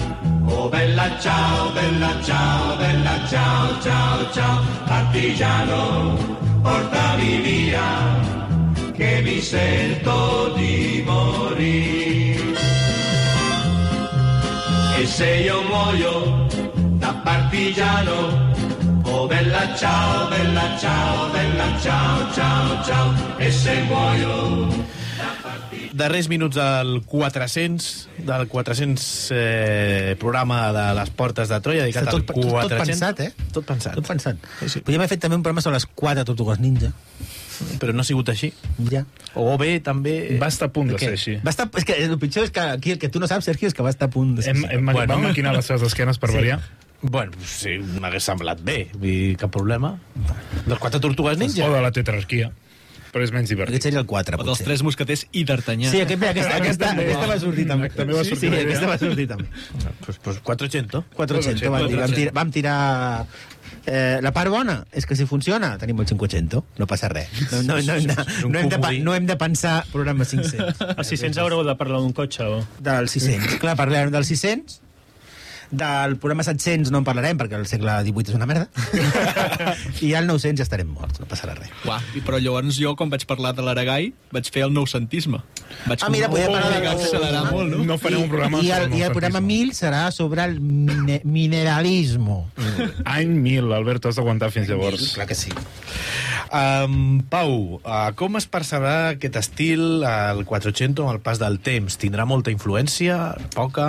Oh 0.46 0.68
bella 0.68 1.18
ciao, 1.20 1.72
bella 1.72 2.22
ciao, 2.22 2.76
bella 2.76 3.26
ciao, 3.28 3.82
ciao, 3.82 4.32
ciao. 4.32 4.62
Partigiano, 4.86 6.18
portami 6.62 7.38
via 7.42 8.42
che 8.94 9.22
mi 9.24 9.40
sento 9.40 10.54
di 10.56 11.02
morire. 11.06 12.42
E 14.98 15.06
se 15.06 15.36
io 15.38 15.62
muoio 15.64 16.48
da 16.98 17.14
partigiano, 17.24 18.53
oh 19.14 19.28
bella 19.28 19.76
ciao, 19.78 20.30
bella 20.30 20.78
ciao, 20.80 21.32
bella 21.32 21.68
ciao, 21.80 22.34
ciao, 22.34 22.84
ciao, 22.84 23.14
e 23.40 23.52
se 23.52 23.76
muoio 23.84 24.68
Darrers 25.94 26.28
minuts 26.28 26.56
del 26.58 27.04
400, 27.06 28.10
del 28.26 28.48
400 28.48 29.28
eh, 29.32 30.16
programa 30.20 30.74
de 30.74 30.86
les 30.98 31.12
portes 31.14 31.52
de 31.54 31.60
Troia, 31.62 31.84
dedicat 31.86 32.08
Està 32.08 32.16
al 32.18 32.24
tot, 32.24 32.34
tot, 32.34 32.42
tot 32.42 32.50
400. 32.74 32.88
pensat, 32.90 33.20
eh? 33.22 33.50
Tot 33.54 33.68
pensat. 33.70 33.94
Tot 34.00 34.08
pensat. 34.10 34.48
Sí, 34.64 34.72
sí. 34.74 34.82
Podríem 34.82 35.04
haver 35.04 35.12
fet 35.14 35.22
també 35.22 35.38
un 35.38 35.44
programa 35.46 35.62
sobre 35.62 35.78
les 35.78 35.86
quatre 35.86 36.26
tortugues 36.26 36.58
ninja. 36.64 36.90
Però 37.78 37.94
no 37.94 38.02
ha 38.02 38.08
sigut 38.10 38.32
així. 38.34 38.50
Ja. 38.90 39.04
O 39.38 39.54
bé, 39.62 39.76
també... 39.86 40.16
Va 40.42 40.50
estar 40.50 40.72
a 40.72 40.74
punt 40.74 40.90
de 40.90 40.98
ser 40.98 41.12
així. 41.14 41.36
Va 41.46 41.54
estar, 41.54 41.70
és 41.78 41.86
que 41.86 42.00
el 42.08 42.18
pitjor 42.18 42.50
és 42.50 42.56
que 42.56 42.66
aquí 42.74 42.96
el 42.98 42.98
que 42.98 43.12
tu 43.14 43.22
no 43.22 43.30
saps, 43.30 43.46
Sergio, 43.46 43.70
és 43.70 43.78
que 43.78 43.86
va 43.86 43.94
estar 43.94 44.10
a 44.10 44.14
punt 44.18 44.34
de 44.40 44.48
ser 44.48 44.56
Hem, 44.58 44.66
així. 44.66 44.80
hem, 44.80 44.90
Bueno. 44.90 44.98
bueno. 44.98 45.14
Vam 45.14 45.28
maquinar 45.30 45.54
les 45.54 45.70
seves 45.70 45.86
esquenes 45.94 46.18
per 46.18 46.32
sí. 46.34 46.40
variar. 46.42 46.58
Bueno, 47.04 47.36
sí, 47.44 47.78
m'hagués 48.00 48.24
semblat 48.24 48.62
bé, 48.64 48.88
vull 48.96 49.10
dir, 49.10 49.38
cap 49.40 49.52
problema. 49.52 49.98
Dels 50.64 50.80
quatre 50.80 51.02
tortugues 51.04 51.38
ninja? 51.38 51.68
O 51.68 51.74
de 51.76 51.82
la 51.84 51.92
tetrarquia. 51.92 52.54
Però 53.14 53.22
és 53.22 53.30
menys 53.30 53.52
divertit. 53.52 53.76
Aquest 53.76 53.86
seria 53.92 54.00
el 54.02 54.08
4, 54.10 54.40
O 54.40 54.42
dels 54.42 54.56
potser. 54.56 54.66
tres 54.66 54.82
mosqueters 54.82 55.28
i 55.38 55.44
d'Artanyà. 55.46 55.92
Sí, 55.92 56.00
aquest, 56.02 56.24
aquesta, 56.32 56.56
aquesta, 56.58 56.94
aquesta 56.98 57.28
va 57.30 57.36
sortir 57.44 57.66
també. 57.70 57.90
També 57.94 58.16
va 58.16 58.24
sortir 58.26 58.50
sí, 58.50 58.56
sí, 58.56 58.62
aquesta 58.64 58.88
va 58.90 58.96
sortir 58.98 59.28
també. 59.30 59.50
Pues, 60.06 60.18
pues 60.24 60.40
400. 60.48 61.04
400, 61.20 61.70
vam, 61.70 61.86
dir, 61.92 62.00
vam, 62.00 62.16
tirar, 62.16 62.34
vam 62.40 62.56
tirar... 62.56 62.78
Eh, 63.84 64.20
la 64.24 64.32
part 64.32 64.48
bona 64.48 64.78
és 64.96 65.04
que 65.06 65.16
si 65.20 65.26
funciona 65.28 65.74
tenim 65.78 66.00
el 66.00 66.08
500, 66.08 66.64
no 66.80 66.88
passa 66.88 67.10
res. 67.12 67.30
No, 67.52 67.62
no, 67.68 67.78
no, 67.84 67.98
no, 68.00 68.16
no, 68.48 68.60
hem, 68.62 68.70
de, 68.72 68.80
no 69.04 69.14
hem 69.14 69.28
de 69.28 69.36
pensar 69.38 69.82
programa 69.92 70.26
500. 70.26 70.80
Els 70.96 71.12
600 71.14 71.42
haureu 71.44 71.66
de 71.68 71.76
parlar 71.78 72.00
d'un 72.00 72.16
cotxe 72.16 72.48
o... 72.48 72.62
Del 72.80 73.12
600. 73.12 73.60
Clar, 73.62 73.76
parlarem 73.78 74.14
del 74.16 74.26
600, 74.26 74.80
del 75.74 76.16
programa 76.22 76.44
700 76.46 76.92
no 76.94 77.00
en 77.02 77.08
parlarem 77.08 77.38
perquè 77.40 77.58
el 77.60 77.66
segle 77.70 77.96
XVIII 78.06 78.32
és 78.34 78.38
una 78.38 78.48
merda 78.50 78.68
i 80.06 80.14
al 80.18 80.28
900 80.30 80.62
ja 80.62 80.66
estarem 80.68 80.90
morts, 80.94 81.20
no 81.22 81.28
passarà 81.30 81.56
res 81.58 81.72
Uà, 81.88 81.98
i 82.18 82.22
però 82.26 82.40
llavors 82.42 82.78
jo, 82.80 82.94
quan 83.00 83.10
vaig 83.14 83.26
parlar 83.30 83.54
de 83.58 83.66
l'Aragai, 83.66 84.12
vaig 84.34 84.50
fer 84.54 84.64
el 84.68 84.74
noucentisme. 84.76 85.42
Vaig 85.88 86.04
Ah, 86.06 86.10
mira, 86.14 86.28
com- 86.30 86.36
podem 86.38 86.52
parlar 86.54 86.70
de- 86.70 86.78
obligar 86.78 86.94
a 86.94 86.98
accelerar 87.00 87.44
molt, 87.52 87.72
no? 87.74 87.84
No 87.90 87.98
farem 88.00 88.22
un 88.24 88.30
programa 88.32 88.62
I, 88.62 88.68
i, 88.68 88.72
el, 88.78 88.88
i 89.00 89.02
el 89.08 89.12
programa 89.12 89.42
noucentisme. 89.42 89.74
1000 89.74 89.78
serà 89.80 90.04
sobre 90.16 90.44
el 90.46 90.60
mine, 90.62 91.22
mineralismo 91.24 92.40
Any 93.06 93.34
1000, 93.40 93.74
Alberto, 93.74 94.10
has 94.10 94.16
d'aguantar 94.22 94.52
fins 94.54 94.70
llavors. 94.70 95.14
clar 95.18 95.28
que 95.28 95.36
sí 95.36 95.52
Um, 96.54 97.24
Pau, 97.32 97.80
uh, 97.82 98.12
com 98.14 98.36
es 98.38 98.46
percebrà 98.46 99.16
aquest 99.16 99.40
estil, 99.40 100.04
el 100.06 100.44
400, 100.46 101.02
amb 101.02 101.16
el 101.16 101.22
pas 101.26 101.40
del 101.42 101.56
temps? 101.66 101.96
Tindrà 101.98 102.28
molta 102.30 102.52
influència? 102.54 103.16
Poca? 103.56 103.88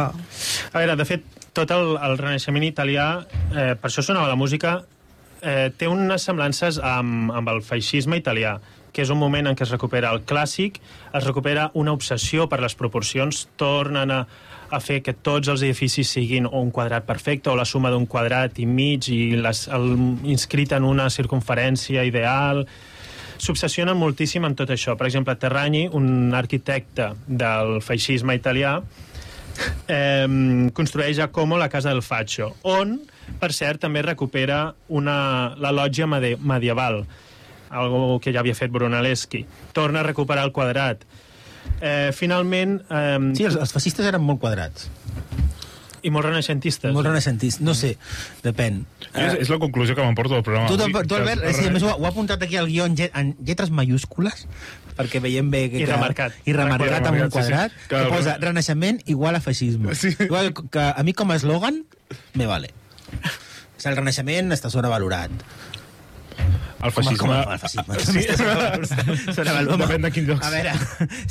A 0.73 0.79
veure, 0.81 0.95
de 0.97 1.05
fet, 1.05 1.27
tot 1.55 1.71
el, 1.75 1.95
el 2.03 2.19
renaixement 2.19 2.67
italià, 2.67 3.09
eh, 3.55 3.73
per 3.79 3.91
això 3.91 4.03
sonava 4.05 4.31
la 4.31 4.39
música, 4.39 4.81
eh, 5.41 5.71
té 5.79 5.89
unes 5.91 6.25
semblances 6.27 6.81
amb, 6.83 7.31
amb 7.33 7.53
el 7.53 7.63
feixisme 7.63 8.19
italià, 8.19 8.59
que 8.95 9.03
és 9.03 9.11
un 9.11 9.19
moment 9.19 9.51
en 9.51 9.57
què 9.59 9.67
es 9.67 9.73
recupera 9.75 10.13
el 10.15 10.23
clàssic, 10.27 10.79
es 11.15 11.27
recupera 11.27 11.69
una 11.75 11.95
obsessió 11.95 12.49
per 12.51 12.61
les 12.63 12.77
proporcions, 12.79 13.47
tornen 13.59 14.13
a, 14.15 14.21
a 14.71 14.81
fer 14.81 15.01
que 15.03 15.15
tots 15.15 15.51
els 15.51 15.65
edificis 15.67 16.11
siguin 16.17 16.47
un 16.47 16.71
quadrat 16.75 17.07
perfecte 17.07 17.51
o 17.51 17.57
la 17.59 17.67
suma 17.67 17.91
d'un 17.91 18.07
quadrat 18.11 18.59
i 18.63 18.67
mig 18.67 19.11
i 19.11 19.35
les, 19.39 19.67
el, 19.75 19.91
inscrit 20.31 20.75
en 20.75 20.87
una 20.87 21.09
circunferència 21.11 22.07
ideal 22.07 22.65
s'obsessionen 23.45 23.99
moltíssim 23.99 24.45
amb 24.47 24.57
tot 24.57 24.71
això. 24.71 24.95
Per 24.97 25.09
exemple, 25.09 25.35
Terragni, 25.37 25.89
un 25.93 26.33
arquitecte 26.35 27.11
del 27.27 27.81
feixisme 27.83 28.39
italià, 28.39 28.79
eh, 29.89 30.71
construeix 30.77 31.21
a 31.21 31.31
Como 31.33 31.59
la 31.59 31.69
Casa 31.69 31.91
del 31.91 32.03
Faccio, 32.03 32.55
on, 32.63 32.99
per 33.41 33.53
cert, 33.57 33.83
també 33.85 34.03
recupera 34.03 34.75
una, 34.89 35.55
la 35.59 35.73
lògia 35.75 36.09
medieval, 36.09 37.05
algo 37.75 38.21
que 38.23 38.33
ja 38.35 38.43
havia 38.45 38.55
fet 38.55 38.73
Brunelleschi. 38.75 39.45
Torna 39.75 40.03
a 40.03 40.07
recuperar 40.07 40.45
el 40.47 40.53
quadrat. 40.55 41.07
Eh, 41.81 42.13
finalment... 42.13 42.79
Eh, 42.91 43.19
sí, 43.35 43.49
els, 43.49 43.57
els 43.57 43.73
fascistes 43.73 44.07
eren 44.07 44.23
molt 44.23 44.43
quadrats 44.43 44.91
I 46.05 46.11
molt 46.13 46.27
renaixentistes. 46.29 46.93
molt 46.93 47.07
renaixentistes, 47.09 47.63
no 47.65 47.73
sé, 47.75 47.95
depèn 48.45 48.83
És, 49.15 49.39
és 49.47 49.49
la 49.53 49.59
conclusió 49.63 49.97
que 49.97 50.05
m'emporto 50.05 50.35
del 50.37 50.45
programa. 50.47 50.69
Tu, 50.69 50.77
avui. 50.77 50.93
tu, 50.93 51.03
tu 51.09 51.17
Albert, 51.17 51.43
sí, 51.57 51.67
a 51.67 51.73
més, 51.75 51.83
ho, 51.83 51.95
ho 51.97 52.05
ha 52.05 52.11
apuntat 52.13 52.43
aquí 52.45 52.57
al 52.61 52.69
guió 52.69 52.85
en, 52.87 52.95
llet, 52.99 53.11
en 53.17 53.35
lletres 53.41 53.71
mayúscules 53.73 54.47
perquè 54.95 55.19
veiem 55.25 55.49
bé 55.51 55.65
que, 55.73 55.81
I 55.83 55.87
remarcat. 55.89 56.37
i 56.47 56.53
remarcat 56.55 57.09
amb 57.09 57.17
un 57.19 57.25
Remarcat, 57.25 57.33
sí, 57.33 57.49
sí. 57.49 57.51
quadrat 57.51 57.73
Que 57.91 58.05
posa 58.13 58.37
renaixement 58.39 59.01
igual 59.11 59.35
a 59.35 59.41
feixisme 59.43 59.95
Sí. 59.99 60.13
igual 60.21 60.53
que 60.55 60.85
a 60.95 61.03
mi 61.03 61.13
com 61.17 61.33
a 61.33 61.37
eslògan 61.41 61.83
me 62.39 62.47
vale 62.47 62.71
o 63.11 63.81
sigui, 63.81 63.91
el 63.91 63.97
renaixement 64.05 64.53
està 64.55 64.71
sobrevalorat 64.71 65.33
El 66.85 66.93
feixisme... 66.93 67.17
Com 67.17 67.31
a, 67.33 67.43
com 67.45 67.51
a, 67.51 67.55
el 67.55 67.61
feixisme. 67.63 67.95
Sí. 68.05 69.33
Sobrevalorat. 69.33 69.81
Depèn 69.81 70.03
de 70.05 70.11
quin 70.13 70.27
lloc. 70.29 70.43
A 70.45 70.51
veure, 70.53 70.75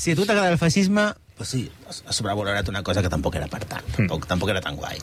si 0.01 0.13
a 0.13 0.17
tu 0.17 0.25
t'agrada 0.25 0.49
el 0.49 0.57
feixisme, 0.57 1.03
pues 1.37 1.49
sí, 1.49 1.63
has 1.87 2.03
sobrevalorat 2.15 2.67
una 2.69 2.83
cosa 2.83 3.01
que 3.01 3.09
tampoc 3.09 3.35
era 3.35 3.47
per 3.49 3.63
tant, 3.65 3.85
tampoc, 3.95 4.27
tampoc 4.29 4.51
era 4.53 4.61
tan 4.61 4.75
guai. 4.77 4.99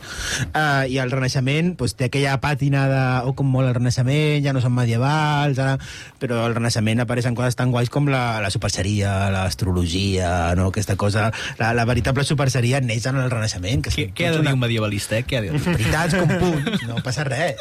Uh, 0.55 0.87
I 0.89 1.01
el 1.03 1.11
Renaixement 1.11 1.74
pues, 1.78 1.97
té 1.99 2.07
aquella 2.07 2.37
pàtina 2.43 2.85
de 2.91 3.03
oh, 3.26 3.35
com 3.39 3.51
molt 3.51 3.68
el 3.68 3.74
Renaixement, 3.76 4.45
ja 4.45 4.55
no 4.55 4.62
són 4.62 4.74
medievals, 4.76 5.59
ara... 5.59 5.76
però 6.22 6.45
al 6.45 6.55
Renaixement 6.55 7.03
apareixen 7.03 7.35
coses 7.39 7.59
tan 7.59 7.74
guais 7.74 7.91
com 7.91 8.09
la, 8.11 8.41
la 8.45 8.51
superseria, 8.55 9.31
l'astrologia, 9.35 10.55
no? 10.59 10.70
aquesta 10.70 10.97
cosa... 11.01 11.31
La, 11.59 11.72
la 11.76 11.85
veritable 11.89 12.24
superseria 12.24 12.81
neix 12.85 13.09
en 13.11 13.18
el 13.20 13.31
Renaixement. 13.33 13.83
Que 13.85 14.09
Què, 14.14 14.28
ha 14.28 14.35
de 14.37 14.45
dir 14.45 14.55
un 14.55 14.62
medievalista, 14.62 15.18
eh? 15.18 15.26
Què 15.26 15.41
ha 15.41 15.45
de 15.45 15.53
dir? 15.53 15.61
veritats 15.66 16.16
com 16.16 16.31
punts, 16.41 16.87
no 16.89 17.01
passa 17.05 17.26
res. 17.28 17.61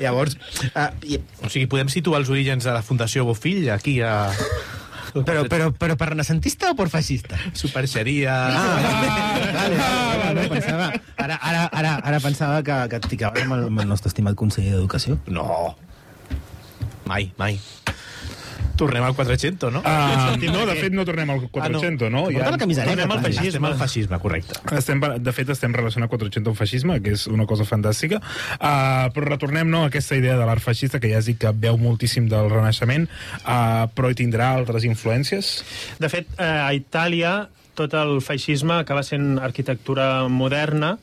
Llavors, 0.00 0.38
uh, 0.74 0.90
i, 1.06 1.20
O 1.42 1.50
sigui, 1.50 1.66
podem 1.70 1.90
situar 1.92 2.22
els 2.22 2.30
orígens 2.32 2.64
de 2.66 2.74
la 2.74 2.84
Fundació 2.86 3.26
Bofill 3.28 3.70
aquí 3.74 4.00
a... 4.04 4.30
però, 5.12 5.44
però, 5.50 5.68
però 5.76 5.96
per 6.00 6.08
renaixentista 6.14 6.72
o 6.72 6.76
per 6.78 6.88
feixista? 6.92 7.36
Superxeria... 7.52 8.32
Ah, 8.32 8.74
vale, 8.80 9.52
vale, 9.52 9.76
vale, 9.76 10.32
no, 10.40 10.48
pensava, 10.54 10.88
ara, 11.16 11.38
ara, 11.38 11.68
ara, 11.70 11.94
ara 12.12 12.20
pensava 12.24 12.62
que, 12.66 12.78
que 12.88 13.02
et 13.02 13.08
ficaves 13.12 13.44
amb 13.44 13.58
el, 13.58 13.68
amb 13.68 13.84
el 13.84 13.92
nostre 13.92 14.12
estimat 14.12 14.38
conseller 14.38 14.74
d'Educació. 14.76 15.18
No. 15.28 15.74
Mai, 17.10 17.32
mai. 17.36 17.58
Tornem 18.78 19.04
al 19.04 19.14
400, 19.14 19.72
no? 19.72 19.82
Uh, 19.84 20.36
no, 20.48 20.64
de 20.68 20.76
fet 20.78 20.94
no 20.96 21.04
tornem 21.08 21.30
al 21.34 21.42
400, 21.52 22.10
no? 22.12 22.24
Porta 22.28 22.54
la 22.54 22.60
camiseta, 22.60 22.88
Tornem 22.88 23.14
al 23.14 23.22
feixisme. 23.26 23.48
Estem 23.52 23.68
al 23.68 23.78
feixisme, 23.80 24.20
correcte. 24.22 24.58
Estem, 24.78 25.02
de 25.22 25.34
fet, 25.36 25.52
estem 25.54 25.76
relacionant 25.76 26.10
400 26.12 26.52
amb 26.52 26.58
feixisme, 26.58 26.98
que 27.04 27.14
és 27.16 27.26
una 27.30 27.46
cosa 27.50 27.66
fantàstica. 27.68 28.22
Uh, 28.56 29.08
però 29.14 29.28
retornem 29.28 29.70
no, 29.70 29.84
a 29.86 29.92
aquesta 29.92 30.18
idea 30.18 30.38
de 30.40 30.48
l'art 30.48 30.64
feixista, 30.64 31.00
que 31.02 31.12
ja 31.12 31.20
has 31.20 31.30
dit 31.30 31.40
que 31.40 31.52
veu 31.64 31.78
moltíssim 31.80 32.28
del 32.32 32.50
Renaixement, 32.52 33.08
uh, 33.42 33.88
però 33.94 34.10
hi 34.10 34.18
tindrà 34.18 34.52
altres 34.56 34.88
influències? 34.88 35.54
De 36.02 36.10
fet, 36.12 36.30
eh, 36.38 36.48
a 36.48 36.70
Itàlia 36.76 37.36
tot 37.78 37.94
el 37.96 38.18
feixisme 38.24 38.76
acaba 38.80 39.04
sent 39.06 39.38
arquitectura 39.40 40.28
moderna 40.28 40.96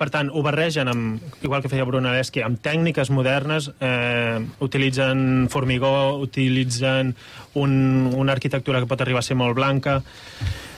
Per 0.00 0.08
tant, 0.08 0.30
ho 0.32 0.40
barregen, 0.40 0.88
amb, 0.88 1.20
igual 1.44 1.60
que 1.60 1.68
feia 1.68 1.84
Brunelleschi, 1.84 2.40
amb 2.40 2.56
tècniques 2.64 3.10
modernes, 3.12 3.66
eh, 3.84 4.38
utilitzen 4.64 5.48
formigó, 5.52 6.16
utilitzen 6.24 7.12
un, 7.60 7.74
una 8.16 8.32
arquitectura 8.32 8.80
que 8.80 8.88
pot 8.88 9.02
arribar 9.04 9.20
a 9.20 9.26
ser 9.26 9.36
molt 9.36 9.58
blanca. 9.58 9.98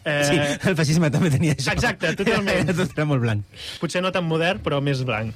Eh, 0.02 0.24
Sí, 0.26 0.40
el 0.68 0.74
feixisme 0.74 1.12
també 1.14 1.30
tenia 1.30 1.54
això. 1.54 1.70
Exacte, 1.76 2.10
totalment. 2.18 2.72
Tot 2.80 2.96
era 2.98 3.06
molt 3.06 3.22
blanc. 3.22 3.46
potser 3.78 4.02
no 4.02 4.10
tan 4.10 4.26
modern, 4.26 4.58
però 4.64 4.80
més 4.82 5.04
blanc. 5.06 5.30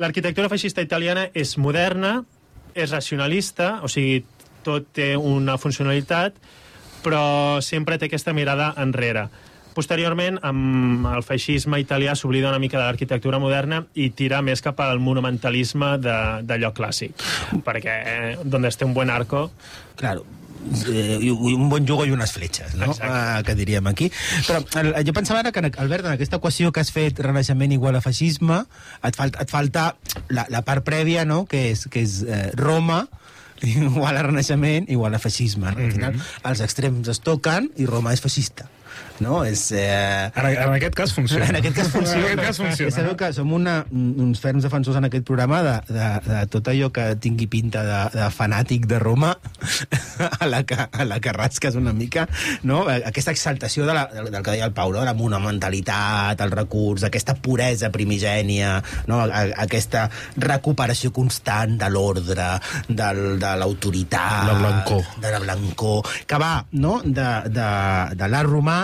L'arquitectura 0.00 0.48
feixista 0.48 0.80
italiana 0.80 1.26
és 1.34 1.56
moderna, 1.60 2.22
és 2.72 2.94
racionalista, 2.94 3.80
o 3.84 3.88
sigui, 3.92 4.22
tot 4.64 4.88
té 4.94 5.16
una 5.16 5.58
funcionalitat, 5.58 6.36
però 7.04 7.60
sempre 7.60 7.98
té 7.98 8.08
aquesta 8.08 8.32
mirada 8.32 8.72
enrere. 8.80 9.28
Posteriorment, 9.78 10.40
amb 10.42 11.06
el 11.12 11.22
feixisme 11.22 11.78
italià 11.78 12.16
s'oblida 12.18 12.48
una 12.50 12.58
mica 12.58 12.80
de 12.80 12.84
l'arquitectura 12.88 13.38
moderna 13.38 13.84
i 13.94 14.08
tira 14.10 14.40
més 14.42 14.58
cap 14.64 14.80
al 14.82 14.98
monumentalisme 14.98 15.92
de- 16.02 16.42
d'allò 16.48 16.72
clàssic. 16.74 17.14
Perquè 17.62 17.94
eh, 17.94 18.32
donde 18.42 18.72
esté 18.72 18.88
un 18.88 18.94
buen 18.96 19.10
arco... 19.14 19.44
Claro, 20.00 20.24
eh, 20.90 21.30
un 21.30 21.68
bon 21.70 21.86
jugo 21.86 22.08
i 22.08 22.10
unes 22.10 22.32
fletxes, 22.34 22.74
no? 22.80 22.90
Ah, 23.06 23.38
que 23.46 23.54
diríem 23.54 23.86
aquí. 23.86 24.08
Però 24.48 24.64
el, 24.82 24.90
jo 25.06 25.14
pensava 25.14 25.44
ara 25.44 25.52
que, 25.54 25.62
Albert, 25.70 26.08
en 26.08 26.16
aquesta 26.16 26.40
equació 26.42 26.72
que 26.74 26.82
has 26.82 26.90
fet 26.94 27.20
renaixement 27.22 27.76
igual 27.76 27.98
a 27.98 28.02
feixisme, 28.02 28.64
et, 29.02 29.14
falta, 29.14 29.44
et 29.46 29.52
falta 29.54 29.84
la, 30.34 30.48
la 30.50 30.64
part 30.66 30.82
prèvia, 30.86 31.22
no?, 31.28 31.44
que 31.46 31.68
és, 31.70 31.86
que 31.86 32.02
és 32.02 32.24
eh, 32.26 32.48
Roma, 32.58 33.04
igual 33.62 34.18
a 34.18 34.26
renaixement, 34.26 34.90
igual 34.90 35.14
a 35.14 35.22
feixisme. 35.22 35.70
No? 35.70 35.86
Al 35.86 35.94
final, 35.94 36.18
els 36.50 36.64
extrems 36.66 37.14
es 37.14 37.22
toquen 37.22 37.70
i 37.78 37.86
Roma 37.86 38.16
és 38.16 38.22
feixista. 38.26 38.66
No? 39.20 39.40
És, 39.44 39.64
eh... 39.74 40.28
En, 40.34 40.46
en 40.52 40.74
aquest 40.76 40.94
cas 40.94 41.12
funciona. 41.14 41.46
En 41.50 41.56
aquest 41.58 41.76
cas 41.76 41.88
funciona. 41.90 42.26
En 42.28 42.38
aquest 42.38 42.46
cas 42.48 42.58
funciona. 42.62 42.92
Sabeu 42.94 43.16
que 43.18 43.32
som 43.34 43.52
una, 43.56 43.80
uns 43.90 44.38
ferms 44.42 44.62
defensors 44.66 44.98
en 45.00 45.08
aquest 45.08 45.24
programa 45.26 45.62
de, 45.66 45.74
de, 45.90 46.08
de 46.28 46.42
tot 46.52 46.68
allò 46.70 46.90
que 46.94 47.06
tingui 47.22 47.48
pinta 47.50 47.82
de, 47.86 47.98
de 48.18 48.28
fanàtic 48.34 48.86
de 48.90 48.98
Roma 49.02 49.32
a 50.40 50.46
la 50.46 50.62
que, 50.68 50.76
a 50.78 51.04
la 51.08 51.18
que 51.24 51.32
rasques 51.34 51.74
una 51.78 51.92
mica, 51.92 52.28
no? 52.62 52.84
Aquesta 52.88 53.32
exaltació 53.34 53.86
de 53.88 53.96
la, 53.96 54.06
del, 54.12 54.30
del 54.30 54.42
que 54.46 54.54
deia 54.54 54.68
el 54.68 54.74
Pau, 54.76 54.92
no? 54.92 55.00
de 55.02 55.08
la 55.08 55.14
monumentalitat, 55.18 56.40
el 56.44 56.50
recurs, 56.54 57.04
aquesta 57.08 57.34
puresa 57.34 57.90
primigènia, 57.94 58.76
no? 59.10 59.20
A, 59.26 59.44
aquesta 59.64 60.06
recuperació 60.36 61.12
constant 61.16 61.76
de 61.80 61.90
l'ordre, 61.90 62.48
del- 62.88 63.38
de 63.42 63.52
l'autoritat... 63.60 64.46
La 64.48 64.54
blancor. 64.58 65.04
De 65.22 65.30
la 65.34 65.42
blancor, 65.42 66.06
que 66.26 66.38
va 66.40 66.52
no? 66.72 67.00
de, 67.04 67.28
de, 67.50 67.68
de 68.18 68.28
l'art 68.30 68.48
romà 68.50 68.78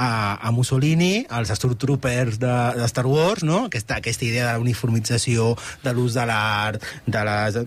a, 0.00 0.38
a 0.40 0.50
Mussolini, 0.50 1.26
als 1.28 1.52
Stormtroopers 1.52 2.38
de, 2.40 2.54
de 2.78 2.86
Star 2.88 3.06
Wars, 3.06 3.44
no? 3.44 3.66
aquesta, 3.66 3.98
aquesta 4.00 4.24
idea 4.24 4.46
de 4.46 4.52
la 4.54 4.62
uniformització, 4.62 5.52
de 5.84 5.92
l'ús 5.96 6.16
de 6.16 6.24
l'art, 6.30 6.80
de 7.06 7.24
les... 7.28 7.58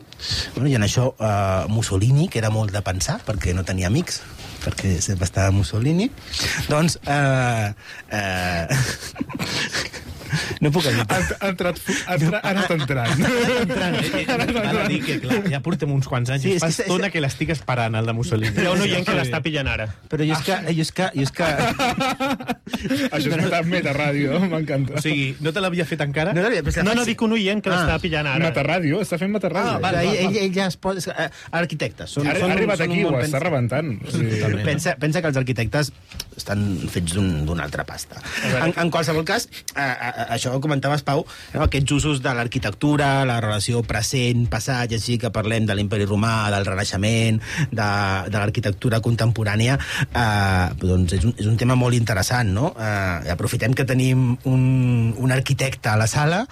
Bueno, 0.56 0.72
I 0.72 0.78
en 0.80 0.88
això 0.88 1.12
uh, 1.14 1.70
Mussolini, 1.70 2.28
que 2.34 2.42
era 2.42 2.50
molt 2.54 2.74
de 2.74 2.82
pensar, 2.86 3.20
perquè 3.28 3.54
no 3.54 3.66
tenia 3.68 3.92
amics, 3.92 4.24
perquè 4.66 4.98
sempre 5.04 5.30
estava 5.30 5.54
Mussolini, 5.54 6.10
doncs... 6.72 6.98
Uh, 7.06 7.70
uh, 8.10 8.66
no 10.62 10.72
puc 10.72 10.86
evitar. 10.92 11.20
Ha 11.40 11.50
entrat, 11.54 11.80
ha, 12.08 12.16
entra, 12.18 12.40
ha 12.44 12.50
anat 12.54 12.72
entrant. 12.76 13.26
Entrant, 13.64 13.96
eh, 14.00 14.24
eh, 14.24 14.54
Val 14.54 14.78
a 14.84 14.88
dir 14.88 15.00
que, 15.06 15.20
clar, 15.24 15.42
ja 15.52 15.60
portem 15.66 15.92
uns 15.94 16.08
quants 16.10 16.30
anys. 16.34 16.44
Sí, 16.44 16.54
és 16.58 16.62
fa 16.64 16.68
que- 16.68 16.74
és- 16.74 16.80
estona 16.88 17.10
que 17.14 17.22
l'estic 17.24 17.50
esperant, 17.56 17.96
el 17.96 18.06
de 18.10 18.14
Mussolini. 18.18 18.54
Hi 18.62 18.66
ha 18.68 18.72
un 18.76 18.82
oient 18.86 19.06
que 19.08 19.16
l'està 19.18 19.42
pillant 19.46 19.68
ara. 19.72 19.88
Però 20.10 20.26
jo 20.26 20.34
és 20.38 20.44
que... 20.46 20.58
Jo 20.74 20.82
és 20.88 20.92
que, 20.92 21.10
jo 21.16 21.28
és 21.28 21.32
que... 21.32 21.48
Això 23.14 23.30
és 23.30 23.38
meta, 23.38 23.62
meta 23.68 23.94
ràdio, 23.96 24.40
m'encanta. 24.52 24.98
O 25.00 25.04
sigui, 25.04 25.34
no 25.44 25.54
te 25.56 25.62
l'havia 25.64 25.86
fet 25.88 26.02
encara? 26.06 26.34
No, 26.36 26.44
l'havia- 26.46 26.64
però 26.64 26.74
és 26.74 26.80
que 26.80 26.86
No, 26.88 26.96
no, 26.98 27.06
dic 27.08 27.22
un 27.26 27.36
oient 27.38 27.62
que 27.64 27.72
Ah. 27.72 27.78
l'està 27.78 28.00
pillant 28.04 28.28
ara. 28.30 28.44
Meta 28.44 28.64
ràdio, 28.66 29.00
està 29.04 29.18
fent 29.22 29.32
meta 29.34 29.50
ràdio. 29.52 29.76
Ah, 29.78 29.80
vale, 29.84 30.04
ell, 30.08 30.28
ell, 30.28 30.38
ell 30.46 30.54
ja 30.56 30.68
es 30.72 30.78
pot... 30.78 30.98
és 31.00 31.08
que, 31.10 31.16
eh, 31.18 31.30
Arquitectes. 31.64 32.10
Són, 32.18 32.28
ha, 32.28 32.36
són, 32.40 32.52
ha 32.52 32.58
arribat 32.58 32.82
un 32.84 32.86
aquí, 32.92 33.04
bon 33.06 33.16
ho 33.16 33.22
està 33.22 33.38
pens- 33.40 33.46
rebentant. 33.48 33.94
O 34.04 34.12
sigui, 34.14 34.64
Pensa, 34.64 34.96
pensa 35.00 35.22
que 35.22 35.28
els 35.32 35.38
arquitectes 35.40 35.92
estan 36.38 36.64
fets 36.92 37.14
d'un- 37.18 37.46
d'una 37.48 37.64
altra 37.68 37.84
pasta. 37.88 38.20
En, 38.62 38.74
en 38.78 38.92
qualsevol 38.94 39.26
cas, 39.28 39.48
eh, 39.76 39.82
eh, 39.82 40.23
això 40.30 40.54
ho 40.54 40.62
comentaves, 40.64 41.04
Pau, 41.06 41.26
no? 41.54 41.64
aquests 41.66 41.96
usos 41.98 42.22
de 42.24 42.34
l'arquitectura, 42.36 43.26
la 43.28 43.40
relació 43.44 43.84
present-passat, 43.88 44.92
ja 44.94 45.00
sigui 45.02 45.20
que 45.24 45.34
parlem 45.34 45.68
de 45.68 45.76
l'imperi 45.78 46.08
romà, 46.10 46.50
del 46.54 46.68
renaixement, 46.68 47.40
de, 47.72 47.90
de 48.30 48.38
l'arquitectura 48.38 49.02
contemporània, 49.04 49.78
eh, 50.10 50.68
doncs 50.80 51.18
és 51.20 51.28
un, 51.28 51.36
és 51.40 51.50
un 51.50 51.58
tema 51.60 51.78
molt 51.80 51.98
interessant, 51.98 52.54
no? 52.56 52.74
Eh, 52.78 53.34
aprofitem 53.34 53.76
que 53.78 53.88
tenim 53.90 54.34
un, 54.50 54.64
un 55.18 55.36
arquitecte 55.36 55.92
a 55.92 55.98
la 56.00 56.08
sala, 56.08 56.44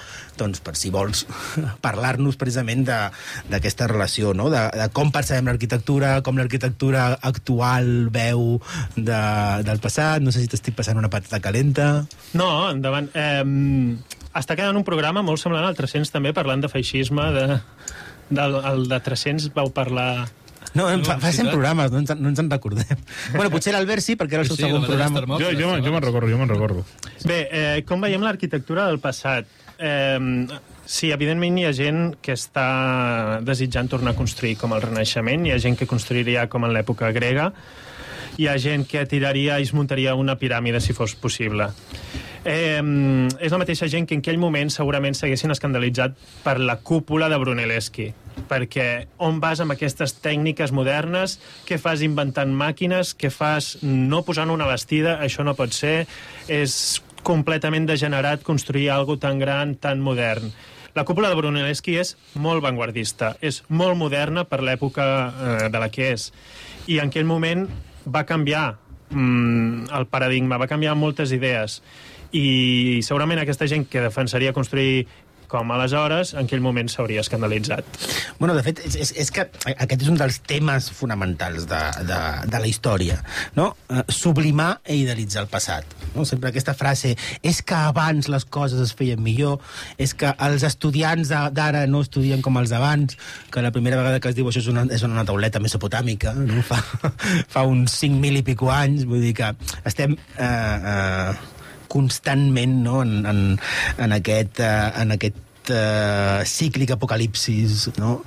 doncs 0.41 0.61
per 0.63 0.75
si 0.79 0.91
vols 0.93 1.25
parlar-nos 1.85 2.37
precisament 2.39 2.85
d'aquesta 2.87 3.87
relació, 3.91 4.35
no? 4.37 4.49
de, 4.53 4.63
de 4.77 4.87
com 4.95 5.11
percebem 5.13 5.51
l'arquitectura, 5.51 6.13
com 6.25 6.39
l'arquitectura 6.39 7.11
actual 7.21 8.09
veu 8.13 8.57
de, 8.95 9.21
del 9.67 9.81
passat, 9.83 10.23
no 10.23 10.33
sé 10.33 10.43
si 10.43 10.51
t'estic 10.51 10.77
passant 10.77 10.99
una 10.99 11.11
patata 11.11 11.41
calenta... 11.43 11.89
No, 12.37 12.47
endavant. 12.71 13.09
Eh, 13.13 13.43
està 14.33 14.55
quedant 14.55 14.77
un 14.79 14.85
programa 14.87 15.23
molt 15.25 15.41
semblant 15.41 15.65
al 15.67 15.75
300 15.77 16.11
també, 16.13 16.31
parlant 16.35 16.61
de 16.63 16.69
feixisme, 16.71 17.25
de, 17.35 17.47
del, 18.29 18.55
el 18.73 18.85
de 18.91 18.99
300 19.03 19.49
vau 19.55 19.71
parlar... 19.75 20.27
No, 20.73 20.85
no 20.87 21.03
fa, 21.03 21.17
fa 21.19 21.33
100 21.35 21.49
programes, 21.51 21.89
no 21.91 21.99
ens, 21.99 22.11
en- 22.13 22.21
no 22.23 22.29
ens 22.31 22.39
en 22.39 22.47
recordem. 22.49 22.99
bueno, 23.35 23.49
potser 23.55 23.73
l'Albert 23.75 24.05
sí, 24.05 24.15
perquè 24.15 24.37
era 24.37 24.45
el 24.45 24.47
seu 24.47 24.55
Sí, 24.55 24.63
segon 24.63 24.85
programa. 24.87 25.25
Jo, 25.41 25.49
jo, 25.57 25.73
jo 25.83 25.91
me'n 25.91 26.03
recordo, 26.05 26.29
jo 26.31 26.37
me'n 26.39 26.47
recordo. 26.53 26.85
Bé, 27.27 27.39
eh, 27.51 27.83
com 27.87 27.99
veiem 27.99 28.23
l'arquitectura 28.23 28.85
del 28.87 29.01
passat? 29.03 29.49
Eh, 29.81 30.47
sí, 30.87 31.09
evidentment 31.11 31.57
hi 31.59 31.65
ha 31.67 31.73
gent 31.75 32.15
que 32.23 32.37
està 32.37 33.41
desitjant 33.43 33.89
tornar 33.91 34.13
a 34.15 34.19
construir 34.21 34.55
com 34.61 34.71
el 34.77 34.83
Renaixement, 34.85 35.43
hi 35.49 35.51
ha 35.51 35.59
gent 35.59 35.75
que 35.81 35.89
construiria 35.89 36.47
com 36.47 36.63
en 36.63 36.71
l'època 36.77 37.09
grega, 37.11 37.49
hi 38.39 38.47
ha 38.47 38.55
gent 38.61 38.85
que 38.87 39.03
tiraria 39.11 39.59
i 39.59 39.67
es 39.67 39.73
muntaria 39.75 40.15
una 40.15 40.37
piràmide 40.39 40.79
si 40.79 40.95
fos 40.95 41.17
possible. 41.19 41.67
Eh, 42.41 42.81
és 43.37 43.53
la 43.53 43.59
mateixa 43.61 43.85
gent 43.91 44.07
que 44.09 44.17
en 44.17 44.23
aquell 44.23 44.39
moment 44.41 44.71
segurament 44.73 45.13
s'haguessin 45.13 45.53
escandalitzat 45.53 46.15
per 46.41 46.57
la 46.59 46.79
cúpula 46.81 47.29
de 47.29 47.37
Brunelleschi 47.37 48.07
perquè 48.49 48.87
on 49.21 49.39
vas 49.43 49.61
amb 49.61 49.75
aquestes 49.75 50.15
tècniques 50.23 50.73
modernes, 50.75 51.37
què 51.67 51.77
fas 51.81 52.01
inventant 52.05 52.51
màquines, 52.55 53.13
què 53.15 53.31
fas 53.31 53.75
no 53.83 54.23
posant 54.27 54.51
una 54.51 54.67
bastida, 54.69 55.17
això 55.21 55.45
no 55.45 55.55
pot 55.57 55.75
ser, 55.75 56.05
és 56.51 57.01
completament 57.23 57.85
degenerat 57.85 58.43
construir 58.43 58.89
algo 58.89 59.17
tan 59.21 59.39
gran, 59.39 59.75
tan 59.75 60.01
modern. 60.01 60.51
La 60.95 61.05
cúpula 61.07 61.29
de 61.31 61.37
Brunelleschi 61.39 61.95
és 62.01 62.15
molt 62.35 62.63
vanguardista, 62.65 63.35
és 63.39 63.61
molt 63.69 63.95
moderna 63.95 64.43
per 64.43 64.59
l'època 64.65 65.05
eh, 65.05 65.67
de 65.71 65.79
la 65.79 65.87
que 65.93 66.11
és. 66.17 66.31
I 66.91 66.99
en 66.99 67.11
aquell 67.11 67.29
moment 67.29 67.67
va 68.03 68.25
canviar 68.27 68.73
mm, 69.11 69.91
el 69.95 70.07
paradigma, 70.11 70.59
va 70.59 70.67
canviar 70.67 70.97
moltes 70.99 71.31
idees. 71.31 71.79
I 72.31 73.01
segurament 73.03 73.41
aquesta 73.41 73.67
gent 73.67 73.87
que 73.91 74.03
defensaria 74.03 74.53
construir 74.55 75.07
com 75.51 75.71
aleshores, 75.75 76.31
en 76.33 76.45
aquell 76.47 76.63
moment 76.63 76.87
s'hauria 76.89 77.21
escandalitzat. 77.25 77.83
Bueno, 78.39 78.55
de 78.55 78.63
fet, 78.63 78.79
és, 78.87 78.95
és, 79.03 79.11
és 79.25 79.31
que 79.35 79.43
aquest 79.73 80.05
és 80.05 80.09
un 80.09 80.15
dels 80.19 80.39
temes 80.47 80.87
fonamentals 80.95 81.67
de, 81.69 81.81
de, 82.07 82.19
de 82.47 82.61
la 82.63 82.69
història, 82.69 83.19
no? 83.57 83.67
Eh, 83.91 84.05
sublimar 84.15 84.69
i 84.87 85.01
idealitzar 85.03 85.43
el 85.43 85.51
passat. 85.51 85.97
No? 86.15 86.23
Sempre 86.27 86.53
aquesta 86.53 86.75
frase, 86.77 87.17
és 87.43 87.61
que 87.67 87.75
abans 87.91 88.31
les 88.31 88.47
coses 88.47 88.79
es 88.79 88.95
feien 88.95 89.19
millor, 89.23 89.59
és 89.99 90.15
que 90.15 90.31
els 90.47 90.63
estudiants 90.67 91.35
d'ara 91.51 91.83
no 91.91 92.05
estudien 92.07 92.43
com 92.45 92.61
els 92.61 92.71
d'abans, 92.71 93.19
que 93.51 93.65
la 93.65 93.75
primera 93.75 93.99
vegada 93.99 94.23
que 94.23 94.31
es 94.31 94.39
diu 94.39 94.47
això 94.47 94.63
és 94.63 94.71
una, 94.71 94.87
és 94.87 95.03
una 95.03 95.27
tauleta 95.27 95.59
mesopotàmica, 95.59 96.37
no? 96.39 96.63
fa, 96.71 96.79
fa 97.51 97.67
uns 97.67 97.99
5.000 97.99 98.39
i 98.39 98.47
pico 98.53 98.71
anys, 98.71 99.03
vull 99.09 99.27
dir 99.27 99.35
que 99.43 99.51
estem... 99.83 100.15
Eh, 100.39 100.45
eh, 100.47 101.57
constantment 101.91 102.77
no? 102.85 103.01
en, 103.03 103.25
en, 103.27 103.41
en 104.01 104.15
aquest, 104.15 104.61
uh, 104.63 104.89
en 105.01 105.15
aquest 105.17 105.71
uh, 105.73 106.41
cíclic 106.47 106.95
apocalipsis, 106.95 107.89
no? 107.99 108.21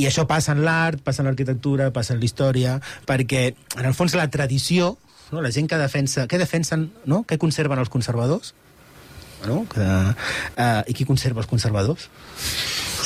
I 0.00 0.06
això 0.08 0.24
passa 0.28 0.54
en 0.56 0.62
l'art, 0.64 1.02
passa 1.04 1.20
en 1.20 1.28
l'arquitectura, 1.28 1.90
passa 1.92 2.14
en 2.14 2.22
la 2.22 2.28
història, 2.28 2.78
perquè, 3.08 3.50
en 3.76 3.88
el 3.88 3.96
fons, 3.96 4.16
la 4.16 4.30
tradició, 4.32 4.94
no? 5.30 5.42
la 5.44 5.52
gent 5.52 5.68
que 5.68 5.80
defensa... 5.80 6.24
Què 6.30 6.40
defensen, 6.40 6.88
no? 7.10 7.24
Què 7.28 7.36
conserven 7.40 7.80
els 7.82 7.92
conservadors? 7.92 8.54
No? 9.44 9.64
Que, 9.72 9.84
uh, 9.84 10.80
I 10.88 10.96
qui 10.96 11.08
conserva 11.08 11.44
els 11.44 11.50
conservadors? 11.50 12.08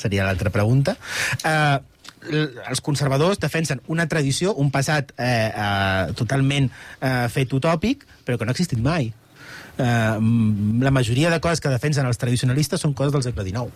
Seria 0.05 0.26
l'altra 0.28 0.55
pregunta. 0.55 0.95
Uh, 1.42 1.82
els 2.30 2.80
conservadors 2.80 3.40
defensen 3.40 3.82
una 3.92 4.07
tradició, 4.09 4.55
un 4.57 4.70
passat 4.72 5.12
eh, 5.18 5.51
eh, 5.51 6.14
totalment 6.16 6.70
eh, 6.70 7.26
fet 7.32 7.53
utòpic, 7.53 8.07
però 8.24 8.38
que 8.38 8.47
no 8.47 8.55
ha 8.55 8.57
existit 8.57 8.80
mai. 8.80 9.11
Eh, 9.79 10.18
la 10.81 10.91
majoria 10.95 11.31
de 11.31 11.41
coses 11.43 11.61
que 11.61 11.68
defensen 11.72 12.07
els 12.07 12.18
tradicionalistes 12.18 12.81
són 12.81 12.93
coses 12.95 13.12
del 13.12 13.25
segle 13.27 13.43
XIX. 13.45 13.72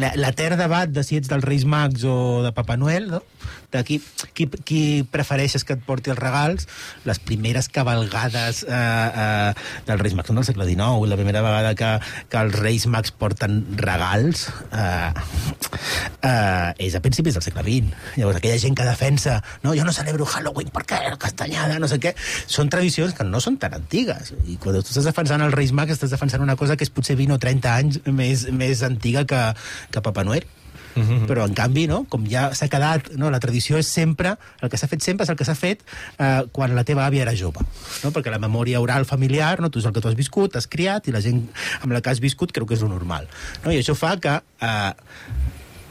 La- 0.00 0.12
L'etern 0.16 0.58
debat 0.58 0.88
de 0.90 1.02
si 1.04 1.16
ets 1.18 1.28
dels 1.30 1.44
Reis 1.44 1.64
Mags 1.64 2.04
o 2.08 2.42
de 2.42 2.52
Papa 2.56 2.76
Noel, 2.76 3.08
no? 3.10 3.22
De 3.72 3.82
qui, 3.86 4.00
qui, 4.34 4.46
qui 4.66 4.82
prefereixes 5.10 5.64
que 5.66 5.76
et 5.76 5.84
porti 5.86 6.12
els 6.12 6.20
regals, 6.20 6.66
les 7.06 7.20
primeres 7.22 7.70
cabalgades 7.72 8.64
eh, 8.66 8.74
eh, 8.74 9.52
dels 9.86 10.02
Reis 10.02 10.16
Mags 10.18 10.30
són 10.30 10.40
del 10.40 10.48
segle 10.48 10.66
XIX, 10.68 11.08
la 11.10 11.18
primera 11.20 11.42
vegada 11.44 11.74
que, 11.78 11.90
que 12.30 12.42
els 12.42 12.58
Reis 12.58 12.86
Mags 12.90 13.14
porten 13.16 13.60
regals 13.80 14.48
eh, 14.74 15.10
eh, 16.26 16.86
és 16.86 16.96
a 16.96 17.02
principis 17.04 17.38
del 17.38 17.46
segle 17.46 17.64
XX. 17.66 17.94
Llavors, 18.18 18.40
aquella 18.40 18.60
gent 18.62 18.78
que 18.78 18.88
defensa 18.88 19.38
no, 19.64 19.74
jo 19.78 19.86
no 19.86 19.94
celebro 19.94 20.28
Halloween 20.28 20.72
perquè 20.74 21.02
la 21.06 21.18
castanyada, 21.20 21.78
no 21.82 21.90
sé 21.90 22.00
què, 22.02 22.14
són 22.50 22.70
tradicions 22.72 23.14
que 23.16 23.26
no 23.26 23.42
són 23.42 23.58
tan 23.62 23.76
antigues. 23.78 24.34
I 24.46 24.58
quan 24.60 24.80
tu 24.80 24.86
estàs 24.86 25.08
defensant 25.08 25.44
els 25.46 25.56
Reis 25.56 25.74
Mags, 25.76 25.96
estàs 25.98 26.14
defensant 26.14 26.44
una 26.44 26.58
cosa 26.60 26.76
que 26.76 26.86
és 26.86 26.94
potser 26.94 27.18
20 27.18 27.36
o 27.36 27.42
30 27.42 27.76
anys 27.76 28.00
més, 28.06 28.48
més 28.50 28.84
antiga 28.86 29.26
que, 29.28 29.44
que 29.90 30.02
Papa 30.04 30.26
Noel. 30.26 30.46
Mm 30.94 31.02
-hmm. 31.02 31.26
però 31.26 31.46
en 31.46 31.54
canvi, 31.54 31.86
no, 31.86 32.04
com 32.08 32.24
ja 32.26 32.54
s'ha 32.54 32.68
quedat 32.68 33.12
no, 33.16 33.30
la 33.30 33.38
tradició 33.38 33.78
és 33.78 33.86
sempre, 33.86 34.36
el 34.60 34.68
que 34.68 34.76
s'ha 34.76 34.88
fet 34.88 35.02
sempre 35.02 35.24
és 35.24 35.30
el 35.30 35.36
que 35.36 35.44
s'ha 35.44 35.54
fet 35.54 35.82
eh, 36.18 36.42
quan 36.52 36.74
la 36.74 36.84
teva 36.84 37.06
àvia 37.06 37.22
era 37.22 37.36
jove 37.36 37.60
no? 38.02 38.10
perquè 38.10 38.30
la 38.30 38.38
memòria 38.38 38.80
oral 38.80 39.04
familiar 39.04 39.60
no, 39.60 39.70
tu 39.70 39.78
és 39.78 39.84
el 39.84 39.92
que 39.92 40.00
tu 40.00 40.08
has 40.08 40.16
viscut, 40.16 40.56
has 40.56 40.66
criat 40.66 41.06
i 41.08 41.12
la 41.12 41.20
gent 41.20 41.48
amb 41.82 41.92
la 41.92 42.00
que 42.00 42.10
has 42.10 42.20
viscut 42.20 42.52
creu 42.52 42.66
que 42.66 42.74
és 42.74 42.80
lo 42.80 42.88
normal 42.88 43.28
no? 43.64 43.70
i 43.70 43.78
això 43.78 43.94
fa 43.94 44.16
que 44.18 44.42
eh, 44.60 44.92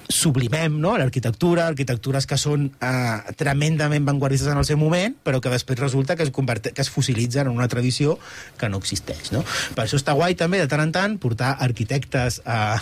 sublimem 0.10 0.80
no? 0.82 0.95
l'arquitectura, 0.97 1.68
arquitectures 1.70 2.26
que 2.26 2.38
són 2.41 2.66
eh, 2.82 3.34
tremendament 3.38 4.08
vanguardistes 4.08 4.50
en 4.50 4.58
el 4.58 4.66
seu 4.66 4.78
moment, 4.82 5.14
però 5.24 5.38
que 5.39 5.54
després 5.54 5.78
resulta 5.80 6.18
que 6.18 6.26
es, 6.26 6.32
que 6.34 6.82
es 6.82 6.89
fossilitzen 6.89 7.47
en 7.47 7.54
una 7.54 7.70
tradició 7.70 8.18
que 8.58 8.70
no 8.74 8.82
existeix. 8.82 9.30
No? 9.32 9.43
Per 9.78 9.86
això 9.86 10.02
està 10.02 10.18
guai 10.18 10.34
també, 10.36 10.64
de 10.64 10.68
tant 10.68 10.82
en 10.82 10.93
tant, 10.95 11.20
portar 11.22 11.54
arquitectes 11.62 12.41
eh, 12.41 12.80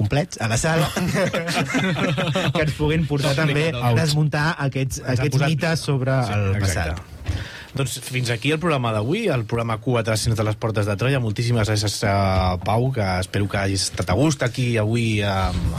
complets 0.00 0.40
a 0.40 0.48
la 0.48 0.56
sala 0.60 0.88
que 2.54 2.62
ens 2.64 2.74
puguin 2.78 3.06
portar 3.08 3.34
també 3.38 3.68
a 3.76 3.92
desmuntar 3.98 4.54
aquests, 4.58 5.02
Ens 5.04 5.14
aquests 5.18 5.36
posat- 5.38 5.52
mites 5.54 5.86
sobre 5.86 6.18
Sí, 6.26 6.32
el 6.36 6.54
exacte. 6.56 7.00
passat. 7.00 7.48
Doncs 7.70 8.00
fins 8.02 8.32
aquí 8.34 8.50
el 8.50 8.58
programa 8.58 8.90
d'avui, 8.90 9.28
el 9.30 9.44
programa 9.46 9.76
400 9.78 10.34
de 10.36 10.42
les 10.48 10.56
Portes 10.58 10.88
de 10.90 10.96
Troia. 10.98 11.20
Moltíssimes 11.22 11.68
gràcies 11.70 12.00
a 12.02 12.56
Pau, 12.66 12.88
que 12.90 13.04
espero 13.22 13.46
que 13.48 13.60
hagis 13.60 13.84
estat 13.92 14.10
a 14.10 14.16
gust 14.18 14.42
aquí 14.42 14.72
avui 14.82 15.20
amb, 15.22 15.76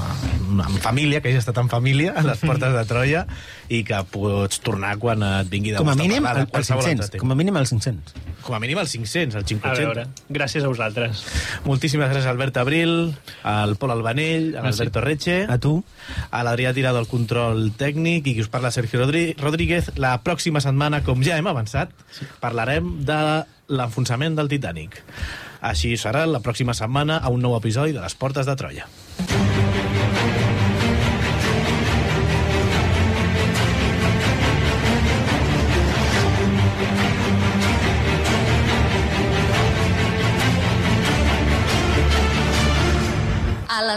amb, 0.64 0.78
família, 0.80 1.20
que 1.20 1.28
hagis 1.34 1.42
estat 1.44 1.60
en 1.60 1.68
família 1.68 2.14
a 2.16 2.24
les 2.24 2.40
Portes 2.40 2.72
de 2.78 2.86
Troia 2.88 3.26
i 3.68 3.82
que 3.84 4.00
pots 4.08 4.62
tornar 4.64 4.94
quan 5.04 5.20
et 5.34 5.52
vingui 5.52 5.76
de 5.76 5.82
Com 5.84 5.92
a 5.92 5.98
mínim, 6.00 6.24
als 6.32 6.48
qualsevol 6.54 6.86
500. 6.86 6.96
altre 6.96 7.12
tema. 7.18 7.26
Com 7.26 7.36
a 7.36 7.40
mínim 7.44 7.60
als 7.60 7.76
500. 7.76 8.16
Com 8.42 8.56
a 8.56 8.60
mínim 8.60 8.78
als 8.82 8.92
500, 8.92 9.36
al 9.36 9.44
A 9.44 9.46
500. 9.46 9.80
veure, 9.80 10.06
gràcies 10.30 10.64
a 10.64 10.68
vosaltres. 10.68 11.24
Moltíssimes 11.64 12.10
gràcies 12.10 12.26
a 12.26 12.32
Albert 12.34 12.58
Abril, 12.58 13.14
al 13.44 13.76
Pol 13.78 13.92
Albanell, 13.94 14.56
a 14.58 14.64
l'Alberto 14.66 15.02
Reche, 15.02 15.46
A 15.48 15.58
tu. 15.60 15.84
a 16.32 16.44
l'Adrià 16.44 16.74
Tirado 16.74 16.98
al 16.98 17.08
control 17.08 17.72
tècnic 17.78 18.26
i 18.28 18.34
qui 18.34 18.42
us 18.42 18.50
parla 18.50 18.72
Sergio 18.72 19.00
Rodri- 19.04 19.36
Rodríguez. 19.38 19.92
La 19.96 20.16
pròxima 20.24 20.60
setmana, 20.62 21.04
com 21.04 21.22
ja 21.24 21.38
hem 21.38 21.48
avançat, 21.48 21.90
parlarem 22.40 23.06
de 23.06 23.46
l'enfonsament 23.70 24.36
del 24.36 24.50
Titanic. 24.50 25.04
Així 25.62 25.94
serà 25.96 26.26
la 26.26 26.40
pròxima 26.42 26.74
setmana 26.74 27.18
a 27.22 27.30
un 27.30 27.42
nou 27.42 27.56
episodi 27.56 27.94
de 27.94 28.02
Les 28.02 28.16
Portes 28.16 28.46
de 28.50 28.56
Troia. 28.58 28.88
A 29.20 29.61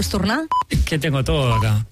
Vols 0.00 0.08
tornar? 0.08 0.46
Que 0.86 0.98
tengo 0.98 1.22
todo 1.22 1.52
acá. 1.52 1.84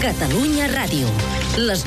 Catalunya 0.00 0.68
Ràdio. 0.72 1.08
Les 1.58 1.84